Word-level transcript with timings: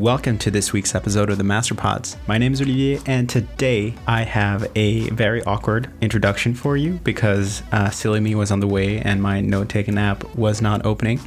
welcome 0.00 0.38
to 0.38 0.50
this 0.50 0.72
week's 0.72 0.94
episode 0.94 1.28
of 1.28 1.36
the 1.36 1.44
Masterpods. 1.44 2.16
My 2.26 2.38
name 2.38 2.54
is 2.54 2.62
Olivier, 2.62 3.00
and 3.04 3.28
today 3.28 3.94
I 4.06 4.22
have 4.22 4.66
a 4.74 5.10
very 5.10 5.42
awkward 5.42 5.90
introduction 6.00 6.54
for 6.54 6.74
you 6.74 6.94
because 7.04 7.62
uh, 7.70 7.90
Silly 7.90 8.18
Me 8.18 8.34
was 8.34 8.50
on 8.50 8.60
the 8.60 8.66
way 8.66 8.98
and 8.98 9.22
my 9.22 9.42
note 9.42 9.68
taking 9.68 9.98
app 9.98 10.24
was 10.34 10.62
not 10.62 10.86
opening. 10.86 11.20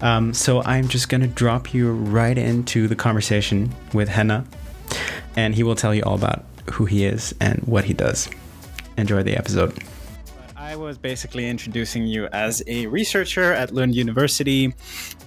Um, 0.00 0.34
so 0.34 0.64
I'm 0.64 0.88
just 0.88 1.10
going 1.10 1.20
to 1.20 1.28
drop 1.28 1.72
you 1.72 1.92
right 1.92 2.36
into 2.36 2.88
the 2.88 2.96
conversation 2.96 3.72
with 3.94 4.08
Henner, 4.08 4.44
and 5.36 5.54
he 5.54 5.62
will 5.62 5.76
tell 5.76 5.94
you 5.94 6.02
all 6.02 6.16
about 6.16 6.44
who 6.72 6.86
he 6.86 7.04
is 7.04 7.32
and 7.40 7.60
what 7.60 7.84
he 7.84 7.92
does. 7.92 8.28
Enjoy 8.96 9.22
the 9.22 9.36
episode. 9.36 9.78
I 10.72 10.76
was 10.76 10.96
basically 10.96 11.50
introducing 11.50 12.06
you 12.06 12.28
as 12.32 12.62
a 12.66 12.86
researcher 12.86 13.52
at 13.52 13.74
Lund 13.74 13.94
University, 13.94 14.74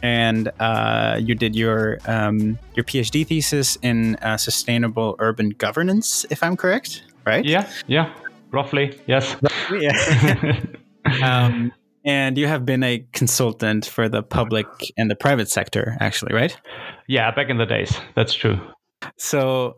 and 0.01 0.51
uh, 0.59 1.19
you 1.21 1.35
did 1.35 1.55
your 1.55 1.99
um, 2.07 2.57
your 2.73 2.83
PhD 2.83 3.27
thesis 3.27 3.77
in 3.83 4.15
uh, 4.23 4.37
sustainable 4.37 5.15
urban 5.19 5.49
governance, 5.49 6.25
if 6.31 6.41
I'm 6.41 6.57
correct, 6.57 7.03
right? 7.27 7.45
Yeah, 7.45 7.69
yeah, 7.85 8.11
roughly, 8.49 8.99
yes. 9.05 9.35
Yeah. 9.71 10.59
um, 11.23 11.71
and 12.03 12.39
you 12.39 12.47
have 12.47 12.65
been 12.65 12.81
a 12.81 13.05
consultant 13.13 13.85
for 13.85 14.09
the 14.09 14.23
public 14.23 14.65
and 14.97 15.11
the 15.11 15.15
private 15.15 15.51
sector, 15.51 15.95
actually, 15.99 16.33
right? 16.33 16.57
Yeah, 17.07 17.29
back 17.35 17.49
in 17.49 17.59
the 17.59 17.67
days, 17.67 17.95
that's 18.15 18.33
true. 18.33 18.59
So 19.17 19.75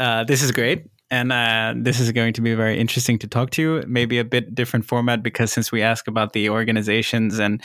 uh, 0.00 0.24
this 0.24 0.42
is 0.42 0.50
great 0.50 0.86
and 1.10 1.32
uh, 1.32 1.74
this 1.76 1.98
is 1.98 2.12
going 2.12 2.32
to 2.34 2.40
be 2.40 2.54
very 2.54 2.78
interesting 2.78 3.18
to 3.18 3.26
talk 3.26 3.50
to 3.50 3.62
you. 3.62 3.84
Maybe 3.86 4.18
a 4.18 4.24
bit 4.24 4.54
different 4.54 4.84
format 4.84 5.22
because 5.22 5.52
since 5.52 5.72
we 5.72 5.82
ask 5.82 6.06
about 6.06 6.32
the 6.32 6.48
organizations, 6.50 7.38
and 7.38 7.62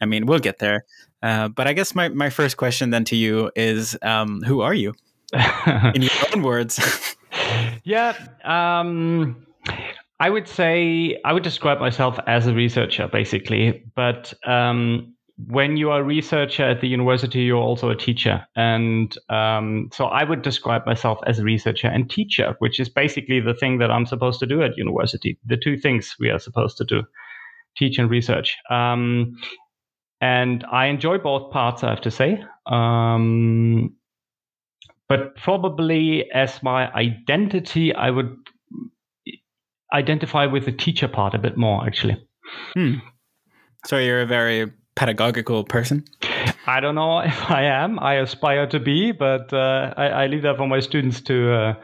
I 0.00 0.06
mean, 0.06 0.26
we'll 0.26 0.40
get 0.40 0.58
there. 0.58 0.84
Uh, 1.22 1.48
but 1.48 1.66
I 1.66 1.72
guess 1.72 1.94
my, 1.94 2.08
my 2.08 2.30
first 2.30 2.56
question 2.56 2.90
then 2.90 3.04
to 3.04 3.16
you 3.16 3.50
is 3.56 3.96
um, 4.02 4.42
who 4.42 4.60
are 4.60 4.74
you? 4.74 4.94
In 5.94 6.02
your 6.02 6.10
own 6.34 6.42
words. 6.42 7.16
yeah. 7.84 8.14
Um, 8.44 9.46
I 10.20 10.30
would 10.30 10.48
say 10.48 11.20
I 11.24 11.32
would 11.32 11.42
describe 11.44 11.78
myself 11.78 12.18
as 12.26 12.46
a 12.46 12.54
researcher, 12.54 13.08
basically. 13.08 13.84
But 13.94 14.32
um, 14.44 15.14
when 15.46 15.76
you 15.76 15.90
are 15.90 16.00
a 16.00 16.04
researcher 16.04 16.64
at 16.64 16.80
the 16.80 16.88
university, 16.88 17.40
you're 17.40 17.62
also 17.62 17.90
a 17.90 17.96
teacher. 17.96 18.44
And 18.56 19.16
um, 19.28 19.88
so 19.92 20.06
I 20.06 20.24
would 20.24 20.42
describe 20.42 20.84
myself 20.84 21.18
as 21.26 21.38
a 21.38 21.44
researcher 21.44 21.86
and 21.86 22.10
teacher, 22.10 22.56
which 22.58 22.80
is 22.80 22.88
basically 22.88 23.40
the 23.40 23.54
thing 23.54 23.78
that 23.78 23.90
I'm 23.90 24.04
supposed 24.04 24.40
to 24.40 24.46
do 24.46 24.62
at 24.62 24.76
university. 24.76 25.38
The 25.46 25.56
two 25.56 25.76
things 25.76 26.16
we 26.18 26.30
are 26.30 26.40
supposed 26.40 26.76
to 26.78 26.84
do 26.84 27.02
teach 27.76 27.98
and 27.98 28.10
research. 28.10 28.56
Um, 28.68 29.36
and 30.20 30.64
I 30.72 30.86
enjoy 30.86 31.18
both 31.18 31.52
parts, 31.52 31.84
I 31.84 31.90
have 31.90 32.00
to 32.00 32.10
say. 32.10 32.42
Um, 32.66 33.94
but 35.08 35.36
probably 35.36 36.28
as 36.32 36.60
my 36.64 36.92
identity, 36.92 37.94
I 37.94 38.10
would 38.10 38.34
identify 39.94 40.46
with 40.46 40.64
the 40.64 40.72
teacher 40.72 41.06
part 41.06 41.34
a 41.34 41.38
bit 41.38 41.56
more, 41.56 41.86
actually. 41.86 42.16
Hmm. 42.74 42.94
So 43.86 43.98
you're 43.98 44.22
a 44.22 44.26
very 44.26 44.72
pedagogical 44.98 45.62
person? 45.62 46.04
I 46.66 46.80
don't 46.80 46.96
know 46.96 47.20
if 47.20 47.50
I 47.50 47.62
am. 47.64 47.98
I 48.00 48.14
aspire 48.14 48.66
to 48.66 48.80
be, 48.80 49.12
but 49.12 49.52
uh, 49.52 49.94
I, 49.96 50.08
I, 50.08 50.26
leave 50.26 50.42
that 50.42 50.56
for 50.56 50.66
my 50.66 50.80
students 50.80 51.20
to 51.22 51.52
uh, 51.54 51.74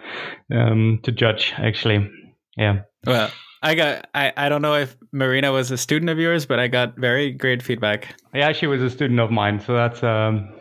um, 0.52 0.98
to 1.04 1.12
judge. 1.12 1.54
Actually, 1.56 2.10
yeah. 2.56 2.80
Well, 3.06 3.30
I 3.62 3.76
got. 3.76 4.08
I, 4.14 4.32
I 4.36 4.48
don't 4.48 4.62
know 4.62 4.74
if 4.74 4.96
Marina 5.12 5.52
was 5.52 5.70
a 5.70 5.78
student 5.78 6.10
of 6.10 6.18
yours, 6.18 6.44
but 6.44 6.58
I 6.58 6.66
got 6.66 6.96
very 6.96 7.30
great 7.30 7.62
feedback. 7.62 8.16
Yeah, 8.34 8.52
she 8.52 8.66
was 8.66 8.82
a 8.82 8.90
student 8.90 9.20
of 9.20 9.30
mine, 9.30 9.60
so 9.60 9.74
that's 9.74 10.02
um, 10.02 10.52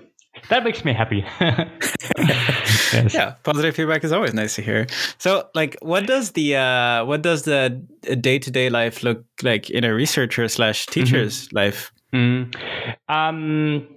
that 0.50 0.64
makes 0.64 0.86
me 0.86 0.94
happy. 0.94 1.26
yes. 1.42 3.14
Yeah, 3.14 3.36
positive 3.44 3.76
feedback 3.76 4.04
is 4.04 4.12
always 4.12 4.34
nice 4.34 4.56
to 4.56 4.62
hear. 4.62 4.86
So, 5.18 5.50
like, 5.56 5.76
what 5.82 6.06
does 6.06 6.32
the 6.32 6.56
uh, 6.56 7.06
what 7.06 7.24
does 7.24 7.44
the 7.44 7.70
day 8.22 8.38
to 8.40 8.52
day 8.52 8.70
life 8.70 9.04
look 9.04 9.26
like 9.42 9.72
in 9.72 9.84
a 9.84 9.94
researcher 9.94 10.48
slash 10.48 10.86
teacher's 10.86 11.48
mm-hmm. 11.48 11.58
life? 11.58 11.92
Mm. 12.14 12.54
Um, 13.10 13.88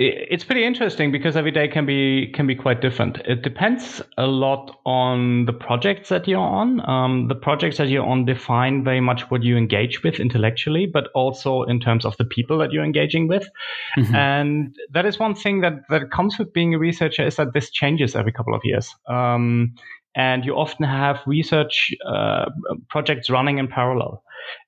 it's 0.00 0.44
pretty 0.44 0.64
interesting 0.64 1.10
because 1.10 1.36
every 1.36 1.50
day 1.50 1.66
can 1.66 1.84
be 1.84 2.30
can 2.32 2.46
be 2.46 2.54
quite 2.54 2.80
different. 2.80 3.18
It 3.24 3.42
depends 3.42 4.00
a 4.16 4.28
lot 4.28 4.78
on 4.86 5.46
the 5.46 5.52
projects 5.52 6.08
that 6.10 6.28
you're 6.28 6.38
on. 6.38 6.88
Um, 6.88 7.26
the 7.26 7.34
projects 7.34 7.78
that 7.78 7.88
you're 7.88 8.06
on 8.06 8.24
define 8.24 8.84
very 8.84 9.00
much 9.00 9.28
what 9.28 9.42
you 9.42 9.56
engage 9.56 10.04
with 10.04 10.20
intellectually, 10.20 10.86
but 10.86 11.08
also 11.16 11.64
in 11.64 11.80
terms 11.80 12.04
of 12.04 12.16
the 12.16 12.24
people 12.24 12.58
that 12.58 12.70
you're 12.70 12.84
engaging 12.84 13.26
with. 13.26 13.48
Mm-hmm. 13.96 14.14
And 14.14 14.76
that 14.92 15.04
is 15.04 15.18
one 15.18 15.34
thing 15.34 15.62
that 15.62 15.80
that 15.88 16.12
comes 16.12 16.38
with 16.38 16.52
being 16.52 16.74
a 16.74 16.78
researcher 16.78 17.26
is 17.26 17.34
that 17.34 17.52
this 17.52 17.68
changes 17.70 18.14
every 18.14 18.30
couple 18.30 18.54
of 18.54 18.60
years. 18.62 18.94
Um, 19.08 19.74
and 20.18 20.44
you 20.44 20.54
often 20.54 20.84
have 20.84 21.20
research 21.26 21.94
uh, 22.04 22.46
projects 22.90 23.30
running 23.30 23.58
in 23.58 23.68
parallel. 23.68 24.22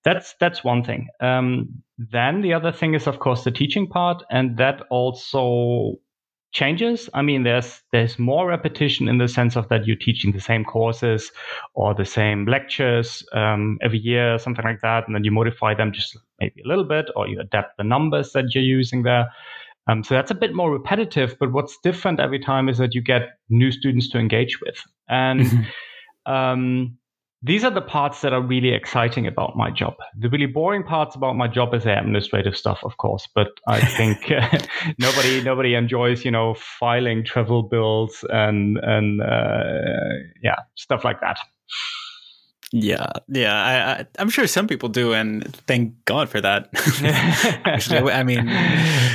That's 0.04 0.34
that's 0.40 0.64
one 0.64 0.84
thing. 0.84 1.08
Um, 1.20 1.82
then 1.98 2.40
the 2.40 2.54
other 2.54 2.72
thing 2.72 2.94
is, 2.94 3.06
of 3.06 3.18
course, 3.18 3.44
the 3.44 3.50
teaching 3.50 3.86
part, 3.88 4.22
and 4.30 4.56
that 4.58 4.82
also 4.90 5.96
changes. 6.52 7.10
I 7.14 7.22
mean, 7.22 7.42
there's 7.42 7.82
there's 7.92 8.18
more 8.18 8.46
repetition 8.46 9.08
in 9.08 9.18
the 9.18 9.28
sense 9.28 9.56
of 9.56 9.68
that 9.68 9.86
you're 9.86 9.96
teaching 9.96 10.32
the 10.32 10.40
same 10.40 10.64
courses 10.64 11.32
or 11.74 11.94
the 11.94 12.04
same 12.04 12.46
lectures 12.46 13.26
um, 13.32 13.78
every 13.82 13.98
year, 13.98 14.38
something 14.38 14.64
like 14.64 14.80
that, 14.82 15.06
and 15.06 15.16
then 15.16 15.24
you 15.24 15.32
modify 15.32 15.74
them 15.74 15.92
just 15.92 16.16
maybe 16.40 16.62
a 16.64 16.68
little 16.68 16.84
bit, 16.84 17.06
or 17.16 17.28
you 17.28 17.40
adapt 17.40 17.76
the 17.76 17.84
numbers 17.84 18.32
that 18.32 18.54
you're 18.54 18.64
using 18.78 19.02
there. 19.02 19.26
Um, 19.88 20.04
so 20.04 20.14
that's 20.14 20.30
a 20.30 20.34
bit 20.34 20.54
more 20.54 20.70
repetitive. 20.70 21.36
But 21.40 21.52
what's 21.52 21.76
different 21.82 22.20
every 22.20 22.38
time 22.38 22.68
is 22.68 22.78
that 22.78 22.94
you 22.94 23.02
get 23.02 23.38
new 23.48 23.72
students 23.72 24.08
to 24.10 24.18
engage 24.18 24.60
with, 24.60 24.78
and 25.10 25.40
mm-hmm. 25.40 26.32
um, 26.32 26.98
these 27.42 27.64
are 27.64 27.70
the 27.70 27.80
parts 27.80 28.20
that 28.20 28.32
are 28.32 28.42
really 28.42 28.72
exciting 28.72 29.26
about 29.26 29.56
my 29.56 29.70
job. 29.70 29.94
The 30.18 30.28
really 30.28 30.46
boring 30.46 30.82
parts 30.82 31.16
about 31.16 31.36
my 31.36 31.48
job 31.48 31.74
is 31.74 31.84
the 31.84 31.98
administrative 31.98 32.54
stuff, 32.54 32.80
of 32.84 32.98
course. 32.98 33.26
But 33.34 33.48
I 33.66 33.80
think 33.80 34.30
uh, 34.30 34.58
nobody 34.98 35.42
nobody 35.42 35.74
enjoys, 35.74 36.24
you 36.24 36.30
know, 36.30 36.54
filing 36.54 37.24
travel 37.24 37.62
bills 37.62 38.24
and 38.30 38.78
and 38.82 39.22
uh, 39.22 40.30
yeah, 40.42 40.56
stuff 40.74 41.04
like 41.04 41.20
that. 41.20 41.38
Yeah, 42.72 43.10
yeah, 43.26 44.06
I, 44.16 44.22
am 44.22 44.30
sure 44.30 44.46
some 44.46 44.68
people 44.68 44.88
do, 44.88 45.12
and 45.12 45.44
thank 45.66 45.92
God 46.04 46.28
for 46.28 46.40
that. 46.40 46.68
Actually, 47.64 48.12
I 48.12 48.22
mean, 48.22 48.46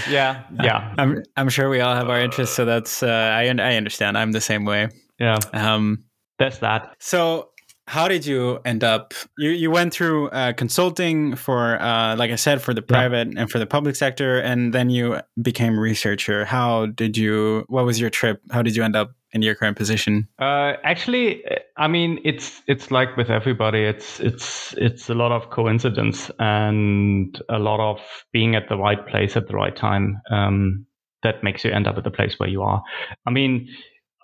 yeah, 0.09 0.43
yeah, 0.61 0.93
I'm 0.97 1.23
I'm 1.37 1.47
sure 1.47 1.69
we 1.69 1.79
all 1.79 1.95
have 1.95 2.09
our 2.09 2.19
interests, 2.19 2.53
so 2.53 2.65
that's 2.65 3.01
uh, 3.01 3.07
I 3.07 3.43
I 3.45 3.75
understand. 3.75 4.17
I'm 4.17 4.33
the 4.33 4.41
same 4.41 4.65
way. 4.65 4.89
Yeah, 5.19 5.39
um, 5.53 6.05
that's 6.37 6.59
that. 6.59 6.95
So 6.99 7.49
how 7.87 8.07
did 8.07 8.25
you 8.25 8.59
end 8.65 8.83
up 8.83 9.13
you, 9.37 9.51
you 9.51 9.69
went 9.69 9.93
through 9.93 10.29
uh, 10.29 10.53
consulting 10.53 11.35
for 11.35 11.79
uh, 11.81 12.15
like 12.15 12.31
i 12.31 12.35
said 12.35 12.61
for 12.61 12.73
the 12.73 12.81
private 12.81 13.31
yeah. 13.31 13.41
and 13.41 13.51
for 13.51 13.59
the 13.59 13.65
public 13.65 13.95
sector 13.95 14.39
and 14.39 14.73
then 14.73 14.89
you 14.89 15.19
became 15.41 15.77
a 15.77 15.79
researcher. 15.79 16.45
How 16.45 16.87
did 16.87 17.17
you 17.17 17.65
what 17.67 17.85
was 17.85 17.99
your 17.99 18.09
trip? 18.09 18.41
How 18.51 18.61
did 18.61 18.75
you 18.75 18.83
end 18.83 18.95
up 18.95 19.11
in 19.33 19.41
your 19.41 19.53
current 19.55 19.77
position? 19.77 20.27
Uh, 20.39 20.73
actually 20.83 21.43
i 21.77 21.87
mean 21.87 22.19
it's 22.23 22.61
it's 22.67 22.89
like 22.89 23.15
with 23.17 23.29
everybody. 23.29 23.83
It's 23.83 24.19
it's 24.19 24.73
it's 24.77 25.09
a 25.09 25.13
lot 25.13 25.31
of 25.31 25.51
coincidence 25.51 26.31
and 26.39 27.39
a 27.49 27.59
lot 27.59 27.79
of 27.79 27.99
being 28.31 28.55
at 28.55 28.67
the 28.67 28.77
right 28.77 29.05
place 29.07 29.37
at 29.37 29.47
the 29.47 29.55
right 29.55 29.75
time 29.75 30.21
um, 30.31 30.85
that 31.21 31.43
makes 31.43 31.63
you 31.63 31.71
end 31.71 31.87
up 31.87 31.97
at 31.97 32.03
the 32.03 32.11
place 32.11 32.39
where 32.39 32.49
you 32.49 32.63
are. 32.63 32.81
I 33.27 33.29
mean 33.29 33.67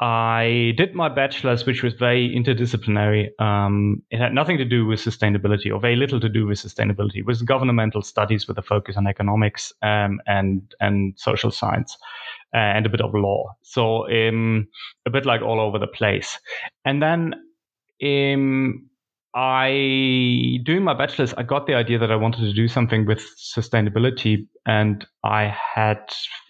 I 0.01 0.73
did 0.77 0.95
my 0.95 1.09
bachelor's, 1.09 1.67
which 1.67 1.83
was 1.83 1.93
very 1.93 2.29
interdisciplinary. 2.35 3.39
Um, 3.39 4.01
it 4.09 4.17
had 4.17 4.33
nothing 4.33 4.57
to 4.57 4.65
do 4.65 4.87
with 4.87 4.99
sustainability, 4.99 5.71
or 5.71 5.79
very 5.79 5.95
little 5.95 6.19
to 6.19 6.27
do 6.27 6.47
with 6.47 6.57
sustainability. 6.57 7.17
It 7.17 7.27
was 7.27 7.43
governmental 7.43 8.01
studies 8.01 8.47
with 8.47 8.57
a 8.57 8.63
focus 8.63 8.97
on 8.97 9.05
economics 9.05 9.71
um, 9.83 10.19
and 10.25 10.63
and 10.79 11.13
social 11.17 11.51
science, 11.51 11.95
uh, 12.51 12.57
and 12.57 12.87
a 12.87 12.89
bit 12.89 13.01
of 13.01 13.13
law. 13.13 13.55
So 13.61 14.09
um, 14.09 14.67
a 15.05 15.11
bit 15.11 15.27
like 15.27 15.43
all 15.43 15.59
over 15.59 15.77
the 15.77 15.87
place. 15.87 16.39
And 16.83 17.01
then 17.03 17.35
um, 18.03 18.89
I 19.33 20.59
doing 20.63 20.83
my 20.83 20.93
bachelor's, 20.93 21.33
I 21.33 21.43
got 21.43 21.65
the 21.65 21.75
idea 21.75 21.97
that 21.99 22.11
I 22.11 22.15
wanted 22.17 22.41
to 22.41 22.53
do 22.53 22.67
something 22.67 23.05
with 23.05 23.25
sustainability, 23.37 24.47
and 24.65 25.05
I 25.23 25.55
had 25.75 26.01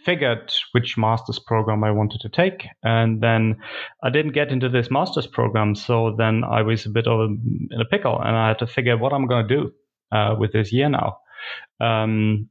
figured 0.04 0.52
which 0.72 0.98
master's 0.98 1.40
program 1.40 1.84
I 1.84 1.92
wanted 1.92 2.22
to 2.22 2.30
take, 2.30 2.66
and 2.84 3.22
then 3.22 3.58
I 4.04 4.10
didn't 4.10 4.32
get 4.32 4.52
into 4.52 4.70
this 4.70 4.90
master's 4.90 5.28
program, 5.28 5.76
so 5.76 6.16
then 6.18 6.44
I 6.44 6.64
was 6.64 6.86
a 6.86 6.90
bit 6.90 7.08
of 7.08 7.20
a, 7.20 7.24
in 7.26 7.82
a 7.82 7.86
pickle, 7.86 8.20
and 8.20 8.36
I 8.36 8.48
had 8.50 8.60
to 8.60 8.68
figure 8.68 8.98
what 8.98 9.14
I'm 9.14 9.28
going 9.28 9.48
to 9.48 9.56
do 9.56 9.72
uh, 10.12 10.36
with 10.40 10.54
this 10.54 10.74
year 10.74 10.90
now. 10.90 11.20
Um, 11.80 12.50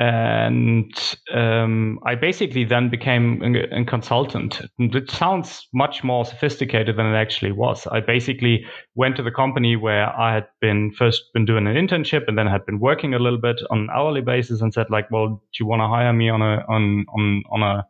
and 0.00 0.92
um, 1.32 2.00
I 2.04 2.16
basically 2.16 2.64
then 2.64 2.90
became 2.90 3.40
a, 3.42 3.80
a, 3.80 3.84
consultant. 3.84 4.60
It 4.78 5.10
sounds 5.10 5.68
much 5.72 6.02
more 6.02 6.24
sophisticated 6.24 6.96
than 6.96 7.06
it 7.06 7.16
actually 7.16 7.52
was. 7.52 7.86
I 7.86 8.00
basically 8.00 8.66
went 8.96 9.16
to 9.16 9.22
the 9.22 9.30
company 9.30 9.76
where 9.76 10.08
I 10.18 10.34
had 10.34 10.48
been 10.60 10.92
first 10.92 11.22
been 11.32 11.44
doing 11.44 11.68
an 11.68 11.76
internship 11.76 12.24
and 12.26 12.36
then 12.36 12.48
had 12.48 12.66
been 12.66 12.80
working 12.80 13.14
a 13.14 13.20
little 13.20 13.40
bit 13.40 13.60
on 13.70 13.78
an 13.78 13.88
hourly 13.94 14.20
basis 14.20 14.60
and 14.60 14.74
said 14.74 14.86
like, 14.90 15.10
well, 15.12 15.28
do 15.28 15.60
you 15.60 15.66
want 15.66 15.80
to 15.80 15.86
hire 15.86 16.12
me 16.12 16.28
on 16.28 16.42
a 16.42 16.64
on 16.68 17.06
on 17.14 17.42
on 17.52 17.62
a 17.62 17.86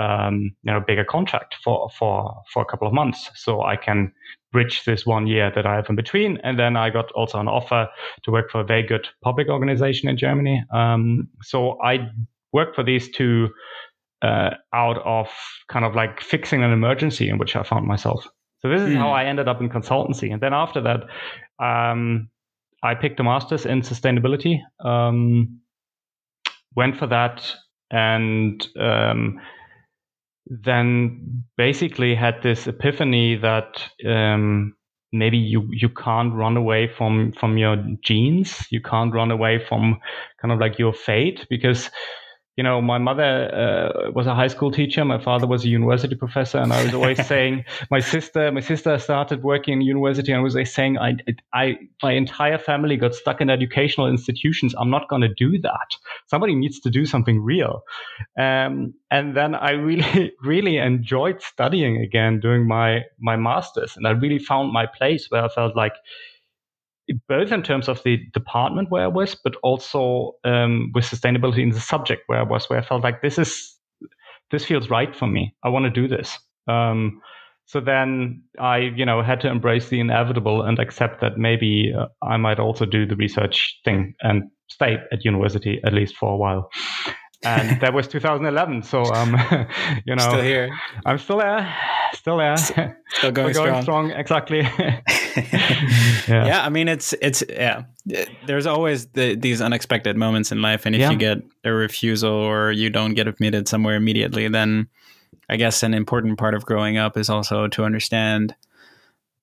um, 0.00 0.54
you 0.62 0.72
know 0.72 0.80
bigger 0.86 1.04
contract 1.04 1.56
for 1.64 1.90
for 1.98 2.42
for 2.52 2.62
a 2.62 2.66
couple 2.66 2.86
of 2.86 2.94
months 2.94 3.28
so 3.34 3.62
I 3.62 3.74
can 3.74 4.12
bridge 4.52 4.84
this 4.84 5.06
one 5.06 5.26
year 5.26 5.52
that 5.54 5.66
I 5.66 5.76
have 5.76 5.86
in 5.88 5.96
between. 5.96 6.38
And 6.42 6.58
then 6.58 6.76
I 6.76 6.90
got 6.90 7.10
also 7.12 7.38
an 7.38 7.48
offer 7.48 7.88
to 8.24 8.30
work 8.30 8.50
for 8.50 8.60
a 8.60 8.64
very 8.64 8.82
good 8.82 9.06
public 9.22 9.48
organization 9.48 10.08
in 10.08 10.16
Germany. 10.16 10.64
Um, 10.72 11.28
so 11.42 11.80
I 11.82 12.10
worked 12.52 12.74
for 12.74 12.82
these 12.82 13.10
two 13.10 13.48
uh, 14.22 14.50
out 14.74 14.98
of 15.04 15.28
kind 15.68 15.84
of 15.84 15.94
like 15.94 16.20
fixing 16.20 16.62
an 16.62 16.72
emergency 16.72 17.28
in 17.28 17.38
which 17.38 17.56
I 17.56 17.62
found 17.62 17.86
myself. 17.86 18.26
So 18.60 18.68
this 18.68 18.82
is 18.82 18.90
mm. 18.90 18.96
how 18.96 19.08
hmm. 19.08 19.14
I 19.14 19.24
ended 19.24 19.48
up 19.48 19.60
in 19.60 19.70
consultancy. 19.70 20.32
And 20.32 20.42
then 20.42 20.52
after 20.52 20.82
that, 20.82 21.04
um, 21.64 22.28
I 22.82 22.94
picked 22.94 23.18
a 23.20 23.24
master's 23.24 23.64
in 23.64 23.80
sustainability. 23.80 24.60
Um, 24.84 25.60
went 26.76 26.96
for 26.96 27.06
that 27.06 27.50
and 27.90 28.66
um, 28.78 29.40
then 30.50 31.44
basically 31.56 32.14
had 32.14 32.42
this 32.42 32.66
epiphany 32.66 33.36
that 33.36 33.82
um, 34.06 34.74
maybe 35.12 35.38
you 35.38 35.68
you 35.70 35.88
can't 35.88 36.34
run 36.34 36.56
away 36.56 36.88
from 36.88 37.32
from 37.38 37.56
your 37.56 37.76
genes. 38.04 38.66
You 38.70 38.82
can't 38.82 39.14
run 39.14 39.30
away 39.30 39.64
from 39.64 40.00
kind 40.42 40.52
of 40.52 40.58
like 40.58 40.78
your 40.78 40.92
fate 40.92 41.46
because 41.48 41.90
you 42.60 42.64
know, 42.64 42.82
my 42.82 42.98
mother 42.98 43.30
uh, 43.54 44.10
was 44.10 44.26
a 44.26 44.34
high 44.34 44.48
school 44.48 44.70
teacher. 44.70 45.02
My 45.02 45.18
father 45.18 45.46
was 45.46 45.64
a 45.64 45.68
university 45.68 46.14
professor, 46.14 46.58
and 46.58 46.74
I 46.74 46.84
was 46.84 46.92
always 46.92 47.26
saying, 47.34 47.64
my 47.90 48.00
sister, 48.00 48.52
my 48.52 48.60
sister 48.60 48.98
started 48.98 49.42
working 49.42 49.72
in 49.72 49.80
university, 49.80 50.30
and 50.30 50.40
I 50.40 50.42
was 50.42 50.54
always 50.54 50.74
saying, 50.74 50.98
I, 50.98 51.16
I, 51.54 51.78
my 52.02 52.12
entire 52.12 52.58
family 52.58 52.98
got 52.98 53.14
stuck 53.14 53.40
in 53.40 53.48
educational 53.48 54.08
institutions. 54.08 54.74
I'm 54.78 54.90
not 54.90 55.08
going 55.08 55.22
to 55.22 55.32
do 55.32 55.58
that. 55.60 55.96
Somebody 56.26 56.54
needs 56.54 56.80
to 56.80 56.90
do 56.90 57.06
something 57.06 57.40
real. 57.40 57.80
Um, 58.38 58.92
and 59.10 59.34
then 59.34 59.54
I 59.54 59.70
really, 59.70 60.34
really 60.42 60.76
enjoyed 60.76 61.40
studying 61.40 61.96
again, 62.02 62.40
doing 62.40 62.68
my 62.68 63.04
my 63.18 63.36
masters, 63.36 63.96
and 63.96 64.06
I 64.06 64.10
really 64.10 64.38
found 64.38 64.70
my 64.70 64.84
place 64.84 65.30
where 65.30 65.42
I 65.46 65.48
felt 65.48 65.74
like 65.76 65.94
both 67.28 67.52
in 67.52 67.62
terms 67.62 67.88
of 67.88 68.02
the 68.04 68.18
department 68.32 68.90
where 68.90 69.04
I 69.04 69.08
was, 69.08 69.34
but 69.34 69.54
also 69.62 70.32
um, 70.44 70.90
with 70.94 71.04
sustainability 71.04 71.62
in 71.62 71.70
the 71.70 71.80
subject 71.80 72.22
where 72.26 72.38
I 72.38 72.44
was, 72.44 72.68
where 72.68 72.78
I 72.78 72.82
felt 72.82 73.02
like 73.02 73.22
this 73.22 73.38
is 73.38 73.76
this 74.50 74.64
feels 74.64 74.90
right 74.90 75.14
for 75.14 75.26
me. 75.26 75.54
I 75.64 75.68
want 75.68 75.84
to 75.84 75.90
do 75.90 76.08
this. 76.08 76.38
Um, 76.66 77.20
so 77.66 77.80
then 77.80 78.42
I, 78.58 78.78
you 78.78 79.06
know, 79.06 79.22
had 79.22 79.40
to 79.42 79.48
embrace 79.48 79.88
the 79.90 80.00
inevitable 80.00 80.62
and 80.62 80.78
accept 80.80 81.20
that 81.20 81.38
maybe 81.38 81.92
uh, 81.96 82.06
I 82.20 82.36
might 82.36 82.58
also 82.58 82.84
do 82.84 83.06
the 83.06 83.14
research 83.14 83.78
thing 83.84 84.14
and 84.22 84.50
stay 84.68 84.96
at 85.12 85.24
university 85.24 85.80
at 85.84 85.92
least 85.92 86.16
for 86.16 86.32
a 86.32 86.36
while. 86.36 86.68
And 87.42 87.80
that 87.80 87.94
was 87.94 88.06
2011. 88.08 88.82
So, 88.82 89.04
um, 89.04 89.30
you 90.04 90.14
know, 90.14 90.22
still 90.22 90.42
here. 90.42 90.70
I'm 91.06 91.18
still 91.18 91.38
there, 91.38 91.74
still 92.12 92.36
there, 92.36 92.56
still 92.56 92.84
going, 92.84 92.98
still 93.08 93.32
going 93.32 93.82
strong. 93.82 93.82
strong. 93.82 94.10
Exactly. 94.10 94.60
yeah. 96.28 96.46
yeah. 96.46 96.64
I 96.64 96.68
mean, 96.68 96.88
it's 96.88 97.14
it's 97.22 97.42
yeah. 97.48 97.84
There's 98.46 98.66
always 98.66 99.06
the, 99.08 99.36
these 99.36 99.60
unexpected 99.62 100.16
moments 100.16 100.52
in 100.52 100.60
life, 100.60 100.84
and 100.84 100.94
if 100.94 101.00
yeah. 101.00 101.10
you 101.10 101.16
get 101.16 101.38
a 101.64 101.72
refusal 101.72 102.32
or 102.32 102.72
you 102.72 102.90
don't 102.90 103.14
get 103.14 103.26
admitted 103.26 103.68
somewhere 103.68 103.96
immediately, 103.96 104.48
then 104.48 104.88
I 105.48 105.56
guess 105.56 105.82
an 105.82 105.94
important 105.94 106.38
part 106.38 106.54
of 106.54 106.66
growing 106.66 106.98
up 106.98 107.16
is 107.16 107.30
also 107.30 107.68
to 107.68 107.84
understand 107.84 108.54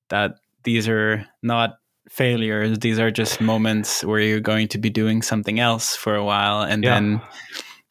that 0.09 0.35
these 0.63 0.87
are 0.87 1.25
not 1.41 1.79
failures. 2.09 2.79
These 2.79 2.99
are 2.99 3.11
just 3.11 3.41
moments 3.41 4.03
where 4.03 4.19
you're 4.19 4.39
going 4.39 4.67
to 4.69 4.77
be 4.77 4.89
doing 4.89 5.21
something 5.21 5.59
else 5.59 5.95
for 5.95 6.15
a 6.15 6.23
while, 6.23 6.61
and 6.61 6.83
yeah. 6.83 6.93
then 6.93 7.21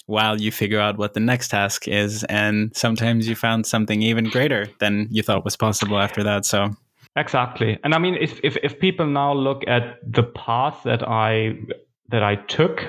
while 0.07 0.41
you 0.41 0.51
figure 0.53 0.81
out 0.81 0.99
what 0.99 1.15
the 1.15 1.21
next 1.21 1.49
task 1.49 1.87
is. 1.89 2.25
And 2.25 2.75
sometimes 2.77 3.29
you 3.29 3.35
found 3.35 3.67
something 3.67 4.03
even 4.03 4.25
greater 4.31 4.67
than 4.79 5.09
you 5.11 5.23
thought 5.23 5.45
was 5.45 5.57
possible 5.57 5.99
after 5.99 6.23
that. 6.23 6.45
So 6.45 6.71
Exactly. 7.17 7.79
And 7.83 7.95
I 7.95 7.99
mean, 7.99 8.17
if, 8.21 8.39
if, 8.43 8.57
if 8.63 8.79
people 8.79 9.07
now 9.07 9.33
look 9.33 9.63
at 9.67 9.99
the 10.07 10.23
path 10.23 10.83
that 10.85 11.03
I, 11.09 11.59
that 12.11 12.23
I 12.23 12.37
took, 12.37 12.85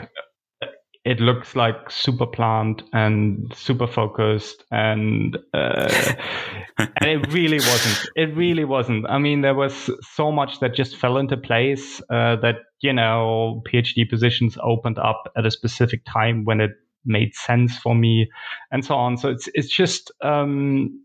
it 1.05 1.21
looks 1.21 1.55
like 1.55 1.89
super 1.89 2.25
planned 2.25 2.83
and 2.91 3.53
super 3.55 3.87
focused 3.87 4.65
and, 4.69 5.37
uh, 5.53 6.13
and 6.77 7.09
it 7.09 7.31
really 7.31 7.59
wasn't 7.59 8.09
it 8.15 8.35
really 8.35 8.65
wasn't 8.65 9.05
i 9.09 9.17
mean 9.17 9.41
there 9.41 9.55
was 9.55 9.89
so 10.15 10.31
much 10.31 10.59
that 10.59 10.75
just 10.75 10.95
fell 10.97 11.17
into 11.17 11.35
place 11.37 12.01
uh, 12.11 12.35
that 12.35 12.57
you 12.81 12.93
know 12.93 13.63
phd 13.67 14.09
positions 14.09 14.57
opened 14.61 14.99
up 14.99 15.31
at 15.35 15.45
a 15.45 15.49
specific 15.49 16.01
time 16.05 16.45
when 16.45 16.61
it 16.61 16.71
made 17.07 17.33
sense 17.35 17.77
for 17.77 17.95
me 17.95 18.29
and 18.71 18.85
so 18.85 18.95
on 18.95 19.17
so 19.17 19.29
it's 19.29 19.49
it's 19.53 19.69
just 19.69 20.11
um, 20.21 21.01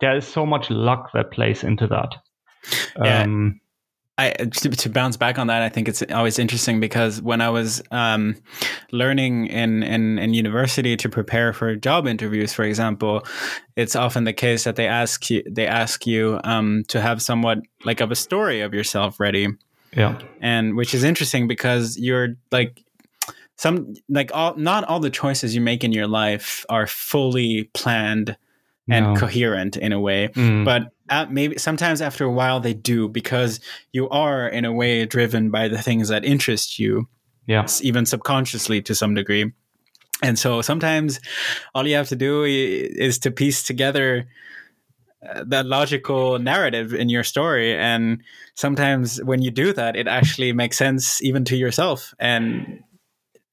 there 0.00 0.16
is 0.16 0.26
so 0.26 0.46
much 0.46 0.70
luck 0.70 1.10
that 1.12 1.30
plays 1.30 1.64
into 1.64 1.86
that 1.86 2.14
yeah. 3.02 3.22
Um, 3.22 3.60
I, 4.18 4.30
to, 4.30 4.68
to, 4.70 4.90
bounce 4.90 5.16
back 5.16 5.38
on 5.38 5.46
that, 5.46 5.62
I 5.62 5.68
think 5.68 5.88
it's 5.88 6.02
always 6.12 6.40
interesting 6.40 6.80
because 6.80 7.22
when 7.22 7.40
I 7.40 7.50
was 7.50 7.80
um, 7.92 8.34
learning 8.90 9.46
in, 9.46 9.84
in, 9.84 10.18
in 10.18 10.34
university 10.34 10.96
to 10.96 11.08
prepare 11.08 11.52
for 11.52 11.76
job 11.76 12.08
interviews, 12.08 12.52
for 12.52 12.64
example, 12.64 13.24
it's 13.76 13.94
often 13.94 14.24
the 14.24 14.32
case 14.32 14.64
that 14.64 14.74
they 14.74 14.88
ask 14.88 15.30
you 15.30 15.44
they 15.48 15.68
ask 15.68 16.04
you 16.04 16.40
um, 16.42 16.82
to 16.88 17.00
have 17.00 17.22
somewhat 17.22 17.58
like 17.84 18.00
of 18.00 18.10
a 18.10 18.16
story 18.16 18.60
of 18.60 18.74
yourself 18.74 19.20
ready. 19.20 19.46
Yeah, 19.96 20.18
and 20.40 20.76
which 20.76 20.94
is 20.94 21.04
interesting 21.04 21.46
because 21.46 21.96
you're 21.96 22.30
like 22.50 22.82
some 23.58 23.94
like 24.08 24.30
all 24.32 24.56
not 24.56 24.84
all 24.84 25.00
the 25.00 25.10
choices 25.10 25.54
you 25.54 25.60
make 25.60 25.84
in 25.84 25.92
your 25.92 26.06
life 26.06 26.64
are 26.68 26.86
fully 26.86 27.64
planned 27.74 28.36
and 28.88 29.14
no. 29.14 29.20
coherent 29.20 29.76
in 29.76 29.92
a 29.92 30.00
way. 30.00 30.28
Mm. 30.28 30.64
But 30.64 30.92
at 31.10 31.32
maybe 31.32 31.58
sometimes 31.58 32.00
after 32.00 32.24
a 32.24 32.30
while 32.30 32.60
they 32.60 32.72
do 32.72 33.08
because 33.08 33.60
you 33.92 34.08
are 34.08 34.48
in 34.48 34.64
a 34.64 34.72
way 34.72 35.04
driven 35.04 35.50
by 35.50 35.68
the 35.68 35.80
things 35.82 36.08
that 36.08 36.24
interest 36.24 36.78
you. 36.78 37.08
Yeah. 37.46 37.66
Even 37.82 38.06
subconsciously 38.06 38.82
to 38.82 38.94
some 38.94 39.14
degree. 39.14 39.52
And 40.22 40.38
so 40.38 40.62
sometimes 40.62 41.18
all 41.74 41.86
you 41.86 41.96
have 41.96 42.08
to 42.08 42.16
do 42.16 42.44
is 42.44 43.18
to 43.20 43.30
piece 43.30 43.62
together 43.62 44.28
uh, 45.26 45.44
that 45.48 45.66
logical 45.66 46.38
narrative 46.38 46.94
in 46.94 47.08
your 47.08 47.24
story 47.24 47.76
and 47.76 48.22
sometimes 48.54 49.20
when 49.24 49.42
you 49.42 49.50
do 49.50 49.72
that 49.72 49.96
it 49.96 50.06
actually 50.06 50.52
makes 50.52 50.78
sense 50.78 51.20
even 51.24 51.44
to 51.44 51.56
yourself 51.56 52.14
and 52.20 52.84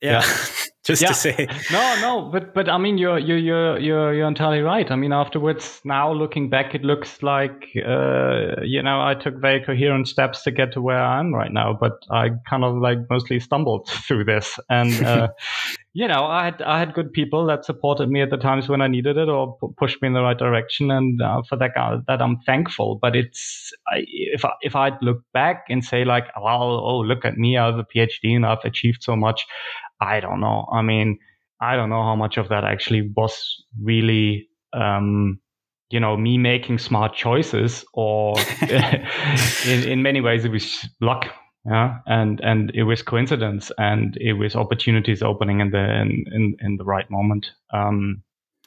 yeah, 0.02 0.22
yeah. 0.22 0.36
just 0.86 1.02
yeah. 1.02 1.08
to 1.08 1.14
say. 1.14 1.48
No 1.72 2.02
no 2.02 2.30
but 2.32 2.54
but 2.54 2.70
i 2.70 2.78
mean 2.78 2.98
you're 2.98 3.18
you're 3.18 3.38
you're 3.38 3.80
you're, 3.80 4.14
you're 4.14 4.28
entirely 4.28 4.62
right. 4.62 4.90
I 4.90 4.96
mean 4.96 5.14
afterwards 5.14 5.82
now 5.84 6.12
looking 6.14 6.50
back 6.50 6.76
it 6.76 6.84
looks 6.84 7.24
like 7.24 7.70
uh, 7.76 8.62
you 8.62 8.84
know 8.84 9.02
i 9.02 9.16
took 9.20 9.36
very 9.42 9.64
coherent 9.66 10.08
steps 10.08 10.44
to 10.44 10.52
get 10.52 10.72
to 10.74 10.82
where 10.82 11.02
i 11.02 11.20
am 11.20 11.34
right 11.34 11.52
now 11.52 11.76
but 11.80 11.94
i 12.12 12.30
kind 12.48 12.64
of 12.64 12.78
like 12.78 13.00
mostly 13.10 13.40
stumbled 13.40 13.90
through 14.08 14.26
this. 14.26 14.60
And 14.70 15.04
uh, 15.04 15.30
you 15.94 16.08
know 16.08 16.26
i 16.26 16.46
had 16.46 16.62
i 16.62 16.78
had 16.78 16.94
good 16.94 17.12
people 17.14 17.46
that 17.48 17.66
supported 17.66 18.10
me 18.10 18.22
at 18.22 18.30
the 18.30 18.38
times 18.38 18.70
when 18.70 18.82
i 18.82 18.88
needed 18.88 19.18
it 19.18 19.30
or 19.30 19.58
p- 19.58 19.68
pushed 19.78 20.02
me 20.02 20.08
in 20.08 20.14
the 20.14 20.22
right 20.22 20.38
direction. 20.38 20.92
And 20.92 21.20
uh, 21.22 21.42
for 21.50 21.56
that 21.58 21.72
that 22.08 22.22
i'm 22.22 22.40
thankful. 22.46 23.00
But 23.02 23.16
it's 23.16 23.74
I, 23.88 24.04
if 24.08 24.46
i 24.46 24.52
if 24.62 24.76
i'd 24.76 25.02
look 25.02 25.24
back 25.34 25.66
and 25.70 25.84
say 25.84 26.06
like 26.06 26.26
well 26.40 26.80
oh 26.86 27.00
look 27.00 27.26
at 27.26 27.38
me. 27.38 27.58
I 27.58 27.66
have 27.66 27.80
a 27.80 27.86
phd 27.86 28.36
and 28.36 28.46
i've 28.46 28.64
achieved 28.64 29.02
so 29.02 29.16
much 29.16 29.46
I 30.02 30.20
don't 30.20 30.40
know. 30.40 30.68
I 30.72 30.82
mean, 30.82 31.20
I 31.62 31.76
don't 31.76 31.90
know 31.90 32.04
how 32.04 32.16
much 32.16 32.38
of 32.38 32.50
that 32.50 32.64
actually 32.64 33.12
was 33.16 33.64
really, 33.82 34.50
um, 34.74 35.40
you 35.90 36.00
know, 36.00 36.18
me 36.18 36.38
making 36.38 36.80
smart 36.80 37.16
choices, 37.16 37.86
or 37.94 38.36
in 39.66 39.84
in 39.88 40.04
many 40.04 40.22
ways 40.22 40.46
it 40.46 40.52
was 40.52 40.88
luck, 41.02 41.28
yeah, 41.66 42.00
and 42.06 42.40
and 42.42 42.72
it 42.74 42.84
was 42.84 43.02
coincidence, 43.02 43.72
and 43.78 44.18
it 44.20 44.34
was 44.34 44.56
opportunities 44.56 45.22
opening 45.22 45.62
in 45.62 45.72
the 45.72 46.02
in 46.02 46.26
in, 46.34 46.56
in 46.60 46.78
the 46.78 46.86
right 46.86 47.10
moment. 47.10 47.48
Um, 47.74 48.24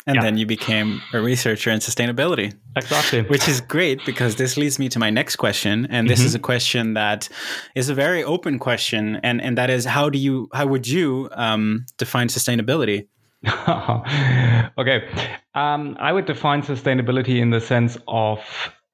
and 0.07 0.17
yeah. 0.17 0.23
then 0.23 0.39
you 0.39 0.47
became 0.47 1.03
a 1.13 1.21
researcher 1.21 1.71
in 1.71 1.81
sustainability. 1.81 2.55
Exactly. 2.77 3.23
Which 3.23 3.47
is 3.49 3.61
great 3.61 4.01
because 4.07 4.37
this 4.37 4.57
leads 4.57 4.79
me 4.79 4.89
to 4.91 4.99
my 4.99 5.11
next 5.11 5.37
question. 5.37 5.87
And 5.91 6.09
this 6.09 6.21
mm-hmm. 6.21 6.27
is 6.27 6.35
a 6.35 6.39
question 6.39 6.95
that 6.95 7.29
is 7.75 7.89
a 7.89 7.95
very 7.95 8.25
open 8.25 8.59
question. 8.59 9.21
And, 9.23 9.43
and 9.43 9.59
that 9.59 9.69
is 9.69 9.85
how 9.85 10.09
do 10.09 10.19
you, 10.19 10.49
how 10.55 10.67
would 10.67 10.89
you 10.89 11.29
um, 11.33 11.85
define 11.99 12.29
sustainability? 12.29 13.07
okay. 14.79 15.09
Um, 15.55 15.97
I 16.01 16.13
would 16.13 16.27
define 16.27 16.63
sustainability 16.63 17.41
in 17.41 17.51
the 17.51 17.61
sense 17.61 17.99
of 18.09 18.39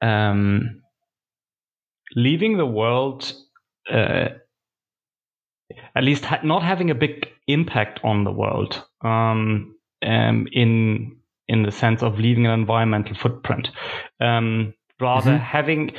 um, 0.03 0.83
leaving 2.17 2.57
the 2.57 2.67
world 2.67 3.33
uh, 3.91 4.29
at 5.97 6.05
least 6.05 6.25
ha- 6.25 6.41
not 6.43 6.63
having 6.63 6.91
a 6.91 6.95
big 6.95 7.29
impact 7.47 8.01
on 8.03 8.25
the 8.25 8.33
world 8.33 8.85
um, 9.03 9.74
um, 10.05 10.47
in 10.53 11.17
in 11.49 11.63
the 11.63 11.73
sense 11.73 12.03
of 12.03 12.19
leaving 12.19 12.47
an 12.47 12.53
environmental 12.53 13.15
footprint. 13.15 13.69
Um, 14.21 14.75
rather 15.01 15.33
mm-hmm. 15.33 15.43
having 15.43 15.93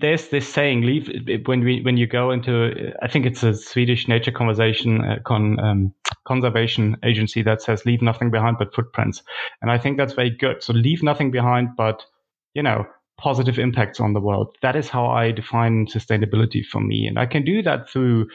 there's 0.00 0.28
this 0.28 0.46
saying 0.46 0.82
leave 0.82 1.10
when 1.46 1.64
we 1.64 1.80
when 1.82 1.96
you 1.96 2.06
go 2.06 2.30
into 2.30 2.92
i 3.00 3.08
think 3.08 3.24
it's 3.24 3.42
a 3.42 3.54
swedish 3.54 4.08
nature 4.08 4.30
conservation 4.30 5.02
uh, 5.02 5.16
con, 5.24 5.58
um, 5.60 5.94
conservation 6.26 6.96
agency 7.02 7.42
that 7.42 7.62
says 7.62 7.86
leave 7.86 8.02
nothing 8.02 8.30
behind 8.30 8.58
but 8.58 8.74
footprints 8.74 9.22
and 9.62 9.70
i 9.70 9.78
think 9.78 9.96
that's 9.96 10.12
very 10.12 10.30
good 10.30 10.62
so 10.62 10.72
leave 10.74 11.02
nothing 11.02 11.30
behind 11.30 11.68
but 11.76 12.04
you 12.52 12.62
know 12.62 12.84
positive 13.18 13.58
impacts 13.58 14.00
on 14.00 14.12
the 14.12 14.20
world 14.20 14.54
that 14.60 14.76
is 14.76 14.88
how 14.88 15.06
i 15.06 15.30
define 15.30 15.86
sustainability 15.86 16.62
for 16.64 16.80
me 16.80 17.06
and 17.06 17.18
i 17.18 17.24
can 17.24 17.44
do 17.44 17.62
that 17.62 17.88
through 17.88 18.26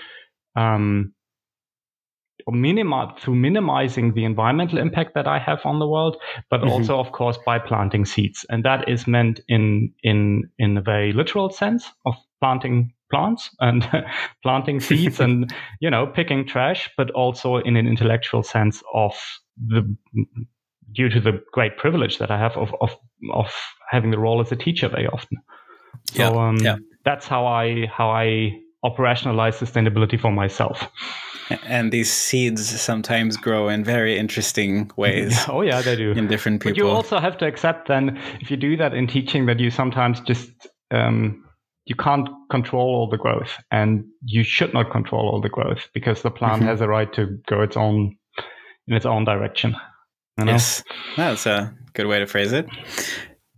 um, 0.56 1.14
minimize 2.52 3.12
through 3.20 3.36
minimizing 3.36 4.14
the 4.14 4.26
environmental 4.26 4.78
impact 4.78 5.14
that 5.16 5.28
I 5.28 5.40
have 5.40 5.60
on 5.66 5.80
the 5.80 5.88
world, 5.88 6.18
but 6.50 6.62
mm-hmm. 6.62 6.70
also, 6.70 7.00
of 7.00 7.12
course, 7.12 7.38
by 7.46 7.60
planting 7.60 8.06
seeds, 8.06 8.46
and 8.50 8.64
that 8.64 8.88
is 8.88 9.08
meant 9.08 9.40
in 9.48 9.94
in 10.04 10.50
in 10.58 10.78
a 10.78 10.82
very 10.82 11.14
literal 11.14 11.50
sense 11.50 11.92
of 12.06 12.16
planting 12.40 12.94
plants 13.10 13.50
and 13.60 13.88
planting 14.44 14.80
seeds 14.80 15.20
and 15.20 15.54
you 15.82 15.90
know 15.90 16.08
picking 16.08 16.48
trash, 16.48 16.90
but 16.98 17.12
also 17.12 17.58
in 17.58 17.76
an 17.76 17.88
intellectual 17.88 18.44
sense 18.44 18.82
of 18.94 19.14
the 19.58 19.96
due 20.94 21.10
to 21.10 21.20
the 21.20 21.42
great 21.52 21.78
privilege 21.78 22.18
that 22.20 22.32
I 22.32 22.38
have 22.38 22.56
of 22.58 22.74
of 22.82 22.96
of 23.34 23.54
having 23.90 24.12
the 24.12 24.20
role 24.20 24.42
as 24.42 24.52
a 24.52 24.56
teacher 24.56 24.88
very 24.88 25.08
often. 25.08 25.38
So 26.14 26.22
yeah, 26.22 26.48
um, 26.48 26.58
yeah. 26.58 26.78
that's 27.04 27.28
how 27.28 27.46
I 27.46 27.88
how 27.88 28.10
I 28.10 28.52
operationalize 28.86 29.58
sustainability 29.58 30.20
for 30.20 30.32
myself. 30.32 30.90
And 31.66 31.92
these 31.92 32.12
seeds 32.12 32.82
sometimes 32.82 33.38
grow 33.38 33.70
in 33.70 33.84
very 33.84 34.18
interesting 34.18 34.92
ways. 34.98 35.38
Oh 35.50 35.62
yeah, 35.62 35.82
they 35.82 35.96
do. 35.96 36.12
In 36.12 36.28
different 36.28 36.62
people. 36.62 36.74
But 36.74 36.78
you 36.78 36.90
also 36.90 37.20
have 37.20 37.38
to 37.38 37.46
accept 37.46 37.88
then, 37.88 38.20
if 38.42 38.52
you 38.52 38.58
do 38.58 38.76
that 38.78 38.94
in 38.94 39.08
teaching, 39.08 39.46
that 39.46 39.60
you 39.60 39.70
sometimes 39.70 40.20
just 40.22 40.52
um, 40.92 41.44
you 41.86 41.96
can't 41.96 42.28
control 42.50 42.88
all 42.96 43.10
the 43.10 43.18
growth, 43.18 43.58
and 43.72 44.04
you 44.24 44.44
should 44.44 44.74
not 44.74 44.92
control 44.92 45.30
all 45.30 45.42
the 45.42 45.50
growth 45.50 45.90
because 45.94 46.22
the 46.22 46.32
plant 46.32 46.60
mm-hmm. 46.60 46.68
has 46.68 46.82
a 46.82 46.88
right 46.88 47.12
to 47.14 47.40
go 47.48 47.62
its 47.62 47.78
own 47.78 48.18
in 48.88 48.94
its 48.94 49.06
own 49.06 49.26
direction. 49.26 49.76
You 50.38 50.46
know? 50.46 50.52
Yes, 50.52 50.84
that's 51.16 51.46
a 51.46 51.74
good 51.94 52.08
way 52.08 52.20
to 52.20 52.28
phrase 52.28 52.52
it. 52.52 52.68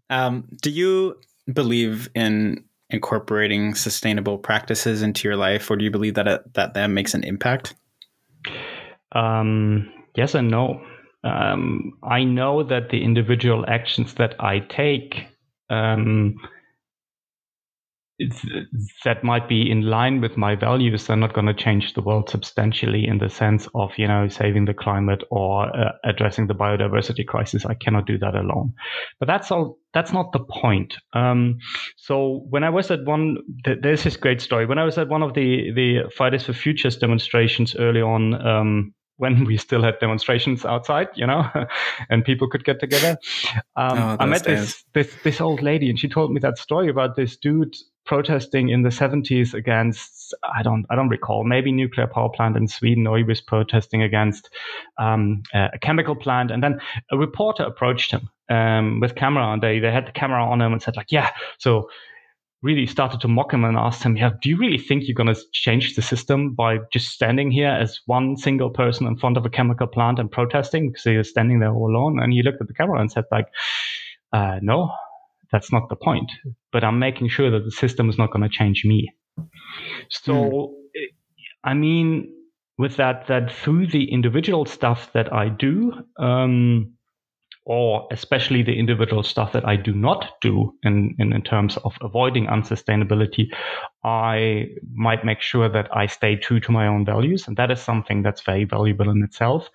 Um, 0.09 0.47
do 0.61 0.69
you 0.69 1.15
believe 1.51 2.09
in 2.15 2.63
incorporating 2.89 3.75
sustainable 3.75 4.37
practices 4.37 5.01
into 5.01 5.27
your 5.27 5.37
life, 5.37 5.69
or 5.69 5.75
do 5.75 5.83
you 5.83 5.91
believe 5.91 6.15
that 6.15 6.27
it, 6.27 6.53
that 6.53 6.73
that 6.73 6.87
makes 6.87 7.13
an 7.13 7.23
impact? 7.23 7.75
Um, 9.11 9.91
yes 10.15 10.35
and 10.35 10.49
no. 10.49 10.81
Um, 11.23 11.97
I 12.03 12.23
know 12.23 12.63
that 12.63 12.89
the 12.89 13.03
individual 13.03 13.65
actions 13.67 14.13
that 14.15 14.35
I 14.39 14.59
take 14.59 15.27
um, 15.69 16.39
that 19.05 19.23
might 19.23 19.47
be 19.47 19.69
in 19.71 19.81
line 19.83 20.19
with 20.19 20.35
my 20.35 20.53
values 20.55 21.07
they're 21.07 21.15
not 21.15 21.33
going 21.33 21.45
to 21.45 21.53
change 21.53 21.93
the 21.93 22.01
world 22.01 22.29
substantially 22.29 23.07
in 23.07 23.17
the 23.19 23.29
sense 23.29 23.67
of 23.75 23.91
you 23.97 24.07
know 24.07 24.27
saving 24.27 24.65
the 24.65 24.73
climate 24.73 25.23
or 25.31 25.75
uh, 25.75 25.91
addressing 26.03 26.47
the 26.47 26.53
biodiversity 26.53 27.25
crisis. 27.25 27.65
I 27.65 27.75
cannot 27.75 28.05
do 28.05 28.17
that 28.17 28.35
alone. 28.35 28.73
But 29.19 29.27
that's 29.27 29.51
all 29.51 29.79
that's 29.93 30.11
not 30.11 30.33
the 30.33 30.39
point. 30.39 30.95
Um, 31.13 31.59
so 31.97 32.45
when 32.49 32.63
i 32.63 32.69
was 32.69 32.91
at 32.91 33.05
one 33.05 33.37
there's 33.63 34.03
this 34.03 34.17
great 34.17 34.41
story. 34.41 34.65
When 34.65 34.79
i 34.79 34.83
was 34.83 34.97
at 34.97 35.07
one 35.07 35.23
of 35.23 35.33
the 35.33 35.71
the 35.71 36.11
fridays 36.15 36.45
for 36.45 36.53
futures 36.53 36.97
demonstrations 36.97 37.75
early 37.75 38.01
on 38.01 38.33
um, 38.45 38.93
when 39.19 39.43
we 39.43 39.57
still 39.57 39.83
had 39.83 39.99
demonstrations 39.99 40.65
outside, 40.65 41.09
you 41.15 41.27
know, 41.27 41.45
and 42.09 42.23
people 42.23 42.49
could 42.49 42.63
get 42.63 42.79
together. 42.79 43.17
Um, 43.75 43.97
oh, 43.97 44.17
I 44.17 44.25
met 44.25 44.45
this, 44.45 44.85
this, 44.93 45.13
this 45.25 45.41
old 45.41 45.61
lady, 45.61 45.89
and 45.89 45.99
she 45.99 46.07
told 46.07 46.31
me 46.31 46.39
that 46.39 46.57
story 46.57 46.89
about 46.89 47.17
this 47.17 47.35
dude 47.35 47.75
protesting 48.05 48.69
in 48.69 48.81
the 48.81 48.89
70s 48.89 49.53
against 49.53 50.33
I 50.55 50.63
don't 50.63 50.85
I 50.89 50.95
don't 50.95 51.09
recall 51.09 51.43
maybe 51.43 51.71
nuclear 51.71 52.07
power 52.07 52.29
plant 52.29 52.57
in 52.57 52.67
Sweden 52.67 53.07
or 53.07 53.17
he 53.17 53.23
was 53.23 53.41
protesting 53.41 54.01
against 54.01 54.49
um, 54.97 55.43
a 55.53 55.77
chemical 55.79 56.15
plant. 56.15 56.51
And 56.51 56.63
then 56.63 56.79
a 57.11 57.17
reporter 57.17 57.63
approached 57.63 58.11
him 58.11 58.29
um, 58.49 58.99
with 58.99 59.15
camera 59.15 59.51
and 59.53 59.61
they 59.61 59.79
they 59.79 59.91
had 59.91 60.07
the 60.07 60.11
camera 60.11 60.43
on 60.43 60.61
him 60.61 60.73
and 60.73 60.81
said 60.81 60.95
like 60.95 61.11
yeah 61.11 61.29
so 61.59 61.89
really 62.61 62.85
started 62.87 63.21
to 63.21 63.27
mock 63.27 63.53
him 63.53 63.63
and 63.63 63.77
asked 63.77 64.03
him 64.03 64.17
yeah 64.17 64.31
do 64.41 64.49
you 64.49 64.57
really 64.57 64.77
think 64.77 65.03
you're 65.05 65.15
going 65.15 65.33
to 65.33 65.41
change 65.53 65.95
the 65.95 66.01
system 66.01 66.53
by 66.55 66.77
just 66.91 67.09
standing 67.09 67.51
here 67.51 67.69
as 67.69 67.99
one 68.07 68.35
single 68.35 68.69
person 68.69 69.07
in 69.07 69.15
front 69.15 69.37
of 69.37 69.45
a 69.45 69.49
chemical 69.49 69.87
plant 69.87 70.19
and 70.19 70.31
protesting 70.31 70.89
because 70.89 71.03
he 71.03 71.15
was 71.15 71.29
standing 71.29 71.59
there 71.59 71.71
all 71.71 71.89
alone? 71.89 72.19
And 72.19 72.33
he 72.33 72.41
looked 72.41 72.59
at 72.59 72.67
the 72.67 72.73
camera 72.73 72.99
and 72.99 73.11
said 73.11 73.25
like 73.31 73.47
uh, 74.33 74.59
no 74.61 74.91
that's 75.51 75.71
not 75.71 75.89
the 75.89 75.95
point. 75.95 76.31
But 76.71 76.83
I'm 76.83 76.99
making 76.99 77.29
sure 77.29 77.49
that 77.51 77.65
the 77.65 77.71
system 77.71 78.09
is 78.09 78.17
not 78.17 78.31
going 78.31 78.43
to 78.43 78.49
change 78.49 78.85
me. 78.85 79.11
So, 80.09 80.33
mm. 80.33 80.69
I 81.63 81.73
mean, 81.73 82.33
with 82.77 82.97
that, 82.97 83.27
that 83.27 83.51
through 83.51 83.87
the 83.87 84.11
individual 84.11 84.65
stuff 84.65 85.11
that 85.13 85.33
I 85.33 85.49
do, 85.49 85.93
um, 86.17 86.93
or 87.65 88.07
especially 88.11 88.63
the 88.63 88.77
individual 88.77 89.21
stuff 89.21 89.51
that 89.51 89.67
I 89.67 89.75
do 89.75 89.93
not 89.93 90.41
do 90.41 90.73
in, 90.83 91.15
in, 91.19 91.33
in, 91.33 91.41
terms 91.43 91.77
of 91.77 91.95
avoiding 92.01 92.47
unsustainability, 92.47 93.47
I 94.03 94.69
might 94.93 95.23
make 95.23 95.41
sure 95.41 95.69
that 95.69 95.95
I 95.95 96.07
stay 96.07 96.35
true 96.35 96.59
to 96.61 96.71
my 96.71 96.87
own 96.87 97.05
values. 97.05 97.47
And 97.47 97.57
that 97.57 97.69
is 97.69 97.79
something 97.79 98.23
that's 98.23 98.41
very 98.41 98.63
valuable 98.63 99.09
in 99.09 99.21
itself. 99.23 99.69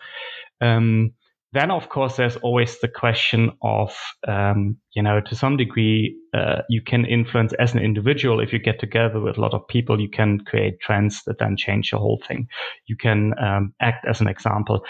Um, 0.61 1.13
then, 1.55 1.71
of 1.71 1.89
course, 1.89 2.17
there's 2.17 2.37
always 2.37 2.81
the 2.81 2.89
question 2.89 3.53
of, 3.63 3.97
um, 4.27 4.77
you 4.93 5.03
know, 5.03 5.21
to 5.21 5.37
some 5.37 5.57
degree, 5.57 6.17
uh, 6.37 6.63
you 6.69 6.83
can 6.83 7.05
influence 7.05 7.53
as 7.55 7.75
an 7.75 7.79
individual. 7.81 8.41
If 8.41 8.53
you 8.53 8.59
get 8.59 8.81
together 8.81 9.21
with 9.21 9.39
a 9.39 9.41
lot 9.41 9.55
of 9.55 9.67
people, 9.69 10.01
you 10.01 10.11
can 10.11 10.41
create 10.41 10.81
trends 10.81 11.23
that 11.27 11.39
then 11.39 11.57
change 11.57 11.93
the 11.93 11.99
whole 11.99 12.21
thing. 12.27 12.49
You 12.87 12.97
can 12.97 13.33
um, 13.39 13.73
act 13.81 14.05
as 14.07 14.21
an 14.21 14.27
example. 14.27 14.85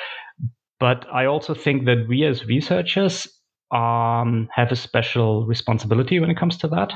But 0.80 1.06
I 1.12 1.26
also 1.26 1.54
think 1.54 1.84
that 1.84 2.06
we 2.08 2.24
as 2.24 2.46
researchers 2.46 3.28
um, 3.70 4.48
have 4.50 4.72
a 4.72 4.76
special 4.76 5.46
responsibility 5.46 6.18
when 6.18 6.30
it 6.30 6.38
comes 6.38 6.56
to 6.58 6.68
that. 6.68 6.94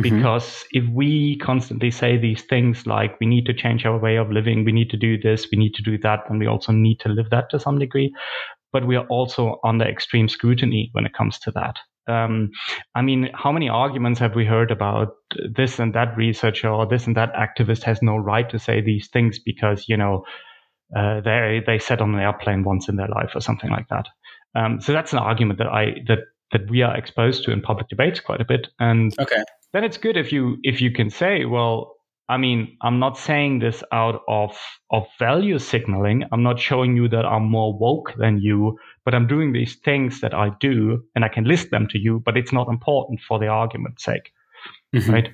Mm-hmm. 0.00 0.16
Because 0.16 0.64
if 0.72 0.84
we 0.92 1.38
constantly 1.38 1.90
say 1.90 2.16
these 2.16 2.42
things 2.42 2.86
like 2.86 3.18
we 3.20 3.26
need 3.26 3.46
to 3.46 3.54
change 3.54 3.84
our 3.84 3.98
way 3.98 4.16
of 4.16 4.30
living, 4.30 4.64
we 4.64 4.72
need 4.72 4.90
to 4.90 4.96
do 4.96 5.18
this, 5.18 5.48
we 5.50 5.58
need 5.58 5.74
to 5.74 5.82
do 5.82 5.98
that, 5.98 6.20
and 6.28 6.38
we 6.38 6.46
also 6.46 6.72
need 6.72 7.00
to 7.00 7.08
live 7.08 7.30
that 7.30 7.50
to 7.50 7.58
some 7.58 7.78
degree, 7.78 8.12
but 8.72 8.86
we 8.86 8.96
are 8.96 9.06
also 9.06 9.58
under 9.64 9.84
extreme 9.84 10.28
scrutiny 10.28 10.90
when 10.92 11.06
it 11.06 11.12
comes 11.12 11.38
to 11.40 11.50
that. 11.52 11.78
Um, 12.08 12.50
I 12.94 13.02
mean, 13.02 13.30
how 13.34 13.52
many 13.52 13.68
arguments 13.68 14.18
have 14.20 14.34
we 14.34 14.44
heard 14.44 14.70
about 14.70 15.14
this 15.54 15.78
and 15.78 15.94
that 15.94 16.16
researcher 16.16 16.68
or 16.68 16.86
this 16.86 17.06
and 17.06 17.16
that 17.16 17.32
activist 17.34 17.82
has 17.84 18.02
no 18.02 18.16
right 18.16 18.48
to 18.50 18.58
say 18.58 18.80
these 18.80 19.08
things 19.08 19.38
because 19.38 19.88
you 19.88 19.96
know 19.96 20.24
uh, 20.96 21.20
they 21.20 21.62
they 21.66 21.78
sat 21.78 22.00
on 22.00 22.14
an 22.14 22.20
airplane 22.20 22.64
once 22.64 22.88
in 22.88 22.96
their 22.96 23.08
life 23.08 23.30
or 23.34 23.40
something 23.40 23.70
like 23.70 23.88
that. 23.88 24.08
Um, 24.54 24.80
so 24.80 24.92
that's 24.92 25.12
an 25.12 25.18
argument 25.18 25.58
that 25.58 25.68
I 25.68 25.96
that 26.08 26.20
that 26.52 26.68
we 26.68 26.82
are 26.82 26.96
exposed 26.96 27.44
to 27.44 27.52
in 27.52 27.60
public 27.60 27.88
debates 27.88 28.20
quite 28.20 28.40
a 28.40 28.44
bit. 28.44 28.68
And 28.80 29.14
okay. 29.20 29.44
then 29.72 29.84
it's 29.84 29.98
good 29.98 30.16
if 30.16 30.32
you 30.32 30.58
if 30.62 30.80
you 30.80 30.90
can 30.90 31.10
say, 31.10 31.44
well, 31.44 31.94
I 32.30 32.36
mean, 32.38 32.76
I'm 32.80 32.98
not 32.98 33.18
saying 33.18 33.58
this 33.60 33.82
out 33.92 34.22
of 34.28 34.56
of 34.90 35.06
value 35.18 35.58
signaling. 35.58 36.24
I'm 36.32 36.42
not 36.42 36.60
showing 36.60 36.96
you 36.96 37.08
that 37.08 37.26
I'm 37.26 37.50
more 37.50 37.76
woke 37.76 38.14
than 38.16 38.40
you, 38.40 38.78
but 39.04 39.14
I'm 39.14 39.26
doing 39.26 39.52
these 39.52 39.76
things 39.84 40.20
that 40.20 40.32
I 40.32 40.50
do, 40.60 41.02
and 41.14 41.24
I 41.24 41.28
can 41.28 41.44
list 41.44 41.70
them 41.70 41.86
to 41.90 41.98
you. 41.98 42.22
But 42.24 42.36
it's 42.36 42.52
not 42.52 42.68
important 42.68 43.20
for 43.28 43.38
the 43.40 43.48
argument's 43.48 44.04
sake, 44.04 44.32
mm-hmm. 44.94 45.12
right? 45.12 45.28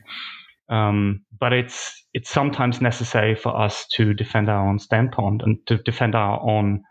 Um, 0.69 1.21
but 1.38 1.53
it's 1.53 2.07
it's 2.15 2.31
sometimes 2.31 2.81
necessary 2.81 3.35
for 3.35 3.53
us 3.67 3.87
to 3.97 4.15
defend 4.15 4.49
our 4.49 4.69
own 4.69 4.79
standpoint 4.79 5.43
and 5.43 5.59
to 5.67 5.76
defend 5.76 6.15
our 6.15 6.41
own 6.41 6.83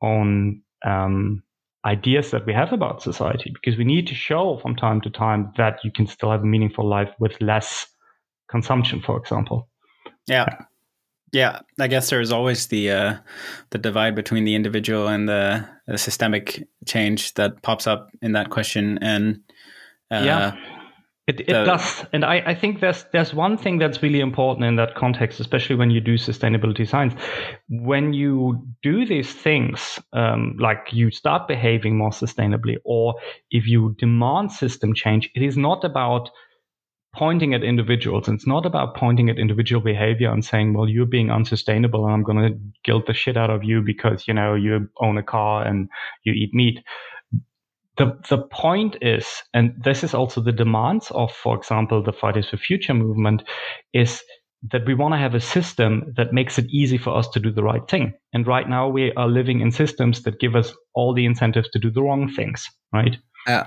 own 0.00 0.62
um, 0.84 1.42
ideas 1.86 2.30
that 2.30 2.46
we 2.46 2.52
have 2.52 2.72
about 2.72 3.02
society, 3.02 3.52
because 3.54 3.78
we 3.78 3.84
need 3.84 4.06
to 4.08 4.14
show 4.14 4.58
from 4.62 4.76
time 4.76 5.00
to 5.00 5.10
time 5.10 5.52
that 5.56 5.78
you 5.84 5.92
can 5.92 6.06
still 6.06 6.30
have 6.30 6.42
a 6.42 6.46
meaningful 6.46 6.88
life 6.88 7.10
with 7.18 7.40
less 7.40 7.86
consumption, 8.52 9.00
for 9.00 9.16
example. 9.16 9.68
Yeah. 10.28 10.46
Yeah, 11.32 11.60
I 11.80 11.88
guess 11.88 12.10
there's 12.10 12.30
always 12.30 12.66
the 12.66 12.90
uh, 12.90 13.14
the 13.70 13.78
divide 13.78 14.14
between 14.14 14.44
the 14.44 14.54
individual 14.54 15.08
and 15.08 15.26
the, 15.26 15.66
the, 15.86 15.96
systemic 15.96 16.68
change 16.86 17.32
that 17.34 17.62
pops 17.62 17.86
up 17.86 18.10
in 18.20 18.32
that 18.32 18.50
question, 18.50 18.98
and 19.00 19.40
uh, 20.10 20.22
yeah, 20.22 20.56
it, 21.26 21.40
it 21.40 21.46
the, 21.46 21.64
does. 21.64 22.04
And 22.12 22.22
I, 22.22 22.42
I 22.44 22.54
think 22.54 22.80
there's 22.80 23.06
there's 23.12 23.32
one 23.32 23.56
thing 23.56 23.78
that's 23.78 24.02
really 24.02 24.20
important 24.20 24.66
in 24.66 24.76
that 24.76 24.94
context, 24.94 25.40
especially 25.40 25.76
when 25.76 25.90
you 25.90 26.02
do 26.02 26.18
sustainability 26.18 26.86
science. 26.86 27.14
When 27.70 28.12
you 28.12 28.66
do 28.82 29.06
these 29.06 29.32
things, 29.32 29.98
um, 30.12 30.56
like 30.60 30.88
you 30.92 31.10
start 31.10 31.48
behaving 31.48 31.96
more 31.96 32.10
sustainably, 32.10 32.76
or 32.84 33.14
if 33.50 33.66
you 33.66 33.96
demand 33.98 34.52
system 34.52 34.92
change, 34.94 35.30
it 35.34 35.42
is 35.42 35.56
not 35.56 35.82
about 35.82 36.28
pointing 37.14 37.52
at 37.54 37.62
individuals. 37.62 38.28
It's 38.28 38.46
not 38.46 38.64
about 38.64 38.96
pointing 38.96 39.28
at 39.28 39.38
individual 39.38 39.82
behavior 39.82 40.30
and 40.30 40.44
saying, 40.44 40.74
well, 40.74 40.88
you're 40.88 41.06
being 41.06 41.30
unsustainable 41.30 42.04
and 42.04 42.14
I'm 42.14 42.22
going 42.22 42.38
to 42.38 42.58
guilt 42.84 43.06
the 43.06 43.14
shit 43.14 43.36
out 43.36 43.50
of 43.50 43.64
you 43.64 43.82
because, 43.82 44.26
you 44.26 44.34
know, 44.34 44.54
you 44.54 44.88
own 45.00 45.18
a 45.18 45.22
car 45.22 45.64
and 45.66 45.88
you 46.24 46.32
eat 46.32 46.54
meat. 46.54 46.78
The, 47.98 48.18
the 48.30 48.38
point 48.38 48.96
is, 49.02 49.26
and 49.52 49.74
this 49.84 50.02
is 50.02 50.14
also 50.14 50.40
the 50.40 50.52
demands 50.52 51.10
of, 51.10 51.30
for 51.30 51.54
example, 51.54 52.02
the 52.02 52.12
Fridays 52.12 52.48
for 52.48 52.56
Future 52.56 52.94
movement, 52.94 53.42
is 53.92 54.22
that 54.70 54.86
we 54.86 54.94
want 54.94 55.12
to 55.12 55.18
have 55.18 55.34
a 55.34 55.40
system 55.40 56.12
that 56.16 56.32
makes 56.32 56.58
it 56.58 56.66
easy 56.70 56.96
for 56.96 57.14
us 57.14 57.28
to 57.28 57.40
do 57.40 57.50
the 57.50 57.62
right 57.62 57.86
thing. 57.88 58.14
And 58.32 58.46
right 58.46 58.68
now 58.68 58.88
we 58.88 59.12
are 59.14 59.28
living 59.28 59.60
in 59.60 59.70
systems 59.70 60.22
that 60.22 60.40
give 60.40 60.56
us 60.56 60.72
all 60.94 61.12
the 61.12 61.26
incentives 61.26 61.68
to 61.70 61.78
do 61.78 61.90
the 61.90 62.02
wrong 62.02 62.32
things, 62.32 62.66
right? 62.92 63.16
Yeah. 63.46 63.66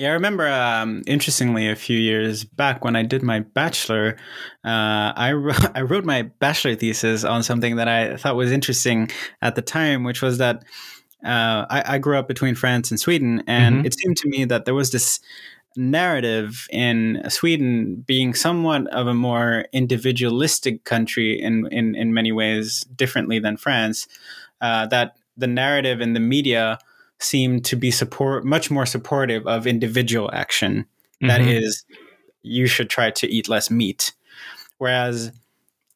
Yeah, 0.00 0.08
I 0.08 0.12
remember. 0.12 0.48
Um, 0.48 1.02
interestingly, 1.06 1.68
a 1.68 1.76
few 1.76 1.98
years 1.98 2.42
back 2.42 2.86
when 2.86 2.96
I 2.96 3.02
did 3.02 3.22
my 3.22 3.40
bachelor, 3.40 4.16
uh, 4.64 5.12
I 5.14 5.32
wrote, 5.32 5.62
I 5.76 5.82
wrote 5.82 6.06
my 6.06 6.22
bachelor 6.22 6.74
thesis 6.74 7.22
on 7.22 7.42
something 7.42 7.76
that 7.76 7.86
I 7.86 8.16
thought 8.16 8.34
was 8.34 8.50
interesting 8.50 9.10
at 9.42 9.56
the 9.56 9.62
time, 9.62 10.02
which 10.02 10.22
was 10.22 10.38
that 10.38 10.64
uh, 11.22 11.66
I, 11.68 11.82
I, 11.86 11.98
grew 11.98 12.16
up 12.16 12.28
between 12.28 12.54
France 12.54 12.90
and 12.90 12.98
Sweden, 12.98 13.42
and 13.46 13.76
mm-hmm. 13.76 13.86
it 13.86 13.94
seemed 13.94 14.16
to 14.16 14.28
me 14.30 14.46
that 14.46 14.64
there 14.64 14.72
was 14.72 14.90
this 14.90 15.20
narrative 15.76 16.66
in 16.70 17.22
Sweden 17.28 18.02
being 18.06 18.32
somewhat 18.32 18.86
of 18.94 19.06
a 19.06 19.12
more 19.12 19.66
individualistic 19.74 20.84
country 20.84 21.38
in 21.38 21.66
in, 21.66 21.94
in 21.94 22.14
many 22.14 22.32
ways, 22.32 22.86
differently 22.96 23.38
than 23.38 23.58
France. 23.58 24.08
Uh, 24.62 24.86
that 24.86 25.18
the 25.36 25.46
narrative 25.46 26.00
in 26.00 26.14
the 26.14 26.20
media 26.20 26.78
seem 27.20 27.60
to 27.62 27.76
be 27.76 27.90
support 27.90 28.44
much 28.44 28.70
more 28.70 28.86
supportive 28.86 29.46
of 29.46 29.66
individual 29.66 30.30
action. 30.32 30.86
Mm-hmm. 31.22 31.28
That 31.28 31.40
is, 31.42 31.84
you 32.42 32.66
should 32.66 32.90
try 32.90 33.10
to 33.10 33.28
eat 33.28 33.48
less 33.48 33.70
meat, 33.70 34.12
whereas 34.78 35.32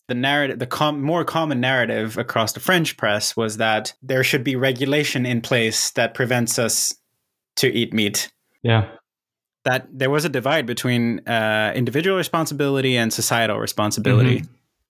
the 0.07 0.15
narrative, 0.15 0.59
the 0.59 0.67
com- 0.67 1.03
more 1.03 1.25
common 1.25 1.61
narrative 1.61 2.19
across 2.19 2.53
the 2.53 2.61
French 2.61 2.97
press 2.97 3.37
was 3.37 3.57
that 3.57 3.95
there 4.03 4.23
should 4.23 4.45
be 4.45 4.55
regulation 4.55 5.25
in 5.25 5.41
place 5.41 5.91
that 5.93 6.15
prevents 6.15 6.59
us 6.59 6.95
to 7.57 7.73
eat 7.73 7.95
meat. 7.95 8.31
Yeah. 8.63 8.91
That 9.65 9.89
there 9.91 10.11
was 10.11 10.27
a 10.27 10.29
divide 10.29 10.67
between 10.67 11.27
uh, 11.27 11.73
individual 11.75 12.19
responsibility 12.19 12.99
and 12.99 13.11
societal 13.13 13.59
responsibility. 13.59 14.41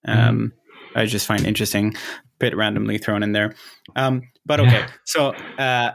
Mm-hmm. 0.05 0.11
Um, 0.11 0.37
mm-hmm. 0.37 0.99
I 0.99 1.05
just 1.05 1.25
find 1.25 1.45
interesting, 1.45 1.95
bit 2.39 2.55
randomly 2.55 2.97
thrown 2.97 3.23
in 3.23 3.31
there. 3.31 3.55
Um, 3.95 4.23
but 4.45 4.59
okay, 4.59 4.79
yeah. 4.79 4.89
so 5.05 5.33
uh, 5.57 5.91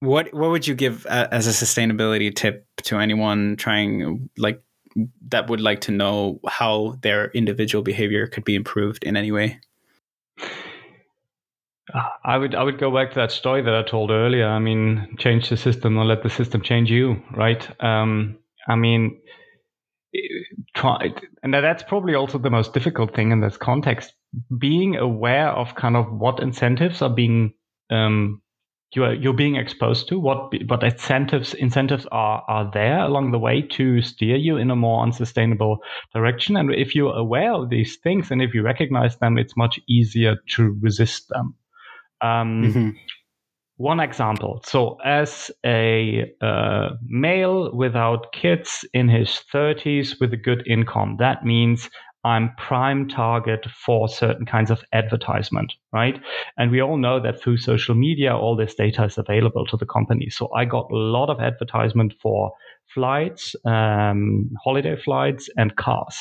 what 0.00 0.32
what 0.34 0.50
would 0.50 0.66
you 0.66 0.74
give 0.74 1.06
uh, 1.06 1.28
as 1.30 1.46
a 1.46 1.50
sustainability 1.50 2.34
tip 2.34 2.66
to 2.84 2.98
anyone 2.98 3.56
trying 3.56 4.28
like 4.36 4.62
that 5.28 5.48
would 5.48 5.60
like 5.60 5.82
to 5.82 5.92
know 5.92 6.40
how 6.46 6.96
their 7.02 7.30
individual 7.32 7.82
behavior 7.82 8.26
could 8.26 8.44
be 8.44 8.54
improved 8.54 9.04
in 9.04 9.16
any 9.16 9.32
way? 9.32 9.60
I 12.24 12.36
would 12.36 12.54
I 12.54 12.62
would 12.62 12.78
go 12.78 12.92
back 12.92 13.10
to 13.10 13.20
that 13.20 13.32
story 13.32 13.62
that 13.62 13.74
I 13.74 13.82
told 13.82 14.10
earlier. 14.10 14.46
I 14.46 14.58
mean, 14.58 15.16
change 15.18 15.48
the 15.48 15.56
system 15.56 15.96
or 15.96 16.04
let 16.04 16.22
the 16.22 16.30
system 16.30 16.60
change 16.60 16.90
you, 16.90 17.22
right? 17.34 17.68
Um, 17.82 18.38
I 18.68 18.74
mean, 18.74 19.20
try, 20.74 21.14
and 21.42 21.54
that's 21.54 21.84
probably 21.84 22.14
also 22.14 22.38
the 22.38 22.50
most 22.50 22.74
difficult 22.74 23.14
thing 23.14 23.30
in 23.30 23.40
this 23.40 23.56
context. 23.56 24.14
Being 24.58 24.96
aware 24.96 25.48
of 25.48 25.76
kind 25.76 25.96
of 25.96 26.12
what 26.12 26.42
incentives 26.42 27.02
are 27.02 27.14
being 27.14 27.54
um, 27.90 28.42
you 28.94 29.04
are 29.04 29.14
you're 29.14 29.32
being 29.32 29.56
exposed 29.56 30.08
to 30.08 30.18
what 30.18 30.52
what 30.68 30.82
incentives 30.82 31.54
incentives 31.54 32.06
are 32.12 32.44
are 32.48 32.70
there 32.72 33.00
along 33.00 33.32
the 33.32 33.38
way 33.38 33.60
to 33.60 34.00
steer 34.00 34.36
you 34.36 34.56
in 34.56 34.70
a 34.70 34.76
more 34.76 35.02
unsustainable 35.02 35.78
direction. 36.14 36.56
And 36.56 36.72
if 36.72 36.94
you're 36.94 37.16
aware 37.16 37.52
of 37.52 37.70
these 37.70 37.96
things 37.96 38.30
and 38.30 38.40
if 38.40 38.54
you 38.54 38.62
recognize 38.62 39.16
them 39.18 39.38
it's 39.38 39.56
much 39.56 39.80
easier 39.88 40.36
to 40.54 40.76
resist 40.80 41.28
them. 41.28 41.54
Um, 42.22 42.62
mm-hmm. 42.62 42.90
one 43.76 44.00
example. 44.00 44.60
So 44.64 44.96
as 45.04 45.50
a 45.64 46.32
uh, 46.40 46.90
male 47.04 47.74
without 47.74 48.32
kids 48.32 48.84
in 48.94 49.08
his 49.08 49.40
30s 49.52 50.20
with 50.20 50.32
a 50.32 50.38
good 50.38 50.66
income 50.66 51.16
that 51.18 51.44
means 51.44 51.90
I'm 52.26 52.50
prime 52.56 53.08
target 53.08 53.64
for 53.70 54.08
certain 54.08 54.46
kinds 54.46 54.72
of 54.72 54.82
advertisement, 54.92 55.72
right? 55.92 56.20
And 56.58 56.72
we 56.72 56.82
all 56.82 56.96
know 56.96 57.20
that 57.20 57.40
through 57.40 57.58
social 57.58 57.94
media, 57.94 58.36
all 58.36 58.56
this 58.56 58.74
data 58.74 59.04
is 59.04 59.16
available 59.16 59.64
to 59.66 59.76
the 59.76 59.86
company. 59.86 60.28
So 60.30 60.52
I 60.52 60.64
got 60.64 60.90
a 60.90 60.96
lot 60.96 61.30
of 61.30 61.38
advertisement 61.38 62.14
for 62.20 62.50
flights, 62.92 63.54
um, 63.64 64.50
holiday 64.64 65.00
flights, 65.00 65.48
and 65.56 65.76
cars. 65.76 66.18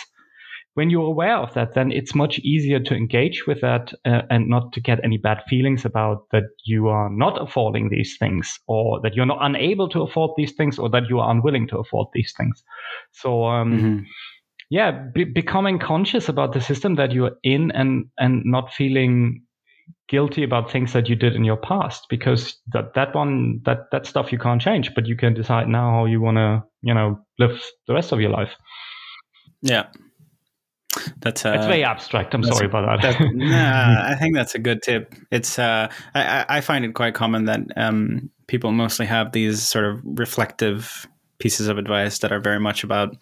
When 0.76 0.91
you're 0.91 1.08
aware 1.08 1.38
of 1.38 1.56
that, 1.56 1.74
then 1.74 1.91
it's 1.91 2.13
much 2.13 2.38
easier 2.39 2.80
to 2.82 2.94
engage 2.94 3.48
with 3.48 3.62
that 3.62 3.91
uh, 4.06 4.24
and 4.30 4.48
not 4.48 4.74
to 4.74 4.82
get 4.82 5.04
any 5.04 5.18
bad 5.18 5.41
feelings 5.50 5.86
about 5.86 6.30
that 6.32 6.44
you 6.65 6.88
are 6.88 7.10
not 7.10 7.41
affording 7.41 7.89
these 7.89 8.15
things 8.20 8.60
or 8.68 9.02
that 9.02 9.15
you're 9.15 9.26
not 9.26 9.39
unable 9.41 9.89
to 9.89 10.04
afford 10.04 10.32
these 10.38 10.52
things 10.52 10.78
or 10.78 10.88
that 10.89 11.10
you 11.10 11.20
are 11.20 11.32
unwilling 11.32 11.68
to 11.70 11.80
afford 11.80 12.10
these 12.13 12.32
things. 12.38 12.63
So, 13.12 13.46
um, 13.46 13.72
mm-hmm 13.72 14.04
yeah 14.69 14.91
be- 15.13 15.23
becoming 15.23 15.80
conscious 15.80 16.30
about 16.30 16.54
the 16.54 16.62
system 16.62 16.95
that 16.95 17.12
you're 17.12 17.38
in 17.43 17.71
and 17.71 18.06
and 18.17 18.43
not 18.45 18.73
feeling 18.73 19.41
guilty 20.08 20.43
about 20.43 20.71
things 20.71 20.93
that 20.93 21.10
you 21.10 21.15
did 21.15 21.36
in 21.36 21.43
your 21.43 21.58
past 21.58 22.06
because 22.10 22.58
that 22.73 22.93
that 22.93 23.15
one 23.15 23.60
that 23.65 23.89
that 23.91 24.06
stuff 24.06 24.32
you 24.32 24.38
can't 24.38 24.62
change 24.62 24.93
but 24.93 25.08
you 25.08 25.15
can 25.15 25.34
decide 25.34 25.67
now 25.67 25.89
how 25.91 26.06
you 26.06 26.21
want 26.21 26.38
to 26.38 26.63
you 26.82 26.93
know 26.93 27.19
live 27.39 27.60
the 27.88 27.93
rest 27.93 28.12
of 28.12 28.21
your 28.21 28.30
life. 28.30 28.51
Yeah. 29.62 29.88
That's 31.19 31.45
uh, 31.45 31.54
it's 31.58 31.65
very 31.65 31.84
abstract. 31.84 32.34
I'm 32.34 32.43
sorry 32.43 32.67
about 32.67 33.01
that, 33.01 33.19
that 33.19 33.32
nah, 33.34 34.08
i 34.08 34.15
think 34.15 34.34
that's 34.34 34.56
a 34.56 34.60
good 34.60 34.82
tip. 34.82 35.13
It's 35.32 35.60
uh 35.60 35.91
i 36.13 36.45
i 36.47 36.62
find 36.62 36.86
it 36.86 36.93
quite 36.93 37.15
common 37.15 37.45
that 37.45 37.62
um 37.75 38.30
people 38.47 38.71
mostly 38.71 39.06
have 39.06 39.32
these 39.32 39.62
sort 39.62 39.86
of 39.86 39.99
reflective 40.04 41.08
pieces 41.39 41.67
of 41.67 41.78
advice 41.78 42.19
that 42.19 42.32
are 42.32 42.39
very 42.39 42.60
much 42.60 42.84
about 42.84 43.17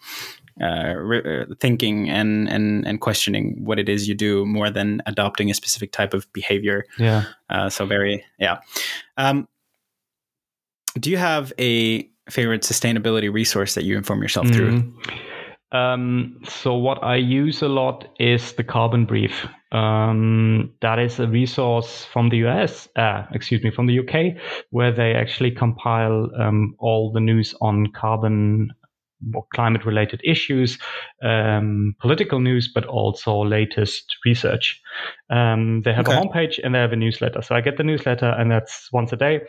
uh, 0.60 0.94
re- 0.94 1.42
uh, 1.42 1.54
thinking 1.60 2.08
and, 2.08 2.48
and 2.48 2.86
and 2.86 3.00
questioning 3.00 3.56
what 3.64 3.78
it 3.78 3.88
is 3.88 4.08
you 4.08 4.14
do 4.14 4.46
more 4.46 4.70
than 4.70 5.02
adopting 5.06 5.50
a 5.50 5.54
specific 5.54 5.90
type 5.90 6.14
of 6.14 6.32
behavior. 6.32 6.84
Yeah. 6.98 7.24
Uh, 7.50 7.68
so 7.68 7.86
very 7.86 8.24
yeah. 8.38 8.58
Um, 9.16 9.48
do 10.98 11.10
you 11.10 11.16
have 11.16 11.52
a 11.58 12.08
favorite 12.30 12.62
sustainability 12.62 13.32
resource 13.32 13.74
that 13.74 13.84
you 13.84 13.96
inform 13.96 14.22
yourself 14.22 14.46
mm-hmm. 14.46 14.92
through? 14.92 14.94
Um, 15.72 16.40
so 16.44 16.74
what 16.74 17.02
I 17.02 17.16
use 17.16 17.60
a 17.60 17.68
lot 17.68 18.06
is 18.20 18.52
the 18.52 18.62
Carbon 18.62 19.06
Brief. 19.06 19.44
Um, 19.72 20.72
that 20.82 21.00
is 21.00 21.18
a 21.18 21.26
resource 21.26 22.04
from 22.04 22.28
the 22.28 22.46
US, 22.46 22.88
uh, 22.94 23.24
excuse 23.32 23.62
me, 23.64 23.72
from 23.72 23.86
the 23.86 23.98
UK, 23.98 24.40
where 24.70 24.92
they 24.92 25.14
actually 25.14 25.50
compile 25.50 26.30
um, 26.38 26.76
all 26.78 27.10
the 27.10 27.18
news 27.18 27.56
on 27.60 27.88
carbon 27.88 28.70
more 29.30 29.46
climate 29.54 29.84
related 29.84 30.20
issues, 30.24 30.78
um, 31.22 31.94
political 32.00 32.40
news, 32.40 32.70
but 32.72 32.84
also 32.86 33.44
latest 33.44 34.16
research. 34.24 34.80
Um, 35.30 35.82
they 35.82 35.92
have 35.92 36.08
okay. 36.08 36.16
a 36.16 36.20
homepage 36.20 36.60
and 36.62 36.74
they 36.74 36.78
have 36.78 36.92
a 36.92 36.96
newsletter. 36.96 37.42
So 37.42 37.54
I 37.54 37.60
get 37.60 37.76
the 37.76 37.84
newsletter, 37.84 38.30
and 38.38 38.50
that's 38.50 38.90
once 38.92 39.12
a 39.12 39.16
day. 39.16 39.40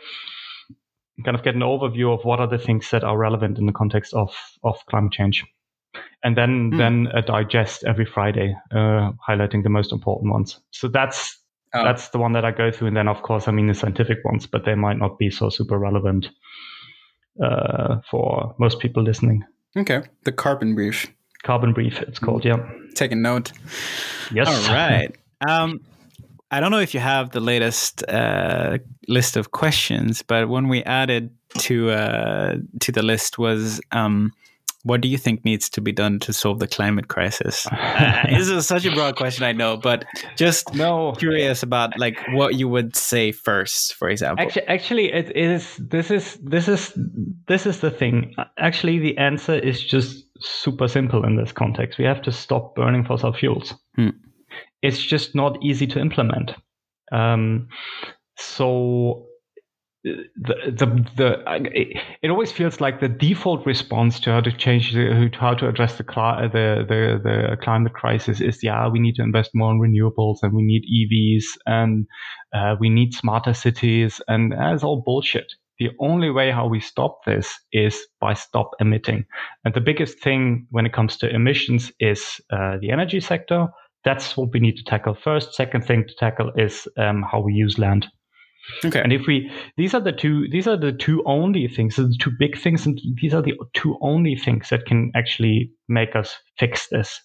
Kind 1.24 1.36
of 1.36 1.42
get 1.42 1.54
an 1.54 1.62
overview 1.62 2.12
of 2.12 2.24
what 2.24 2.40
are 2.40 2.48
the 2.48 2.58
things 2.58 2.90
that 2.90 3.02
are 3.02 3.16
relevant 3.16 3.58
in 3.58 3.66
the 3.66 3.72
context 3.72 4.12
of, 4.12 4.34
of 4.62 4.84
climate 4.86 5.12
change. 5.12 5.44
And 6.22 6.36
then 6.36 6.72
mm. 6.72 6.78
then 6.78 7.08
a 7.14 7.22
digest 7.22 7.84
every 7.84 8.04
Friday, 8.04 8.54
uh, 8.70 9.12
highlighting 9.26 9.62
the 9.62 9.70
most 9.70 9.92
important 9.92 10.32
ones. 10.32 10.60
So 10.70 10.88
that's 10.88 11.38
oh. 11.74 11.84
that's 11.84 12.10
the 12.10 12.18
one 12.18 12.32
that 12.32 12.44
I 12.44 12.50
go 12.50 12.70
through. 12.70 12.88
And 12.88 12.96
then, 12.96 13.08
of 13.08 13.22
course, 13.22 13.48
I 13.48 13.52
mean 13.52 13.66
the 13.66 13.74
scientific 13.74 14.18
ones, 14.24 14.46
but 14.46 14.64
they 14.64 14.74
might 14.74 14.98
not 14.98 15.18
be 15.18 15.30
so 15.30 15.48
super 15.48 15.78
relevant 15.78 16.28
uh, 17.42 18.00
for 18.10 18.54
most 18.58 18.78
people 18.80 19.02
listening. 19.02 19.44
Okay. 19.76 20.02
The 20.24 20.32
carbon 20.32 20.74
brief. 20.74 21.06
Carbon 21.42 21.72
brief, 21.72 22.00
it's 22.02 22.18
called, 22.18 22.44
yeah. 22.44 22.56
Taking 22.94 23.22
note. 23.22 23.52
Yes. 24.32 24.48
All 24.48 24.74
right. 24.74 25.14
Um, 25.46 25.80
I 26.50 26.60
don't 26.60 26.70
know 26.70 26.78
if 26.80 26.94
you 26.94 27.00
have 27.00 27.30
the 27.30 27.40
latest 27.40 28.02
uh, 28.08 28.78
list 29.08 29.36
of 29.36 29.50
questions, 29.50 30.22
but 30.22 30.48
when 30.48 30.68
we 30.68 30.82
added 30.84 31.30
to 31.58 31.90
uh, 31.90 32.56
to 32.80 32.92
the 32.92 33.02
list 33.02 33.38
was 33.38 33.80
um, 33.92 34.32
what 34.86 35.00
do 35.00 35.08
you 35.08 35.18
think 35.18 35.44
needs 35.44 35.68
to 35.70 35.80
be 35.80 35.90
done 35.90 36.20
to 36.20 36.32
solve 36.32 36.60
the 36.60 36.68
climate 36.68 37.08
crisis? 37.08 37.66
uh, 37.66 38.26
this 38.30 38.48
is 38.48 38.66
such 38.66 38.84
a 38.84 38.92
broad 38.92 39.16
question, 39.16 39.44
I 39.44 39.52
know, 39.52 39.76
but 39.76 40.04
just 40.36 40.72
no. 40.74 41.12
curious 41.12 41.62
about 41.62 41.98
like 41.98 42.18
what 42.32 42.54
you 42.54 42.68
would 42.68 42.94
say 42.94 43.32
first, 43.32 43.94
for 43.94 44.08
example. 44.08 44.44
Actually, 44.44 44.66
actually, 44.68 45.12
it 45.12 45.36
is. 45.36 45.76
This 45.78 46.10
is 46.10 46.34
this 46.42 46.68
is 46.68 46.96
this 47.48 47.66
is 47.66 47.80
the 47.80 47.90
thing. 47.90 48.34
Actually, 48.58 49.00
the 49.00 49.18
answer 49.18 49.54
is 49.54 49.84
just 49.84 50.24
super 50.38 50.86
simple 50.86 51.24
in 51.24 51.36
this 51.36 51.50
context. 51.50 51.98
We 51.98 52.04
have 52.04 52.22
to 52.22 52.32
stop 52.32 52.76
burning 52.76 53.04
fossil 53.04 53.32
fuels. 53.32 53.74
Hmm. 53.96 54.10
It's 54.82 55.02
just 55.02 55.34
not 55.34 55.58
easy 55.62 55.88
to 55.88 55.98
implement. 55.98 56.52
Um, 57.10 57.68
so 58.36 59.26
the 60.36 60.54
the, 60.66 60.86
the 61.16 61.98
it 62.22 62.30
always 62.30 62.52
feels 62.52 62.80
like 62.80 63.00
the 63.00 63.08
default 63.08 63.66
response 63.66 64.20
to 64.20 64.30
how 64.30 64.40
to 64.40 64.52
change 64.52 64.92
the, 64.92 65.30
how 65.38 65.54
to 65.54 65.68
address 65.68 65.96
the, 65.96 66.04
the 66.04 66.84
the 66.88 67.20
the 67.22 67.56
climate 67.62 67.92
crisis 67.92 68.40
is 68.40 68.62
yeah 68.62 68.88
we 68.88 68.98
need 69.00 69.16
to 69.16 69.22
invest 69.22 69.50
more 69.54 69.72
in 69.72 69.80
renewables 69.80 70.38
and 70.42 70.52
we 70.52 70.62
need 70.62 70.84
EVs 70.84 71.44
and 71.66 72.06
uh, 72.54 72.76
we 72.78 72.88
need 72.88 73.14
smarter 73.14 73.52
cities 73.54 74.20
and 74.28 74.52
that's 74.52 74.84
all 74.84 75.02
bullshit. 75.04 75.52
The 75.78 75.90
only 76.00 76.30
way 76.30 76.50
how 76.50 76.68
we 76.68 76.80
stop 76.80 77.18
this 77.26 77.52
is 77.70 77.98
by 78.20 78.32
stop 78.32 78.70
emitting. 78.80 79.26
And 79.64 79.74
the 79.74 79.80
biggest 79.80 80.20
thing 80.20 80.66
when 80.70 80.86
it 80.86 80.94
comes 80.94 81.18
to 81.18 81.28
emissions 81.28 81.92
is 82.00 82.40
uh, 82.50 82.78
the 82.80 82.90
energy 82.90 83.20
sector. 83.20 83.66
That's 84.04 84.36
what 84.36 84.52
we 84.54 84.60
need 84.60 84.76
to 84.76 84.84
tackle 84.84 85.14
first. 85.14 85.54
Second 85.54 85.84
thing 85.84 86.06
to 86.08 86.14
tackle 86.14 86.52
is 86.56 86.88
um, 86.96 87.24
how 87.30 87.40
we 87.40 87.52
use 87.52 87.78
land. 87.78 88.06
Okay. 88.84 89.00
And 89.00 89.12
if 89.12 89.26
we, 89.26 89.50
these 89.76 89.94
are 89.94 90.00
the 90.00 90.12
two, 90.12 90.48
these 90.50 90.66
are 90.66 90.76
the 90.76 90.92
two 90.92 91.22
only 91.26 91.68
things, 91.68 91.96
the 91.96 92.14
two 92.20 92.32
big 92.38 92.58
things, 92.58 92.86
and 92.86 93.00
these 93.20 93.34
are 93.34 93.42
the 93.42 93.54
two 93.74 93.96
only 94.00 94.36
things 94.36 94.68
that 94.70 94.86
can 94.86 95.12
actually 95.14 95.70
make 95.88 96.16
us 96.16 96.36
fix 96.58 96.88
this. 96.88 97.20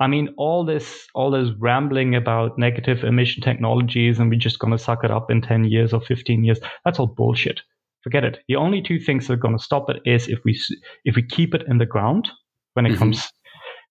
I 0.00 0.06
mean, 0.06 0.34
all 0.36 0.64
this, 0.64 1.06
all 1.14 1.30
this 1.30 1.50
rambling 1.58 2.14
about 2.14 2.58
negative 2.58 3.04
emission 3.04 3.42
technologies, 3.42 4.18
and 4.18 4.30
we're 4.30 4.38
just 4.38 4.58
going 4.58 4.72
to 4.72 4.78
suck 4.78 5.04
it 5.04 5.10
up 5.10 5.30
in 5.30 5.42
ten 5.42 5.64
years 5.64 5.92
or 5.92 6.00
fifteen 6.00 6.44
years. 6.44 6.60
That's 6.84 6.98
all 6.98 7.06
bullshit. 7.06 7.60
Forget 8.02 8.24
it. 8.24 8.38
The 8.48 8.56
only 8.56 8.82
two 8.82 8.98
things 8.98 9.26
that 9.26 9.34
are 9.34 9.36
going 9.36 9.56
to 9.56 9.62
stop 9.62 9.88
it 9.88 10.02
is 10.04 10.28
if 10.28 10.40
we 10.44 10.60
if 11.04 11.14
we 11.14 11.22
keep 11.22 11.54
it 11.54 11.62
in 11.68 11.78
the 11.78 11.86
ground 11.86 12.28
when 12.74 12.84
it 12.84 12.90
mm-hmm. 12.90 12.98
comes 12.98 13.32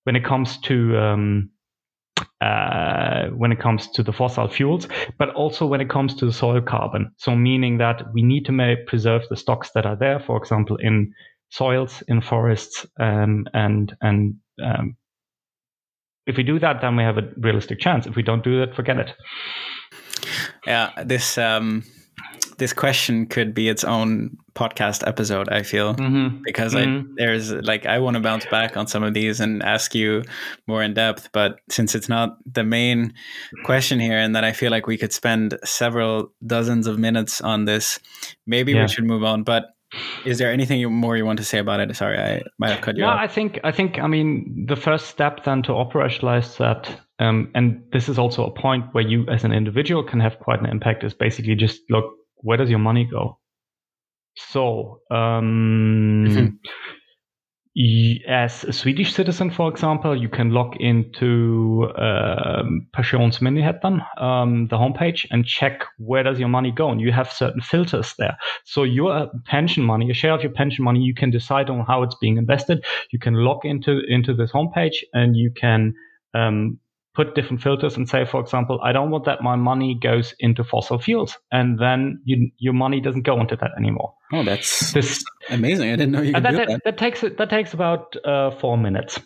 when 0.03 0.15
it 0.15 0.25
comes 0.25 0.57
to 0.61 0.97
um, 0.97 1.49
uh, 2.41 3.27
when 3.27 3.51
it 3.51 3.59
comes 3.59 3.89
to 3.91 4.03
the 4.03 4.13
fossil 4.13 4.47
fuels, 4.47 4.87
but 5.17 5.29
also 5.29 5.65
when 5.65 5.81
it 5.81 5.89
comes 5.89 6.15
to 6.15 6.25
the 6.25 6.33
soil 6.33 6.61
carbon. 6.61 7.11
So, 7.17 7.35
meaning 7.35 7.77
that 7.77 8.13
we 8.13 8.21
need 8.21 8.45
to 8.45 8.75
preserve 8.87 9.23
the 9.29 9.37
stocks 9.37 9.71
that 9.75 9.85
are 9.85 9.95
there, 9.95 10.19
for 10.19 10.37
example, 10.37 10.77
in 10.77 11.13
soils, 11.49 12.03
in 12.07 12.21
forests, 12.21 12.85
um, 12.99 13.45
and 13.53 13.95
and 14.01 14.35
um, 14.63 14.97
if 16.27 16.37
we 16.37 16.43
do 16.43 16.59
that, 16.59 16.81
then 16.81 16.95
we 16.95 17.03
have 17.03 17.17
a 17.17 17.29
realistic 17.37 17.79
chance. 17.79 18.05
If 18.05 18.15
we 18.15 18.23
don't 18.23 18.43
do 18.43 18.59
that, 18.59 18.75
forget 18.75 18.97
it. 18.97 19.13
Yeah, 20.65 20.91
this 21.03 21.37
um, 21.37 21.83
this 22.61 22.73
question 22.73 23.25
could 23.25 23.55
be 23.55 23.69
its 23.69 23.83
own 23.83 24.37
podcast 24.53 25.01
episode 25.07 25.49
i 25.49 25.63
feel 25.63 25.95
mm-hmm. 25.95 26.43
because 26.43 26.75
mm-hmm. 26.75 27.09
I, 27.09 27.13
there's 27.17 27.51
like 27.51 27.87
i 27.87 27.97
want 27.97 28.13
to 28.13 28.19
bounce 28.19 28.45
back 28.45 28.77
on 28.77 28.85
some 28.85 29.01
of 29.01 29.15
these 29.15 29.39
and 29.39 29.63
ask 29.63 29.95
you 29.95 30.21
more 30.67 30.83
in 30.83 30.93
depth 30.93 31.29
but 31.33 31.59
since 31.71 31.95
it's 31.95 32.07
not 32.07 32.37
the 32.45 32.63
main 32.63 33.15
question 33.65 33.99
here 33.99 34.15
and 34.15 34.35
that 34.35 34.43
i 34.43 34.51
feel 34.51 34.69
like 34.69 34.85
we 34.85 34.95
could 34.95 35.11
spend 35.11 35.57
several 35.63 36.31
dozens 36.45 36.85
of 36.85 36.99
minutes 36.99 37.41
on 37.41 37.65
this 37.65 37.99
maybe 38.45 38.73
yeah. 38.73 38.83
we 38.83 38.87
should 38.87 39.05
move 39.05 39.23
on 39.23 39.41
but 39.41 39.71
is 40.23 40.37
there 40.37 40.51
anything 40.51 40.93
more 40.93 41.17
you 41.17 41.25
want 41.25 41.39
to 41.39 41.45
say 41.45 41.57
about 41.57 41.79
it 41.79 41.95
sorry 41.95 42.19
i 42.19 42.43
might 42.59 42.69
have 42.69 42.81
cut 42.81 42.95
you 42.95 43.03
yeah 43.03 43.09
off. 43.09 43.19
i 43.19 43.27
think 43.27 43.59
i 43.63 43.71
think 43.71 43.97
i 43.97 44.05
mean 44.05 44.67
the 44.69 44.75
first 44.75 45.07
step 45.07 45.43
then 45.45 45.63
to 45.63 45.71
operationalize 45.71 46.57
that 46.57 47.01
um, 47.17 47.51
and 47.53 47.83
this 47.91 48.09
is 48.09 48.17
also 48.17 48.45
a 48.45 48.51
point 48.51 48.85
where 48.93 49.03
you 49.03 49.27
as 49.27 49.43
an 49.43 49.51
individual 49.51 50.03
can 50.03 50.19
have 50.19 50.39
quite 50.39 50.59
an 50.59 50.65
impact 50.65 51.03
is 51.03 51.13
basically 51.13 51.53
just 51.53 51.81
look 51.89 52.20
where 52.41 52.57
does 52.57 52.69
your 52.69 52.79
money 52.79 53.07
go? 53.09 53.37
So, 54.35 55.01
um, 55.11 56.25
mm-hmm. 56.27 56.47
as 58.27 58.63
a 58.63 58.73
Swedish 58.73 59.13
citizen, 59.13 59.51
for 59.51 59.69
example, 59.69 60.15
you 60.19 60.29
can 60.29 60.51
log 60.51 60.77
into 60.77 61.89
um, 61.97 62.87
Pensionsmyndigheten, 62.95 64.01
um, 64.21 64.67
the 64.69 64.77
homepage, 64.77 65.27
and 65.31 65.45
check 65.45 65.83
where 65.97 66.23
does 66.23 66.39
your 66.39 66.49
money 66.49 66.71
go. 66.71 66.89
And 66.89 67.01
you 67.01 67.11
have 67.11 67.31
certain 67.31 67.61
filters 67.61 68.13
there. 68.17 68.37
So 68.65 68.83
your 68.83 69.29
pension 69.45 69.83
money, 69.83 70.09
a 70.09 70.13
share 70.13 70.33
of 70.33 70.43
your 70.43 70.53
pension 70.53 70.83
money, 70.85 71.01
you 71.01 71.13
can 71.13 71.29
decide 71.29 71.69
on 71.69 71.85
how 71.85 72.03
it's 72.03 72.15
being 72.15 72.37
invested. 72.37 72.85
You 73.11 73.19
can 73.19 73.33
log 73.33 73.65
into 73.65 74.01
into 74.07 74.33
this 74.33 74.51
homepage, 74.51 75.03
and 75.13 75.35
you 75.35 75.51
can 75.51 75.93
um, 76.33 76.79
put 77.13 77.35
different 77.35 77.61
filters 77.61 77.97
and 77.97 78.07
say, 78.07 78.25
for 78.25 78.39
example, 78.39 78.79
I 78.83 78.91
don't 78.91 79.11
want 79.11 79.25
that 79.25 79.41
my 79.41 79.55
money 79.55 79.97
goes 80.01 80.33
into 80.39 80.63
fossil 80.63 80.99
fuels, 80.99 81.37
and 81.51 81.79
then 81.79 82.21
you, 82.25 82.49
your 82.57 82.73
money 82.73 83.01
doesn't 83.01 83.23
go 83.23 83.39
into 83.39 83.55
that 83.57 83.71
anymore. 83.77 84.13
Oh, 84.31 84.43
that's 84.43 84.93
this 84.93 85.23
amazing! 85.49 85.89
I 85.89 85.95
didn't 85.95 86.11
know 86.11 86.21
you 86.21 86.33
could 86.33 86.43
that, 86.43 86.51
do 86.51 86.57
that, 86.57 86.67
that. 86.67 86.83
That 86.85 86.97
takes 86.97 87.21
that 87.21 87.49
takes 87.49 87.73
about 87.73 88.15
uh, 88.25 88.51
four 88.51 88.77
minutes. 88.77 89.19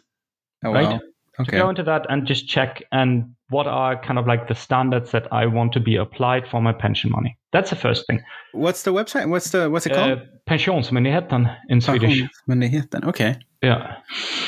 Oh 0.64 0.74
right? 0.74 0.88
wow! 0.88 1.00
Okay. 1.40 1.52
To 1.52 1.58
go 1.58 1.70
into 1.70 1.84
that 1.84 2.06
and 2.10 2.26
just 2.26 2.48
check 2.48 2.84
and 2.92 3.36
what 3.50 3.68
are 3.68 4.02
kind 4.02 4.18
of 4.18 4.26
like 4.26 4.48
the 4.48 4.56
standards 4.56 5.12
that 5.12 5.32
I 5.32 5.46
want 5.46 5.74
to 5.74 5.80
be 5.80 5.98
applied 5.98 6.48
for 6.48 6.62
my 6.62 6.72
pension 6.72 7.12
money. 7.12 7.38
That's 7.52 7.70
the 7.70 7.76
first 7.76 8.08
thing. 8.08 8.24
What's 8.54 8.84
the 8.84 8.94
website? 8.94 9.30
What's 9.30 9.52
the 9.52 9.70
what's 9.70 9.86
it 9.86 9.94
called? 9.94 10.20
Uh, 10.20 10.22
Pensionsmyndigheten 10.50 11.56
in 11.70 11.82
Swedish. 11.82 12.22
Pensionsmyndigheten. 12.48 13.06
Okay. 13.06 13.36
Yeah. 13.66 13.98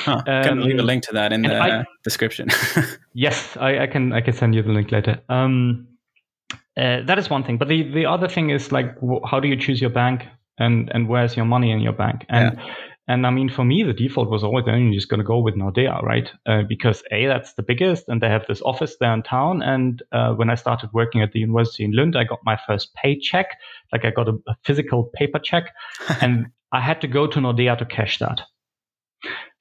Huh. 0.05 0.21
Can 0.25 0.49
um, 0.49 0.59
leave 0.61 0.77
a 0.79 0.83
link 0.83 1.03
to 1.03 1.13
that 1.13 1.33
in 1.33 1.41
the 1.41 1.59
I, 1.59 1.85
description. 2.03 2.49
yes, 3.13 3.57
I, 3.57 3.79
I, 3.79 3.87
can. 3.87 4.13
I 4.13 4.21
can 4.21 4.33
send 4.33 4.53
you 4.53 4.61
the 4.61 4.71
link 4.71 4.91
later. 4.91 5.19
Um, 5.27 5.87
uh, 6.77 7.01
that 7.01 7.17
is 7.17 7.29
one 7.29 7.43
thing, 7.43 7.57
but 7.57 7.67
the 7.67 7.91
the 7.91 8.05
other 8.05 8.27
thing 8.27 8.51
is 8.51 8.71
like, 8.71 8.95
how 9.25 9.39
do 9.39 9.47
you 9.47 9.55
choose 9.55 9.81
your 9.81 9.89
bank 9.89 10.25
and 10.59 10.91
and 10.93 11.07
where's 11.07 11.35
your 11.35 11.45
money 11.45 11.71
in 11.71 11.79
your 11.79 11.93
bank? 11.93 12.25
And 12.29 12.55
yeah. 12.55 12.75
and 13.07 13.25
I 13.25 13.31
mean, 13.31 13.49
for 13.49 13.65
me, 13.65 13.81
the 13.81 13.93
default 13.93 14.29
was 14.29 14.43
always, 14.43 14.65
you're 14.67 14.93
just 14.93 15.09
going 15.09 15.19
to 15.19 15.25
go 15.25 15.39
with 15.39 15.55
Nordea, 15.55 16.03
right? 16.03 16.29
Uh, 16.45 16.61
because 16.69 17.01
a 17.11 17.25
that's 17.25 17.53
the 17.53 17.63
biggest, 17.63 18.07
and 18.07 18.21
they 18.21 18.29
have 18.29 18.45
this 18.47 18.61
office 18.61 18.97
there 18.99 19.13
in 19.13 19.23
town. 19.23 19.63
And 19.63 20.03
uh, 20.11 20.33
when 20.33 20.51
I 20.51 20.55
started 20.55 20.91
working 20.93 21.23
at 21.23 21.31
the 21.31 21.39
university 21.39 21.83
in 21.83 21.93
Lund, 21.93 22.15
I 22.15 22.25
got 22.25 22.39
my 22.45 22.59
first 22.67 22.93
paycheck. 22.93 23.47
Like 23.91 24.05
I 24.05 24.11
got 24.11 24.29
a, 24.29 24.37
a 24.45 24.55
physical 24.63 25.09
paper 25.15 25.39
check, 25.39 25.73
and 26.21 26.51
I 26.71 26.81
had 26.81 27.01
to 27.01 27.07
go 27.07 27.25
to 27.25 27.39
Nordea 27.39 27.75
to 27.79 27.85
cash 27.85 28.19
that. 28.19 28.41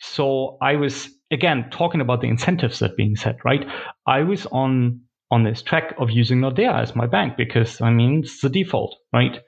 So 0.01 0.59
I 0.61 0.77
was 0.77 1.09
again 1.31 1.69
talking 1.71 2.01
about 2.01 2.21
the 2.21 2.29
incentives 2.29 2.79
that 2.79 2.97
being 2.97 3.17
set, 3.17 3.45
right? 3.45 3.67
I 4.07 4.23
was 4.23 4.47
on 4.47 5.01
on 5.31 5.45
this 5.45 5.63
track 5.63 5.95
of 5.99 6.11
using 6.11 6.41
Nordea 6.41 6.81
as 6.81 6.95
my 6.95 7.07
bank 7.07 7.37
because 7.37 7.81
I 7.81 7.91
mean 7.91 8.21
it's 8.21 8.41
the 8.41 8.49
default, 8.49 8.97
right? 9.13 9.41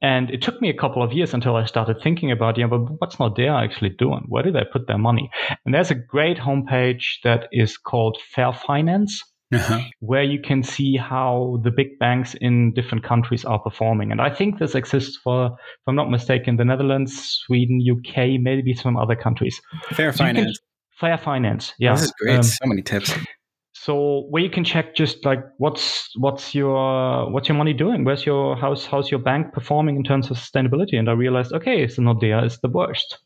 And 0.00 0.30
it 0.30 0.42
took 0.42 0.60
me 0.62 0.70
a 0.70 0.76
couple 0.76 1.02
of 1.02 1.12
years 1.12 1.34
until 1.34 1.56
I 1.56 1.64
started 1.64 2.00
thinking 2.00 2.30
about, 2.30 2.56
yeah, 2.56 2.68
but 2.68 3.00
what's 3.00 3.16
Nordea 3.16 3.64
actually 3.64 3.90
doing? 3.90 4.26
Where 4.28 4.44
do 4.44 4.52
they 4.52 4.64
put 4.72 4.86
their 4.86 4.98
money? 4.98 5.28
And 5.64 5.74
there's 5.74 5.90
a 5.90 5.96
great 5.96 6.38
homepage 6.38 7.20
that 7.24 7.48
is 7.50 7.76
called 7.76 8.16
Fair 8.32 8.52
Finance, 8.52 9.24
uh-huh. 9.52 9.80
where 10.00 10.22
you 10.22 10.40
can 10.40 10.62
see 10.62 10.96
how 10.96 11.60
the 11.62 11.70
big 11.70 11.98
banks 11.98 12.34
in 12.40 12.72
different 12.74 13.04
countries 13.04 13.44
are 13.44 13.58
performing. 13.58 14.12
And 14.12 14.20
I 14.20 14.30
think 14.30 14.58
this 14.58 14.74
exists 14.74 15.18
for, 15.22 15.46
if 15.46 15.82
I'm 15.86 15.96
not 15.96 16.10
mistaken, 16.10 16.56
the 16.56 16.64
Netherlands, 16.64 17.40
Sweden, 17.46 17.80
UK, 17.80 18.40
maybe 18.40 18.74
some 18.74 18.96
other 18.96 19.16
countries. 19.16 19.60
Fair 19.90 20.12
so 20.12 20.18
finance. 20.18 20.58
Fair 20.98 21.16
finance. 21.16 21.72
Yeah. 21.78 21.94
This 21.94 22.04
is 22.04 22.12
great. 22.20 22.36
Um, 22.36 22.42
so 22.42 22.66
many 22.66 22.82
tips. 22.82 23.14
So 23.72 24.26
where 24.30 24.42
you 24.42 24.50
can 24.50 24.64
check 24.64 24.96
just 24.96 25.24
like 25.24 25.38
what's 25.58 26.10
what's 26.16 26.52
your 26.52 27.30
what's 27.30 27.48
your 27.48 27.56
money 27.56 27.72
doing? 27.72 28.04
Where's 28.04 28.26
your 28.26 28.56
house? 28.56 28.84
How's 28.84 29.08
your 29.08 29.20
bank 29.20 29.52
performing 29.52 29.96
in 29.96 30.02
terms 30.02 30.30
of 30.30 30.36
sustainability? 30.36 30.98
And 30.98 31.08
I 31.08 31.12
realized, 31.12 31.52
okay, 31.52 31.86
so 31.86 32.02
Nordea 32.02 32.44
is 32.44 32.58
the 32.58 32.68
worst. 32.68 33.18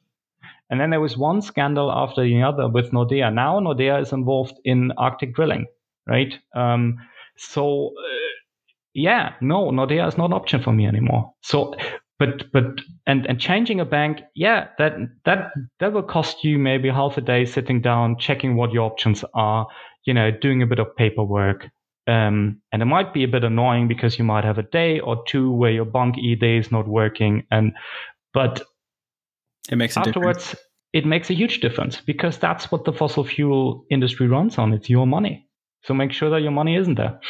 And 0.69 0.79
then 0.79 0.91
there 0.91 1.01
was 1.01 1.17
one 1.17 1.41
scandal 1.41 1.91
after 1.91 2.23
the 2.23 2.43
other 2.43 2.69
with 2.69 2.93
Nordea. 2.93 3.33
Now 3.33 3.59
Nordea 3.61 4.01
is 4.03 4.13
involved 4.13 4.61
in 4.65 4.93
Arctic 4.99 5.35
drilling 5.35 5.67
right? 6.07 6.35
Um, 6.55 6.99
so 7.37 7.89
uh, 7.99 8.33
yeah, 8.95 9.35
no, 9.41 9.71
Nordea 9.71 10.07
is 10.09 10.19
not 10.19 10.27
an 10.27 10.33
option 10.33 10.63
for 10.63 10.73
me 10.73 10.87
anymore. 10.87 11.33
So, 11.43 11.75
but 12.19 12.53
but 12.53 12.65
and 13.07 13.27
and 13.27 13.41
changing 13.41 13.81
a 13.81 13.85
bank, 13.85 14.21
yeah, 14.35 14.69
that 14.79 14.97
that 15.25 15.53
that 15.81 15.93
will 15.93 16.03
cost 16.03 16.45
you 16.45 16.59
maybe 16.59 16.91
half 16.91 17.17
a 17.17 17.23
day 17.23 17.45
sitting 17.45 17.81
down, 17.81 18.19
checking 18.19 18.57
what 18.57 18.73
your 18.73 18.85
options 18.85 19.25
are, 19.35 19.67
you 20.05 20.15
know, 20.15 20.31
doing 20.31 20.63
a 20.63 20.67
bit 20.67 20.79
of 20.79 20.95
paperwork. 20.97 21.69
Um, 22.07 22.61
and 22.73 22.83
it 22.83 22.87
might 22.87 23.15
be 23.15 23.23
a 23.23 23.29
bit 23.29 23.45
annoying 23.45 23.87
because 23.87 24.19
you 24.19 24.25
might 24.25 24.45
have 24.45 24.59
a 24.59 24.65
day 24.65 24.99
or 24.99 25.23
two 25.25 25.53
where 25.53 25.71
your 25.71 25.87
BankID 25.87 26.59
is 26.59 26.73
not 26.73 26.89
working, 26.89 27.47
and 27.51 27.73
but 28.35 28.63
it 29.71 29.77
makes 29.77 29.97
afterwards 29.97 30.45
difference. 30.45 30.67
it 30.93 31.07
makes 31.07 31.31
a 31.31 31.35
huge 31.35 31.61
difference 31.61 32.01
because 32.01 32.39
that's 32.39 32.71
what 32.71 32.85
the 32.85 32.93
fossil 32.93 33.25
fuel 33.25 33.87
industry 33.91 34.27
runs 34.27 34.59
on. 34.59 34.73
It's 34.73 34.91
your 34.91 35.07
money. 35.07 35.47
So 35.85 35.95
make 35.95 36.13
sure 36.13 36.31
that 36.31 36.43
your 36.43 36.53
money 36.53 36.77
isn't 36.77 36.95
there. 36.95 37.21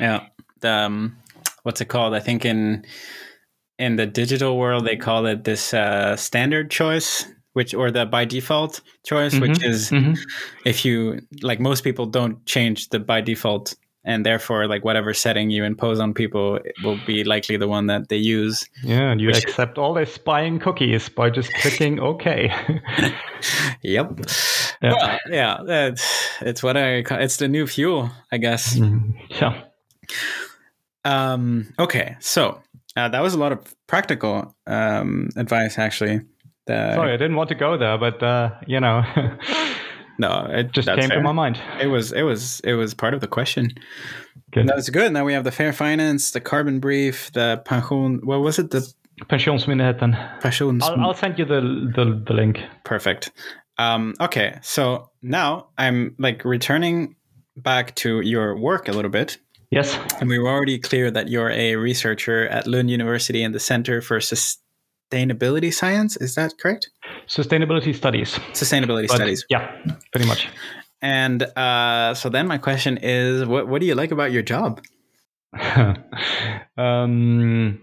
Yeah. 0.00 0.26
The, 0.60 0.70
um, 0.70 1.16
what's 1.62 1.80
it 1.80 1.86
called? 1.86 2.14
I 2.14 2.20
think 2.20 2.44
in 2.44 2.84
in 3.78 3.96
the 3.96 4.06
digital 4.06 4.58
world 4.58 4.84
they 4.84 4.96
call 4.96 5.26
it 5.26 5.44
this 5.44 5.72
uh, 5.72 6.16
standard 6.16 6.70
choice, 6.70 7.26
which 7.52 7.74
or 7.74 7.90
the 7.90 8.06
by 8.06 8.24
default 8.24 8.80
choice, 9.04 9.34
mm-hmm. 9.34 9.42
which 9.42 9.64
is 9.64 9.90
mm-hmm. 9.90 10.14
if 10.64 10.84
you 10.84 11.20
like 11.42 11.60
most 11.60 11.84
people 11.84 12.06
don't 12.06 12.44
change 12.46 12.88
the 12.88 12.98
by 12.98 13.20
default 13.20 13.74
and 14.08 14.24
therefore 14.24 14.66
like 14.66 14.84
whatever 14.84 15.14
setting 15.14 15.50
you 15.50 15.62
impose 15.64 16.00
on 16.00 16.12
people 16.14 16.58
will 16.82 16.98
be 17.06 17.22
likely 17.22 17.56
the 17.56 17.68
one 17.68 17.86
that 17.86 18.08
they 18.08 18.16
use. 18.16 18.68
Yeah 18.82 19.12
and 19.12 19.20
you 19.20 19.28
which... 19.28 19.44
accept 19.44 19.78
all 19.78 19.94
the 19.94 20.06
spying 20.06 20.58
cookies 20.58 21.08
by 21.08 21.30
just 21.30 21.52
clicking 21.54 22.00
ok 22.10 22.50
yep. 23.82 24.18
Yeah, 24.82 24.92
well, 24.92 25.18
yeah 25.30 25.58
it's, 25.88 26.28
it's 26.40 26.62
what 26.62 26.76
i 26.76 27.04
it's 27.22 27.36
the 27.36 27.48
new 27.48 27.66
fuel 27.66 28.10
i 28.32 28.38
guess. 28.38 28.76
Mm-hmm. 28.76 29.10
yeah. 29.40 29.62
Um 31.04 31.72
okay 31.78 32.16
so 32.18 32.62
Uh, 32.98 33.08
that 33.08 33.22
was 33.22 33.32
a 33.34 33.38
lot 33.38 33.52
of 33.52 33.60
practical 33.86 34.56
um, 34.66 35.28
advice, 35.36 35.78
actually. 35.78 36.20
The, 36.66 36.94
Sorry, 36.94 37.12
I 37.12 37.16
didn't 37.16 37.36
want 37.36 37.48
to 37.50 37.54
go 37.54 37.78
there, 37.78 37.96
but 37.96 38.20
uh, 38.22 38.50
you 38.66 38.80
know, 38.80 39.04
no, 40.18 40.46
it 40.50 40.72
just 40.72 40.88
came 40.88 41.08
fair. 41.08 41.18
to 41.18 41.20
my 41.22 41.32
mind. 41.32 41.60
It 41.80 41.86
was, 41.86 42.12
it 42.12 42.22
was, 42.22 42.60
it 42.60 42.74
was 42.74 42.94
part 42.94 43.14
of 43.14 43.20
the 43.20 43.28
question. 43.28 43.72
Good. 44.50 44.66
That's 44.66 44.90
good. 44.90 45.12
Now 45.12 45.24
we 45.24 45.32
have 45.32 45.44
the 45.44 45.52
fair 45.52 45.72
finance, 45.72 46.30
the 46.30 46.40
carbon 46.40 46.80
brief, 46.80 47.30
the 47.32 47.62
pension. 47.64 48.20
What 48.24 48.40
was 48.40 48.58
it? 48.58 48.70
The 48.70 48.92
Pensionsmyndigheten. 49.24 50.40
Pensions. 50.40 50.84
I'll, 50.84 51.00
I'll 51.00 51.14
send 51.14 51.38
you 51.38 51.44
the, 51.44 51.60
the 51.94 52.22
the 52.26 52.32
link. 52.32 52.60
Perfect. 52.84 53.30
Um, 53.76 54.14
okay, 54.20 54.58
so 54.62 55.10
now 55.22 55.68
I'm 55.76 56.14
like 56.18 56.44
returning 56.44 57.16
back 57.56 57.94
to 57.96 58.20
your 58.20 58.56
work 58.56 58.88
a 58.88 58.92
little 58.92 59.10
bit. 59.10 59.38
Yes. 59.70 59.98
And 60.20 60.28
we 60.28 60.38
were 60.38 60.48
already 60.48 60.78
clear 60.78 61.10
that 61.10 61.28
you're 61.28 61.50
a 61.50 61.76
researcher 61.76 62.48
at 62.48 62.66
Lund 62.66 62.90
University 62.90 63.42
in 63.42 63.52
the 63.52 63.60
Center 63.60 64.00
for 64.00 64.18
Sustainability 64.18 64.58
Sustainability 65.10 65.72
science. 65.72 66.16
Is 66.16 66.34
that 66.34 66.58
correct? 66.58 66.90
Sustainability 67.26 67.94
Studies. 67.94 68.34
Sustainability 68.52 69.08
but, 69.08 69.16
Studies. 69.16 69.44
Yeah, 69.48 69.70
pretty 70.12 70.26
much. 70.26 70.48
And 71.00 71.42
uh, 71.42 72.14
so 72.14 72.28
then 72.28 72.46
my 72.46 72.58
question 72.58 72.98
is, 72.98 73.46
what 73.46 73.68
what 73.68 73.80
do 73.80 73.86
you 73.86 73.94
like 73.94 74.10
about 74.10 74.32
your 74.32 74.42
job? 74.42 74.82
um, 76.76 77.80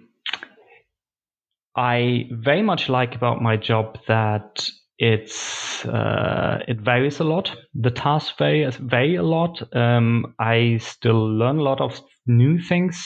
I 1.76 2.30
very 2.32 2.62
much 2.62 2.90
like 2.90 3.16
about 3.16 3.42
my 3.42 3.58
job 3.58 3.98
that 4.08 4.70
it's 4.98 5.86
uh, 5.86 6.60
it 6.68 6.80
varies 6.80 7.20
a 7.20 7.24
lot. 7.24 7.56
The 7.74 7.92
tasks 7.92 8.34
vary, 8.38 8.70
vary 8.80 9.16
a 9.16 9.24
lot. 9.24 9.62
Um, 9.76 10.36
I 10.40 10.78
still 10.82 11.28
learn 11.38 11.58
a 11.58 11.64
lot 11.64 11.82
of 11.82 12.02
new 12.28 12.60
things, 12.60 13.04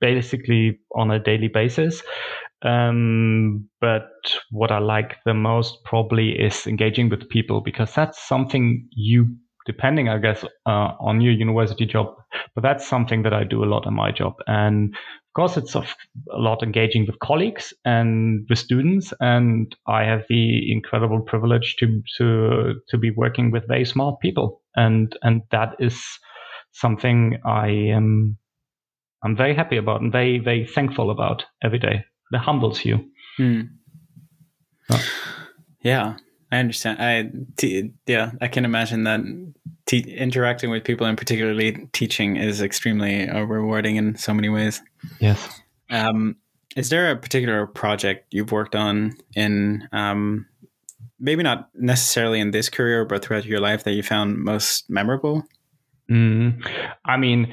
basically 0.00 0.80
on 0.94 1.10
a 1.10 1.18
daily 1.18 1.48
basis. 1.48 2.02
Um, 2.64 3.68
but 3.80 4.08
what 4.50 4.70
I 4.70 4.78
like 4.78 5.16
the 5.24 5.34
most 5.34 5.78
probably 5.84 6.30
is 6.30 6.66
engaging 6.66 7.08
with 7.08 7.28
people 7.28 7.60
because 7.60 7.94
that's 7.94 8.26
something 8.26 8.88
you, 8.92 9.36
depending, 9.66 10.08
I 10.08 10.18
guess, 10.18 10.44
uh, 10.66 10.92
on 11.00 11.20
your 11.20 11.32
university 11.32 11.86
job, 11.86 12.14
but 12.54 12.62
that's 12.62 12.86
something 12.86 13.22
that 13.24 13.34
I 13.34 13.44
do 13.44 13.64
a 13.64 13.66
lot 13.66 13.86
in 13.86 13.94
my 13.94 14.12
job. 14.12 14.34
And 14.46 14.94
of 14.94 15.34
course, 15.34 15.56
it's 15.56 15.74
a 15.74 15.84
lot 16.32 16.62
engaging 16.62 17.06
with 17.06 17.18
colleagues 17.18 17.72
and 17.84 18.46
with 18.48 18.58
students, 18.58 19.12
and 19.18 19.74
I 19.88 20.04
have 20.04 20.24
the 20.28 20.70
incredible 20.70 21.22
privilege 21.22 21.76
to 21.78 22.02
to 22.18 22.74
to 22.88 22.98
be 22.98 23.10
working 23.10 23.50
with 23.50 23.66
very 23.66 23.86
smart 23.86 24.20
people, 24.20 24.60
and 24.76 25.16
and 25.22 25.42
that 25.50 25.76
is 25.78 26.00
something 26.72 27.38
I 27.46 27.68
am 27.68 28.36
I'm 29.24 29.36
very 29.36 29.54
happy 29.54 29.78
about 29.78 30.02
and 30.02 30.12
very 30.12 30.38
very 30.38 30.66
thankful 30.66 31.10
about 31.10 31.44
every 31.64 31.78
day. 31.78 32.04
That 32.32 32.40
humbles 32.40 32.84
you. 32.84 33.08
Oh. 34.90 35.04
Yeah, 35.82 36.16
I 36.50 36.58
understand. 36.58 37.00
I 37.00 37.30
t- 37.56 37.92
yeah, 38.06 38.32
I 38.40 38.48
can 38.48 38.64
imagine 38.64 39.04
that 39.04 39.20
te- 39.86 40.16
interacting 40.16 40.70
with 40.70 40.84
people 40.84 41.06
and 41.06 41.16
particularly 41.16 41.88
teaching 41.92 42.36
is 42.36 42.60
extremely 42.60 43.28
uh, 43.28 43.42
rewarding 43.42 43.96
in 43.96 44.16
so 44.16 44.34
many 44.34 44.48
ways. 44.48 44.82
Yes. 45.20 45.60
Um, 45.90 46.36
is 46.76 46.88
there 46.88 47.10
a 47.10 47.16
particular 47.16 47.66
project 47.66 48.26
you've 48.30 48.52
worked 48.52 48.74
on 48.74 49.14
in 49.34 49.88
um, 49.92 50.46
maybe 51.20 51.42
not 51.42 51.68
necessarily 51.74 52.40
in 52.40 52.50
this 52.50 52.68
career, 52.68 53.04
but 53.04 53.24
throughout 53.24 53.44
your 53.44 53.60
life 53.60 53.84
that 53.84 53.92
you 53.92 54.02
found 54.02 54.38
most 54.38 54.88
memorable? 54.88 55.44
Mm, 56.10 56.66
I 57.04 57.16
mean, 57.16 57.52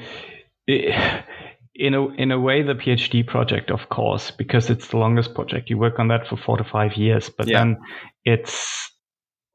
in 1.80 1.94
a 1.94 2.06
in 2.08 2.30
a 2.30 2.38
way, 2.38 2.62
the 2.62 2.74
PhD 2.74 3.26
project, 3.26 3.70
of 3.70 3.88
course, 3.88 4.30
because 4.30 4.68
it's 4.68 4.88
the 4.88 4.98
longest 4.98 5.34
project. 5.34 5.70
You 5.70 5.78
work 5.78 5.98
on 5.98 6.08
that 6.08 6.26
for 6.28 6.36
four 6.36 6.58
to 6.58 6.64
five 6.64 6.94
years, 6.94 7.30
but 7.30 7.48
yeah. 7.48 7.58
then 7.58 7.78
it's 8.24 8.92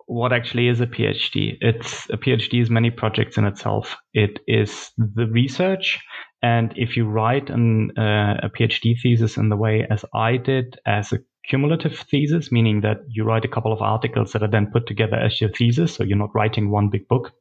what 0.08 0.34
actually 0.34 0.68
is 0.68 0.82
a 0.82 0.88
PhD. 0.88 1.58
It's 1.62 2.10
a 2.10 2.18
PhD 2.18 2.62
is 2.62 2.70
many 2.70 2.90
projects 2.90 3.38
in 3.38 3.46
itself. 3.46 3.96
It 4.14 4.40
is 4.48 4.92
the 4.98 5.28
research, 5.28 6.00
and 6.42 6.74
if 6.76 6.98
you 6.98 7.06
write 7.06 7.52
an, 7.52 7.92
uh, 7.96 8.38
a 8.42 8.50
PhD 8.50 8.96
thesis 9.02 9.38
in 9.38 9.50
the 9.50 9.56
way 9.56 9.86
as 9.90 10.04
I 10.16 10.38
did, 10.38 10.80
as 10.86 11.14
a 11.14 11.20
cumulative 11.48 12.00
thesis, 12.10 12.52
meaning 12.52 12.82
that 12.82 12.98
you 13.08 13.24
write 13.24 13.46
a 13.46 13.48
couple 13.48 13.72
of 13.72 13.84
articles 13.84 14.32
that 14.32 14.42
are 14.42 14.50
then 14.50 14.72
put 14.74 14.88
together 14.88 15.16
as 15.16 15.40
your 15.40 15.52
thesis, 15.52 15.94
so 15.94 16.04
you're 16.04 16.18
not 16.18 16.34
writing 16.34 16.72
one 16.72 16.90
big 16.90 17.08
book, 17.08 17.34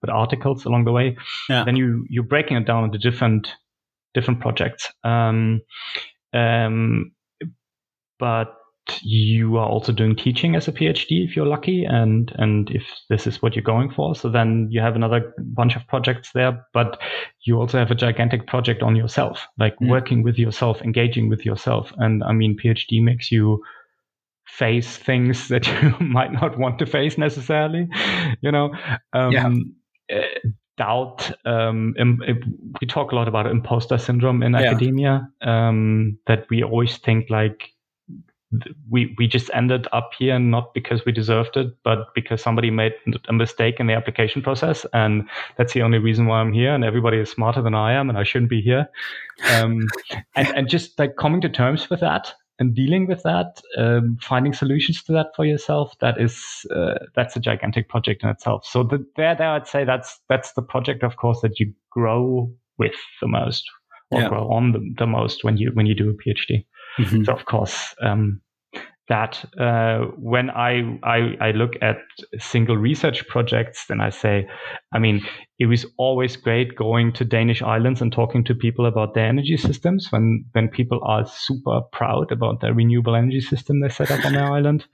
but 0.00 0.08
articles 0.08 0.64
along 0.64 0.86
the 0.86 0.92
way. 0.92 1.18
Yeah. 1.50 1.64
Then 1.64 1.76
you 1.76 2.06
you're 2.08 2.24
breaking 2.24 2.56
it 2.56 2.66
down 2.66 2.84
into 2.84 2.96
different 2.96 3.48
different 4.14 4.40
projects. 4.40 4.92
Um, 5.04 5.60
um, 6.32 7.12
but 8.18 8.56
you 9.02 9.56
are 9.56 9.68
also 9.68 9.92
doing 9.92 10.16
teaching 10.16 10.56
as 10.56 10.66
a 10.66 10.72
PhD 10.72 11.24
if 11.24 11.36
you're 11.36 11.46
lucky, 11.46 11.84
and 11.84 12.32
and 12.36 12.70
if 12.70 12.84
this 13.08 13.26
is 13.26 13.40
what 13.40 13.54
you're 13.54 13.62
going 13.62 13.90
for, 13.90 14.14
so 14.14 14.28
then 14.28 14.68
you 14.70 14.80
have 14.80 14.96
another 14.96 15.32
bunch 15.38 15.76
of 15.76 15.86
projects 15.86 16.30
there. 16.34 16.66
But 16.72 17.00
you 17.44 17.58
also 17.58 17.78
have 17.78 17.90
a 17.90 17.94
gigantic 17.94 18.46
project 18.46 18.82
on 18.82 18.96
yourself, 18.96 19.46
like 19.58 19.76
mm. 19.76 19.88
working 19.88 20.22
with 20.22 20.38
yourself, 20.38 20.82
engaging 20.82 21.28
with 21.28 21.44
yourself. 21.44 21.92
And 21.98 22.24
I 22.24 22.32
mean, 22.32 22.56
PhD 22.62 23.02
makes 23.02 23.30
you 23.30 23.62
face 24.46 24.96
things 24.96 25.48
that 25.48 25.66
you 25.66 25.94
might 26.00 26.32
not 26.32 26.58
want 26.58 26.78
to 26.80 26.86
face 26.86 27.16
necessarily. 27.16 27.88
You 28.40 28.52
know, 28.52 28.74
um, 29.12 29.32
yeah. 30.08 30.24
Doubt. 30.80 31.30
Um, 31.44 31.94
we 32.80 32.86
talk 32.86 33.12
a 33.12 33.14
lot 33.14 33.28
about 33.28 33.46
imposter 33.46 33.98
syndrome 33.98 34.42
in 34.42 34.52
yeah. 34.52 34.60
academia. 34.60 35.28
Um, 35.42 36.18
that 36.26 36.46
we 36.48 36.62
always 36.62 36.96
think 36.96 37.28
like 37.28 37.74
we 38.88 39.14
we 39.18 39.28
just 39.28 39.50
ended 39.52 39.86
up 39.92 40.12
here 40.18 40.38
not 40.38 40.72
because 40.72 41.04
we 41.04 41.12
deserved 41.12 41.58
it, 41.58 41.68
but 41.84 42.06
because 42.14 42.42
somebody 42.42 42.70
made 42.70 42.94
a 43.28 43.32
mistake 43.34 43.78
in 43.78 43.88
the 43.88 43.92
application 43.92 44.40
process, 44.40 44.86
and 44.94 45.28
that's 45.58 45.74
the 45.74 45.82
only 45.82 45.98
reason 45.98 46.24
why 46.24 46.40
I'm 46.40 46.54
here. 46.54 46.74
And 46.74 46.82
everybody 46.82 47.18
is 47.18 47.30
smarter 47.30 47.60
than 47.60 47.74
I 47.74 47.92
am, 47.92 48.08
and 48.08 48.16
I 48.16 48.24
shouldn't 48.24 48.48
be 48.48 48.62
here. 48.62 48.88
Um, 49.52 49.82
and 50.34 50.48
and 50.56 50.68
just 50.68 50.98
like 50.98 51.16
coming 51.16 51.42
to 51.42 51.50
terms 51.50 51.90
with 51.90 52.00
that 52.00 52.32
and 52.60 52.74
dealing 52.74 53.06
with 53.06 53.22
that, 53.22 53.60
um, 53.78 54.18
finding 54.20 54.52
solutions 54.52 55.02
to 55.04 55.12
that 55.12 55.28
for 55.34 55.46
yourself, 55.46 55.94
that 56.00 56.20
is 56.20 56.66
uh, 56.74 56.94
that's 57.16 57.34
a 57.34 57.40
gigantic 57.40 57.88
project 57.88 58.22
in 58.22 58.28
itself. 58.28 58.66
So 58.66 58.84
the, 58.84 59.04
there, 59.16 59.34
there, 59.34 59.50
I'd 59.50 59.66
say 59.66 59.84
that's 59.84 60.20
that's 60.28 60.52
the 60.52 60.62
project, 60.62 61.02
of 61.02 61.16
course, 61.16 61.40
that 61.40 61.58
you 61.58 61.72
grow 61.90 62.52
with 62.78 62.94
the 63.20 63.28
most 63.28 63.64
or 64.10 64.20
yeah. 64.20 64.28
grow 64.28 64.50
on 64.50 64.72
the, 64.72 64.94
the 64.98 65.06
most 65.06 65.42
when 65.42 65.56
you 65.56 65.70
when 65.72 65.86
you 65.86 65.94
do 65.94 66.10
a 66.10 66.12
PhD. 66.12 66.66
Mm-hmm. 66.98 67.24
So 67.24 67.32
of 67.32 67.46
course, 67.46 67.94
um, 68.02 68.40
that 69.10 69.44
uh, 69.60 70.06
when 70.16 70.50
I, 70.50 70.96
I, 71.02 71.36
I 71.40 71.50
look 71.50 71.72
at 71.82 71.98
single 72.38 72.76
research 72.76 73.26
projects, 73.26 73.86
then 73.88 74.00
I 74.00 74.10
say, 74.10 74.48
I 74.92 75.00
mean, 75.00 75.26
it 75.58 75.66
was 75.66 75.84
always 75.98 76.36
great 76.36 76.76
going 76.76 77.12
to 77.14 77.24
Danish 77.24 77.60
islands 77.60 78.00
and 78.00 78.12
talking 78.12 78.44
to 78.44 78.54
people 78.54 78.86
about 78.86 79.14
their 79.14 79.26
energy 79.26 79.56
systems. 79.56 80.06
When 80.10 80.44
when 80.52 80.68
people 80.68 81.00
are 81.02 81.26
super 81.26 81.80
proud 81.92 82.30
about 82.30 82.60
their 82.60 82.72
renewable 82.72 83.16
energy 83.16 83.40
system 83.40 83.80
they 83.80 83.88
set 83.88 84.12
up 84.12 84.24
on 84.24 84.32
their 84.32 84.50
island, 84.50 84.86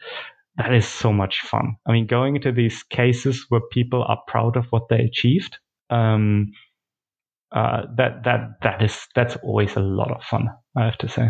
that 0.57 0.72
is 0.72 0.88
so 0.88 1.12
much 1.12 1.42
fun. 1.42 1.76
I 1.87 1.92
mean, 1.92 2.07
going 2.07 2.37
into 2.37 2.52
these 2.52 2.83
cases 2.85 3.44
where 3.50 3.61
people 3.70 4.02
are 4.09 4.22
proud 4.26 4.57
of 4.57 4.64
what 4.70 4.88
they 4.88 5.00
achieved. 5.00 5.59
Um, 5.90 6.52
uh, 7.52 7.83
that 7.96 8.24
that 8.24 8.59
that 8.62 8.83
is 8.83 9.07
that's 9.14 9.37
always 9.44 9.76
a 9.76 9.81
lot 9.81 10.11
of 10.11 10.22
fun. 10.24 10.48
I 10.74 10.87
have 10.87 10.98
to 10.98 11.09
say. 11.09 11.29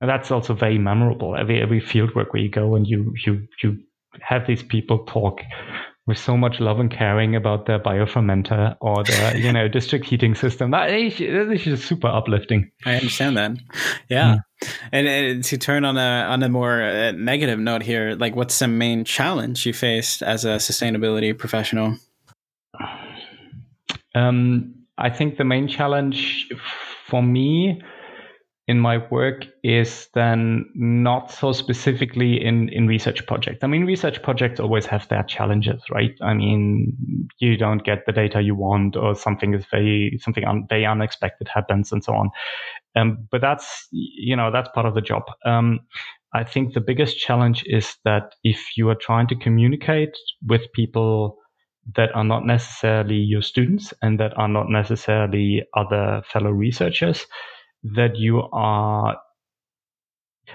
And 0.00 0.10
that's 0.10 0.30
also 0.30 0.54
very 0.54 0.78
memorable. 0.78 1.36
Every 1.36 1.60
every 1.60 1.80
fieldwork 1.80 2.32
where 2.32 2.42
you 2.42 2.50
go 2.50 2.74
and 2.76 2.86
you 2.86 3.14
you 3.24 3.46
you 3.62 3.78
have 4.20 4.46
these 4.46 4.62
people 4.62 5.04
talk 5.06 5.40
with 6.06 6.18
so 6.18 6.36
much 6.36 6.60
love 6.60 6.78
and 6.78 6.90
caring 6.90 7.34
about 7.34 7.66
their 7.66 7.80
biofermenter 7.80 8.76
or 8.80 9.02
their 9.04 9.36
you 9.44 9.52
know 9.52 9.68
district 9.68 10.06
heating 10.06 10.34
system. 10.34 10.70
That 10.70 10.90
is, 10.90 11.20
is 11.20 11.64
just 11.64 11.86
super 11.86 12.08
uplifting. 12.08 12.70
I 12.84 12.94
understand 12.94 13.36
that. 13.36 13.52
Yeah, 14.08 14.36
mm. 14.36 14.68
and, 14.92 15.08
and, 15.08 15.44
to 15.44 15.58
turn 15.58 15.84
on 15.84 15.96
a 15.96 16.26
on 16.28 16.42
a 16.42 16.48
more 16.48 16.82
uh, 16.82 17.12
negative 17.12 17.58
note 17.58 17.82
here, 17.82 18.14
like 18.14 18.36
what's 18.36 18.58
the 18.58 18.68
main 18.68 19.04
challenge 19.04 19.66
you 19.66 19.72
faced 19.72 20.22
as 20.22 20.44
a 20.44 20.56
sustainability 20.56 21.36
professional? 21.36 21.96
Um, 24.14 24.74
I 24.98 25.10
think 25.10 25.36
the 25.36 25.44
main 25.44 25.68
challenge 25.68 26.48
for 27.06 27.22
me 27.22 27.82
in 28.68 28.80
my 28.80 28.98
work 29.10 29.46
is 29.62 30.08
then 30.14 30.68
not 30.74 31.30
so 31.30 31.52
specifically 31.52 32.44
in, 32.44 32.68
in 32.70 32.88
research 32.88 33.24
projects. 33.26 33.62
I 33.62 33.68
mean, 33.68 33.84
research 33.84 34.20
projects 34.22 34.58
always 34.58 34.86
have 34.86 35.06
their 35.08 35.22
challenges, 35.22 35.82
right? 35.90 36.16
I 36.20 36.34
mean, 36.34 37.28
you 37.38 37.56
don't 37.56 37.84
get 37.84 38.06
the 38.06 38.12
data 38.12 38.42
you 38.42 38.56
want, 38.56 38.96
or 38.96 39.14
something 39.14 39.54
is 39.54 39.64
very 39.70 40.18
something 40.20 40.44
un, 40.44 40.66
very 40.68 40.84
unexpected 40.84 41.46
happens, 41.46 41.92
and 41.92 42.02
so 42.02 42.14
on. 42.14 42.30
Um, 42.96 43.28
but 43.30 43.40
that's 43.40 43.86
you 43.92 44.34
know 44.34 44.50
that's 44.50 44.70
part 44.74 44.86
of 44.86 44.94
the 44.94 45.00
job. 45.00 45.22
Um, 45.44 45.80
I 46.34 46.42
think 46.42 46.74
the 46.74 46.80
biggest 46.80 47.18
challenge 47.18 47.62
is 47.66 47.96
that 48.04 48.34
if 48.42 48.76
you 48.76 48.88
are 48.90 48.96
trying 48.96 49.28
to 49.28 49.36
communicate 49.36 50.16
with 50.44 50.72
people 50.72 51.38
that 51.94 52.12
are 52.16 52.24
not 52.24 52.44
necessarily 52.44 53.14
your 53.14 53.42
students 53.42 53.94
and 54.02 54.18
that 54.18 54.36
are 54.36 54.48
not 54.48 54.68
necessarily 54.68 55.62
other 55.74 56.20
fellow 56.32 56.50
researchers, 56.50 57.26
that 57.94 58.16
you 58.16 58.42
are 58.52 59.16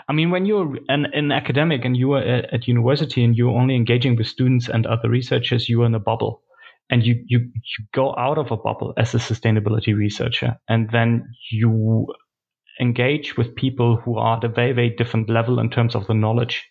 I 0.08 0.14
mean, 0.14 0.32
when 0.32 0.46
you're 0.46 0.78
an, 0.88 1.08
an 1.14 1.32
academic 1.32 1.84
and 1.84 1.98
you 1.98 2.14
are 2.14 2.22
at, 2.22 2.54
at, 2.54 2.68
university 2.68 3.24
and 3.24 3.36
you're 3.36 3.58
only 3.60 3.76
engaging 3.76 4.16
with 4.16 4.28
students 4.28 4.70
and 4.70 4.86
other 4.86 5.10
researchers, 5.10 5.68
you 5.68 5.82
are 5.82 5.86
in 5.86 5.96
a 5.96 6.00
bubble. 6.00 6.44
And 6.90 7.06
you, 7.06 7.24
you, 7.28 7.40
you 7.40 7.86
go 7.94 8.16
out 8.18 8.38
of 8.38 8.52
a 8.52 8.58
bubble 8.58 8.94
as 8.98 9.14
a 9.14 9.18
sustainability 9.18 9.96
researcher. 9.96 10.58
And 10.68 10.90
then 10.92 11.34
you 11.52 12.08
engage 12.80 13.38
with 13.38 13.56
people 13.56 13.98
who 13.98 14.18
are 14.18 14.38
at 14.38 14.44
a 14.44 14.50
very, 14.50 14.74
very 14.74 14.90
different 14.90 15.30
level 15.30 15.60
in 15.60 15.70
terms 15.70 15.96
of 15.96 16.08
the 16.08 16.14
knowledge 16.14 16.68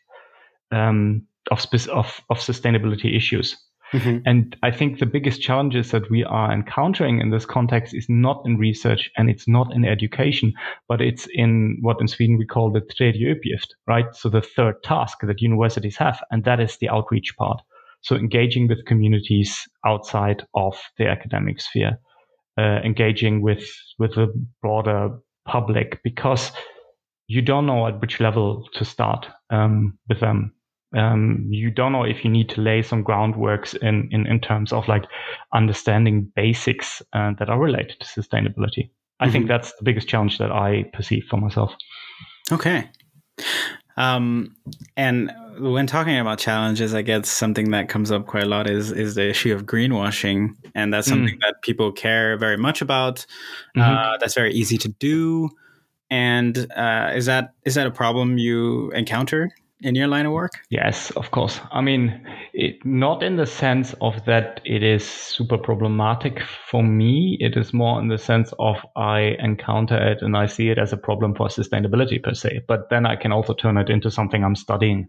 um, 0.73 1.27
of, 1.51 1.67
of, 1.91 2.21
of 2.29 2.39
sustainability 2.39 3.17
issues. 3.17 3.57
Mm-hmm. 3.93 4.19
And 4.25 4.57
I 4.63 4.71
think 4.71 4.99
the 4.99 5.07
biggest 5.07 5.41
challenges 5.41 5.91
that 5.91 6.11
we 6.11 6.25
are 6.25 6.53
encountering 6.53 7.21
in 7.21 7.31
this 7.31 7.45
context 7.45 7.93
is 7.95 8.07
not 8.09 8.43
in 8.45 8.57
research 8.57 9.11
and 9.17 9.29
it's 9.29 9.49
not 9.49 9.73
in 9.73 9.85
education, 9.85 10.53
but 10.89 11.01
it's 11.01 11.27
in 11.33 11.79
what 11.81 12.01
in 12.01 12.07
Sweden 12.07 12.39
we 12.39 12.47
call 12.47 12.71
the 12.71 12.81
tredje 12.81 13.35
uppgift, 13.35 13.75
right? 13.89 14.15
So 14.15 14.29
the 14.29 14.43
third 14.43 14.83
task 14.85 15.19
that 15.23 15.43
universities 15.43 15.97
have, 15.97 16.23
and 16.31 16.45
that 16.45 16.61
is 16.61 16.77
the 16.79 16.89
outreach 16.89 17.35
part. 17.37 17.61
So 18.03 18.15
engaging 18.15 18.69
with 18.69 18.87
communities 18.87 19.69
outside 19.85 20.47
of 20.55 20.79
the 20.97 21.07
academic 21.07 21.61
sphere, 21.61 21.99
uh, 22.57 22.81
engaging 22.85 23.43
with 23.43 23.69
with 23.99 24.15
the 24.15 24.33
broader 24.63 25.19
public, 25.47 26.01
because 26.03 26.53
you 27.27 27.43
don't 27.43 27.67
know 27.67 27.87
at 27.87 28.01
which 28.01 28.21
level 28.21 28.69
to 28.75 28.85
start 28.85 29.27
um, 29.51 29.99
with 30.09 30.21
them 30.21 30.53
um, 30.97 31.47
you 31.49 31.71
don't 31.71 31.93
know 31.93 32.05
if 32.05 32.25
you 32.25 32.31
need 32.31 32.49
to 32.51 32.61
lay 32.61 32.83
some 32.83 33.05
groundworks 33.05 33.77
in, 33.77 34.09
in, 34.11 34.27
in 34.27 34.41
terms 34.41 34.73
of 34.73 34.89
like 34.89 35.05
understanding 35.53 36.31
basics 36.35 37.03
uh, 37.13 37.33
that 37.39 37.49
are 37.49 37.59
related 37.59 38.01
to 38.01 38.07
sustainability. 38.07 38.91
I 39.21 39.25
mm-hmm. 39.25 39.33
think 39.33 39.49
that's 39.49 39.73
the 39.77 39.85
biggest 39.85 40.09
challenge 40.09 40.39
that 40.39 40.51
I 40.51 40.85
perceive 40.93 41.25
for 41.31 41.37
myself. 41.37 41.73
Okay. 42.51 42.89
Um, 43.97 44.57
and 44.97 45.31
when 45.59 45.87
talking 45.87 46.19
about 46.19 46.39
challenges, 46.39 46.95
I 46.95 47.03
guess 47.03 47.29
something 47.29 47.71
that 47.71 47.89
comes 47.89 48.11
up 48.11 48.27
quite 48.27 48.45
a 48.45 48.49
lot 48.49 48.69
is 48.69 48.91
is 48.91 49.15
the 49.15 49.29
issue 49.29 49.55
of 49.55 49.67
greenwashing, 49.67 50.55
and 50.75 50.93
that's 50.95 51.07
something 51.07 51.35
mm. 51.35 51.41
that 51.43 51.57
people 51.63 51.93
care 51.93 52.39
very 52.39 52.57
much 52.57 52.81
about. 52.81 53.27
Mm-hmm. 53.77 53.81
Uh, 53.81 54.17
that's 54.19 54.35
very 54.35 54.55
easy 54.55 54.79
to 54.79 54.89
do, 54.89 55.51
and 56.09 56.67
uh, 56.75 57.13
is 57.15 57.27
that 57.27 57.53
is 57.67 57.75
that 57.75 57.87
a 57.87 57.91
problem 57.91 58.39
you 58.39 58.91
encounter 58.93 59.51
in 59.83 59.95
your 59.95 60.09
line 60.09 60.27
of 60.27 60.33
work? 60.33 60.53
Yes, 60.69 61.11
of 61.13 61.31
course. 61.31 61.61
I 61.73 61.81
mean, 61.81 62.27
it, 62.53 62.85
not 62.85 63.23
in 63.23 63.37
the 63.37 63.47
sense 63.47 63.95
of 64.01 64.25
that 64.27 64.61
it 64.65 64.83
is 64.83 65.05
super 65.05 65.59
problematic 65.59 66.41
for 66.71 66.83
me. 66.83 67.37
It 67.41 67.57
is 67.57 67.73
more 67.73 68.01
in 68.01 68.09
the 68.09 68.19
sense 68.19 68.53
of 68.59 68.77
I 68.97 69.37
encounter 69.39 69.97
it 69.97 70.23
and 70.23 70.37
I 70.37 70.47
see 70.47 70.69
it 70.69 70.79
as 70.79 70.93
a 70.93 70.97
problem 70.97 71.35
for 71.35 71.49
sustainability 71.49 72.23
per 72.23 72.35
se. 72.35 72.63
But 72.69 72.91
then 72.91 73.07
I 73.07 73.17
can 73.17 73.33
also 73.33 73.55
turn 73.55 73.79
it 73.79 73.91
into 73.91 74.11
something 74.11 74.45
I'm 74.45 74.57
studying. 74.57 75.09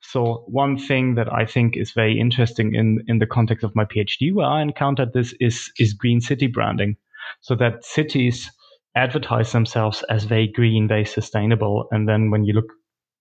So 0.00 0.44
one 0.46 0.78
thing 0.78 1.14
that 1.14 1.32
I 1.32 1.46
think 1.46 1.76
is 1.76 1.92
very 1.92 2.18
interesting 2.18 2.74
in 2.74 3.04
in 3.08 3.18
the 3.18 3.26
context 3.26 3.64
of 3.64 3.74
my 3.74 3.84
PhD, 3.84 4.32
where 4.32 4.46
I 4.46 4.62
encountered 4.62 5.12
this, 5.12 5.34
is 5.40 5.72
is 5.78 5.92
green 5.94 6.20
city 6.20 6.46
branding. 6.46 6.96
So 7.40 7.54
that 7.56 7.84
cities 7.84 8.50
advertise 8.96 9.52
themselves 9.52 10.02
as 10.10 10.24
very 10.24 10.48
green, 10.48 10.88
very 10.88 11.04
sustainable, 11.04 11.86
and 11.92 12.08
then 12.08 12.30
when 12.30 12.44
you 12.44 12.52
look 12.54 12.72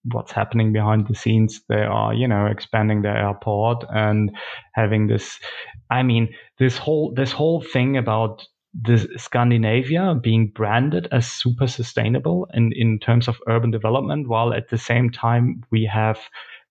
what's 0.05 0.31
happening 0.31 0.73
behind 0.73 1.07
the 1.07 1.15
scenes. 1.15 1.61
They 1.67 1.83
are, 1.83 2.13
you 2.13 2.27
know, 2.27 2.45
expanding 2.45 3.01
their 3.01 3.17
airport 3.17 3.83
and 3.89 4.31
having 4.73 5.07
this. 5.07 5.39
I 5.89 6.03
mean, 6.03 6.33
this 6.57 6.77
whole 6.77 7.13
this 7.15 7.31
whole 7.31 7.61
thing 7.61 7.97
about 7.97 8.45
this 8.73 9.07
Scandinavia 9.17 10.15
being 10.21 10.47
branded 10.47 11.07
as 11.11 11.29
super 11.29 11.67
sustainable 11.67 12.47
in, 12.53 12.71
in 12.75 12.99
terms 12.99 13.27
of 13.27 13.39
urban 13.47 13.71
development, 13.71 14.27
while 14.27 14.53
at 14.53 14.69
the 14.69 14.77
same 14.77 15.09
time 15.09 15.63
we 15.71 15.85
have 15.85 16.19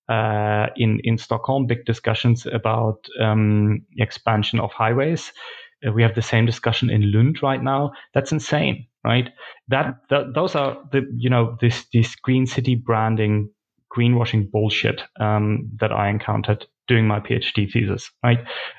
uh, 0.08 0.68
in 0.76 1.00
in 1.04 1.18
Stockholm 1.18 1.66
big 1.66 1.84
discussions 1.84 2.46
about 2.46 3.06
um, 3.20 3.82
expansion 3.98 4.60
of 4.60 4.72
highways. 4.72 5.32
Uh, 5.86 5.92
we 5.92 6.02
have 6.02 6.14
the 6.14 6.22
same 6.22 6.46
discussion 6.46 6.90
in 6.90 7.12
Lund 7.12 7.42
right 7.42 7.62
now. 7.62 7.92
That's 8.14 8.32
insane 8.32 8.86
right? 9.04 9.30
That, 9.68 9.96
those 10.08 10.54
are 10.54 10.78
the 10.92 11.06
you 11.16 11.30
know 11.30 11.56
this 11.60 11.86
this 11.92 12.14
green 12.16 12.46
city 12.46 12.74
branding, 12.74 13.50
greenwashing 13.94 14.50
bullshit 14.50 15.02
um, 15.20 15.70
that 15.80 15.92
I 15.92 16.08
encountered 16.08 16.66
doing 16.88 17.06
my 17.06 17.20
PhD 17.20 17.70
thesis, 17.70 18.10
right? 18.24 18.38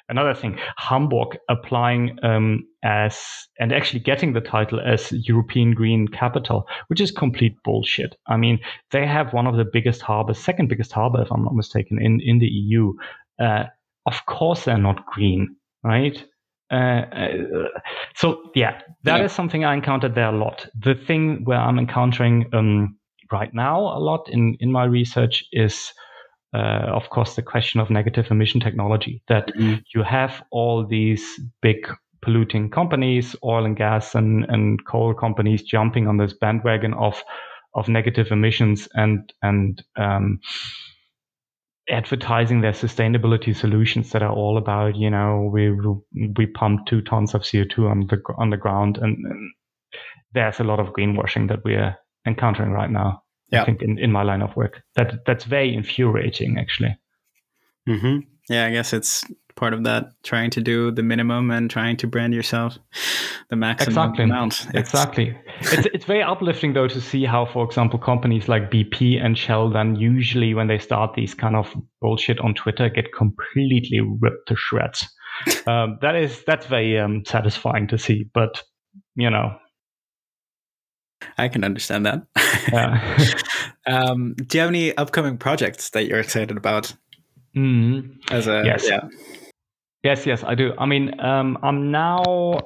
Another 0.09 0.33
thing, 0.33 0.57
Hamburg 0.77 1.37
applying 1.47 2.17
um, 2.23 2.65
as 2.83 3.19
and 3.59 3.71
actually 3.71 3.99
getting 3.99 4.33
the 4.33 4.41
title 4.41 4.81
as 4.81 5.11
European 5.11 5.73
Green 5.73 6.07
Capital, 6.07 6.67
which 6.87 6.99
is 6.99 7.11
complete 7.11 7.55
bullshit. 7.63 8.15
I 8.27 8.35
mean, 8.35 8.59
they 8.91 9.05
have 9.05 9.31
one 9.31 9.47
of 9.47 9.55
the 9.55 9.65
biggest 9.71 10.01
harbors, 10.01 10.39
second 10.39 10.67
biggest 10.67 10.91
harbor, 10.91 11.21
if 11.21 11.31
I'm 11.31 11.43
not 11.43 11.55
mistaken, 11.55 12.01
in 12.01 12.19
in 12.19 12.39
the 12.39 12.47
EU. 12.47 12.93
Uh, 13.39 13.65
of 14.05 14.25
course, 14.25 14.65
they're 14.65 14.77
not 14.77 15.05
green, 15.05 15.55
right? 15.83 16.25
Uh, 16.71 16.75
uh, 16.75 17.67
so 18.15 18.51
yeah, 18.55 18.81
that 19.03 19.19
yeah. 19.19 19.25
is 19.25 19.31
something 19.31 19.65
I 19.65 19.73
encountered 19.73 20.15
there 20.15 20.29
a 20.29 20.37
lot. 20.37 20.67
The 20.77 20.95
thing 20.95 21.43
where 21.45 21.57
I'm 21.57 21.79
encountering 21.79 22.45
um, 22.53 22.97
right 23.31 23.53
now 23.53 23.79
a 23.79 23.99
lot 23.99 24.29
in 24.29 24.55
in 24.59 24.71
my 24.71 24.85
research 24.85 25.43
is. 25.51 25.93
Uh, 26.51 26.89
of 26.95 27.11
course, 27.11 27.35
the 27.35 27.43
question 27.43 27.79
of 27.79 27.91
negative 27.91 28.31
emission 28.31 28.59
technology 28.59 29.21
that 29.27 29.49
mm-hmm. 29.49 29.75
you 29.93 30.01
have 30.01 30.41
all 30.49 30.83
these 30.83 31.39
big 31.61 31.87
polluting 32.21 32.69
companies, 32.69 33.35
oil 33.43 33.65
and 33.65 33.77
gas 33.77 34.15
and, 34.15 34.45
and 34.49 34.83
coal 34.85 35.13
companies 35.13 35.61
jumping 35.61 36.07
on 36.07 36.17
this 36.17 36.33
bandwagon 36.33 36.93
of 36.95 37.23
of 37.75 37.87
negative 37.87 38.31
emissions 38.31 38.87
and 38.95 39.31
and 39.41 39.83
um, 39.95 40.39
advertising 41.89 42.61
their 42.61 42.71
sustainability 42.71 43.55
solutions 43.55 44.11
that 44.11 44.21
are 44.21 44.31
all 44.31 44.57
about 44.57 44.95
you 44.95 45.09
know 45.09 45.49
we 45.51 45.71
we 46.37 46.45
pump 46.45 46.85
two 46.85 47.01
tons 47.01 47.33
of 47.33 47.41
CO2 47.41 47.89
on 47.89 48.07
the 48.07 48.21
on 48.37 48.49
the 48.49 48.57
ground 48.57 48.97
and, 48.97 49.17
and 49.25 49.51
there's 50.33 50.59
a 50.59 50.63
lot 50.63 50.79
of 50.79 50.93
greenwashing 50.93 51.47
that 51.49 51.63
we're 51.63 51.95
encountering 52.27 52.71
right 52.71 52.91
now. 52.91 53.23
Yeah. 53.51 53.63
I 53.63 53.65
think 53.65 53.81
in, 53.81 53.97
in 53.97 54.11
my 54.11 54.21
line 54.21 54.43
of 54.43 54.55
work 54.55 54.83
that 54.95 55.25
that's 55.25 55.45
very 55.45 55.73
infuriating 55.73 56.57
actually. 56.59 56.97
Mm-hmm. 57.87 58.19
Yeah, 58.47 58.67
I 58.67 58.71
guess 58.71 58.93
it's 58.93 59.23
part 59.59 59.73
of 59.73 59.83
that 59.83 60.05
trying 60.23 60.49
to 60.51 60.61
do 60.61 60.89
the 60.89 61.03
minimum 61.03 61.51
and 61.51 61.69
trying 61.69 61.97
to 61.97 62.07
brand 62.07 62.33
yourself 62.33 62.79
the 63.49 63.55
maximum 63.55 63.91
exactly. 63.91 64.23
amount. 64.23 64.53
It's, 64.73 64.75
exactly. 64.75 65.37
it's 65.59 65.87
it's 65.93 66.05
very 66.05 66.23
uplifting 66.23 66.73
though 66.73 66.87
to 66.87 67.01
see 67.01 67.25
how, 67.25 67.45
for 67.45 67.65
example, 67.65 67.99
companies 67.99 68.47
like 68.47 68.71
BP 68.71 69.23
and 69.23 69.37
Shell 69.37 69.71
then 69.71 69.95
usually 69.95 70.53
when 70.53 70.67
they 70.67 70.79
start 70.79 71.13
these 71.15 71.33
kind 71.33 71.55
of 71.55 71.73
bullshit 72.01 72.39
on 72.39 72.53
Twitter 72.53 72.89
get 72.89 73.13
completely 73.13 73.99
ripped 73.99 74.47
to 74.47 74.55
shreds. 74.55 75.07
um, 75.67 75.97
that 76.01 76.15
is 76.15 76.43
that's 76.45 76.65
very 76.65 76.97
um, 76.97 77.23
satisfying 77.25 77.87
to 77.89 77.97
see, 77.97 78.25
but 78.33 78.63
you 79.15 79.29
know. 79.29 79.57
I 81.37 81.49
can 81.49 81.65
understand 81.65 82.05
that. 82.05 82.21
Yeah. 82.71 83.17
um, 83.85 84.35
do 84.35 84.57
you 84.57 84.61
have 84.61 84.69
any 84.69 84.95
upcoming 84.95 85.37
projects 85.37 85.89
that 85.89 86.05
you're 86.05 86.19
excited 86.19 86.55
about? 86.55 86.93
Mm. 87.55 88.15
As 88.31 88.47
a 88.47 88.63
yes. 88.65 88.87
yeah. 88.87 89.07
Yes, 90.03 90.25
yes, 90.25 90.43
I 90.45 90.55
do. 90.55 90.73
I 90.77 90.85
mean, 90.85 91.19
um, 91.19 91.57
I'm 91.61 91.91
now 91.91 92.61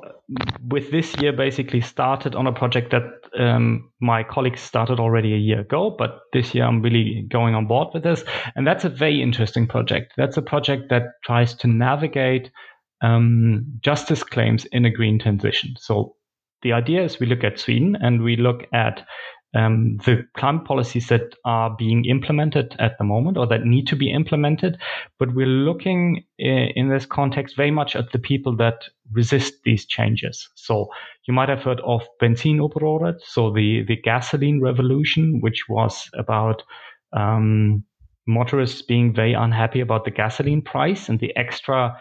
with 0.68 0.92
this 0.92 1.16
year 1.20 1.34
basically 1.34 1.82
started 1.82 2.36
on 2.36 2.46
a 2.46 2.54
project 2.54 2.92
that 2.92 3.04
um, 3.40 3.90
my 4.00 4.24
colleagues 4.24 4.62
started 4.62 5.00
already 5.00 5.34
a 5.34 5.38
year 5.38 5.62
ago, 5.62 5.96
but 5.98 6.20
this 6.32 6.54
year 6.54 6.66
I'm 6.66 6.82
really 6.82 7.26
going 7.32 7.56
on 7.56 7.66
board 7.66 7.88
with 7.94 8.04
this, 8.04 8.24
and 8.56 8.68
that's 8.68 8.86
a 8.86 8.90
very 8.90 9.22
interesting 9.22 9.68
project. 9.68 10.14
That's 10.16 10.38
a 10.38 10.44
project 10.44 10.90
that 10.90 11.04
tries 11.24 11.56
to 11.56 11.68
navigate 11.68 12.52
um, 13.02 13.66
justice 13.82 14.24
claims 14.24 14.66
in 14.66 14.86
a 14.86 14.92
green 14.92 15.18
transition. 15.18 15.74
So 15.80 16.16
the 16.62 16.74
idea 16.74 17.04
is 17.04 17.20
we 17.20 17.26
look 17.26 17.44
at 17.44 17.60
Sweden 17.60 17.98
and 18.00 18.22
we 18.22 18.38
look 18.38 18.64
at 18.74 19.06
um, 19.54 19.98
the 20.06 20.26
climate 20.36 20.66
policies 20.66 21.08
that 21.10 21.36
are 21.46 21.76
being 21.78 22.06
implemented 22.06 22.76
at 22.80 22.98
the 22.98 23.04
moment 23.04 23.38
or 23.38 23.46
that 23.48 23.66
need 23.66 23.88
to 23.88 23.96
be 23.96 24.12
implemented. 24.12 24.78
But 25.20 25.36
we're 25.36 25.46
looking 25.46 26.24
in 26.38 26.90
this 26.90 27.06
context 27.06 27.56
very 27.56 27.72
much 27.72 27.96
at 27.96 28.12
the 28.12 28.20
people 28.20 28.56
that 28.58 28.86
resist 29.12 29.54
these 29.64 29.86
changes. 29.86 30.50
So 30.56 30.90
you 31.28 31.34
might 31.34 31.50
have 31.50 31.62
heard 31.62 31.82
of 31.82 32.02
Bensinupproret, 32.22 33.22
so 33.22 33.52
the, 33.52 33.84
the 33.88 33.96
gasoline 33.96 34.62
revolution, 34.62 35.40
which 35.42 35.66
was 35.70 36.10
about 36.18 36.64
um, 37.14 37.84
motorists 38.26 38.82
being 38.82 39.14
very 39.14 39.34
unhappy 39.34 39.82
about 39.82 40.06
the 40.06 40.12
gasoline 40.12 40.62
price 40.62 41.10
and 41.10 41.20
the 41.20 41.36
extra 41.36 41.96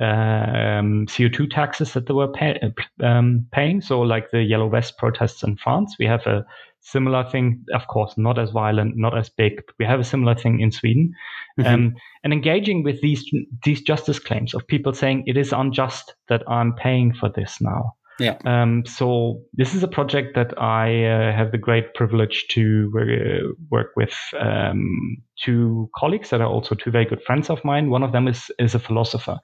um, 0.00 1.06
CO2 1.06 1.50
taxes 1.50 1.92
that 1.92 2.06
they 2.06 2.14
were 2.14 2.28
pay, 2.28 2.60
um, 3.02 3.46
paying. 3.52 3.80
So, 3.80 4.00
like 4.00 4.30
the 4.30 4.42
Yellow 4.42 4.68
Vest 4.68 4.96
protests 4.96 5.42
in 5.42 5.56
France, 5.56 5.96
we 5.98 6.06
have 6.06 6.26
a 6.26 6.46
similar 6.80 7.28
thing, 7.28 7.64
of 7.74 7.86
course, 7.88 8.16
not 8.16 8.38
as 8.38 8.50
violent, 8.50 8.96
not 8.96 9.16
as 9.16 9.28
big. 9.28 9.56
But 9.56 9.74
we 9.78 9.84
have 9.84 10.00
a 10.00 10.04
similar 10.04 10.34
thing 10.34 10.60
in 10.60 10.70
Sweden, 10.70 11.12
mm-hmm. 11.58 11.72
um, 11.72 11.96
and 12.22 12.32
engaging 12.32 12.84
with 12.84 13.00
these 13.00 13.28
these 13.64 13.82
justice 13.82 14.18
claims 14.18 14.54
of 14.54 14.66
people 14.66 14.92
saying 14.92 15.24
it 15.26 15.36
is 15.36 15.52
unjust 15.52 16.14
that 16.28 16.42
I'm 16.48 16.74
paying 16.74 17.12
for 17.12 17.28
this 17.28 17.60
now. 17.60 17.94
Yeah. 18.18 18.36
Um, 18.44 18.84
so 18.84 19.42
this 19.52 19.74
is 19.74 19.82
a 19.82 19.88
project 19.88 20.34
that 20.34 20.60
I 20.60 21.04
uh, 21.04 21.32
have 21.32 21.52
the 21.52 21.58
great 21.58 21.94
privilege 21.94 22.46
to 22.50 22.92
uh, 22.98 23.52
work 23.70 23.92
with 23.96 24.14
um, 24.40 25.18
two 25.36 25.88
colleagues 25.94 26.30
that 26.30 26.40
are 26.40 26.48
also 26.48 26.74
two 26.74 26.90
very 26.90 27.04
good 27.04 27.22
friends 27.22 27.48
of 27.48 27.64
mine. 27.64 27.90
One 27.90 28.02
of 28.02 28.10
them 28.10 28.26
is 28.26 28.50
is 28.58 28.74
a 28.74 28.80
philosopher. 28.80 29.38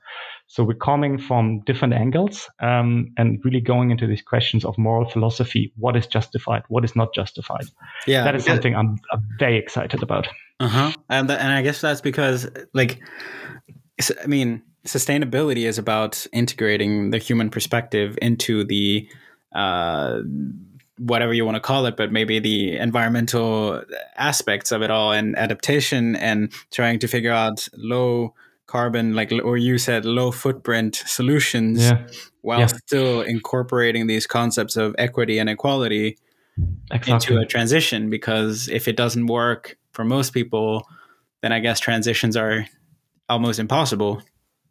So 0.48 0.64
we're 0.64 0.74
coming 0.74 1.18
from 1.18 1.62
different 1.66 1.94
angles 1.94 2.48
um, 2.60 3.12
and 3.16 3.40
really 3.44 3.60
going 3.60 3.90
into 3.90 4.06
these 4.06 4.22
questions 4.22 4.64
of 4.64 4.76
moral 4.76 5.08
philosophy. 5.08 5.72
What 5.76 5.96
is 5.96 6.06
justified? 6.06 6.62
What 6.68 6.84
is 6.84 6.96
not 6.96 7.14
justified? 7.14 7.66
Yeah, 8.06 8.24
that 8.24 8.34
is 8.34 8.44
something 8.44 8.74
I'm, 8.74 8.98
I'm 9.12 9.22
very 9.38 9.56
excited 9.56 10.02
about. 10.02 10.26
Uh 10.58 10.68
huh. 10.68 10.92
And 11.08 11.30
and 11.30 11.52
I 11.52 11.62
guess 11.62 11.80
that's 11.80 12.00
because 12.00 12.48
like, 12.72 13.00
I 14.22 14.26
mean 14.26 14.62
sustainability 14.86 15.66
is 15.66 15.78
about 15.78 16.26
integrating 16.32 17.10
the 17.10 17.18
human 17.18 17.50
perspective 17.50 18.18
into 18.20 18.64
the 18.64 19.08
uh, 19.54 20.20
whatever 20.98 21.32
you 21.32 21.44
want 21.44 21.56
to 21.56 21.60
call 21.60 21.86
it, 21.86 21.96
but 21.96 22.12
maybe 22.12 22.38
the 22.38 22.76
environmental 22.76 23.82
aspects 24.16 24.72
of 24.72 24.82
it 24.82 24.90
all 24.90 25.12
and 25.12 25.36
adaptation 25.36 26.16
and 26.16 26.52
trying 26.70 26.98
to 27.00 27.08
figure 27.08 27.32
out 27.32 27.66
low 27.74 28.34
carbon, 28.66 29.14
like 29.14 29.32
or 29.42 29.56
you 29.56 29.78
said, 29.78 30.04
low 30.04 30.30
footprint 30.30 31.02
solutions, 31.06 31.82
yeah. 31.82 32.06
while 32.42 32.60
yeah. 32.60 32.66
still 32.66 33.22
incorporating 33.22 34.06
these 34.06 34.26
concepts 34.26 34.76
of 34.76 34.94
equity 34.98 35.38
and 35.38 35.48
equality 35.48 36.18
exactly. 36.90 37.12
into 37.12 37.38
a 37.38 37.46
transition. 37.46 38.10
Because 38.10 38.68
if 38.68 38.86
it 38.86 38.96
doesn't 38.96 39.26
work 39.26 39.76
for 39.92 40.04
most 40.04 40.32
people, 40.32 40.86
then 41.42 41.52
I 41.52 41.60
guess 41.60 41.80
transitions 41.80 42.36
are 42.36 42.66
almost 43.28 43.58
impossible 43.58 44.22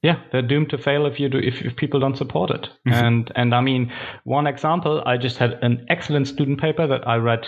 yeah, 0.03 0.19
they're 0.31 0.47
doomed 0.47 0.69
to 0.69 0.77
fail 0.77 1.05
if 1.05 1.19
you 1.19 1.29
do 1.29 1.39
if, 1.39 1.61
if 1.61 1.75
people 1.75 1.99
don't 1.99 2.17
support 2.17 2.51
it. 2.51 2.69
Mm-hmm. 2.87 2.93
And 2.93 3.31
and 3.35 3.55
I 3.55 3.61
mean, 3.61 3.91
one 4.25 4.47
example, 4.47 5.01
I 5.05 5.17
just 5.17 5.37
had 5.37 5.53
an 5.63 5.85
excellent 5.89 6.27
student 6.27 6.59
paper 6.59 6.85
that 6.87 7.07
I 7.07 7.15
read 7.15 7.47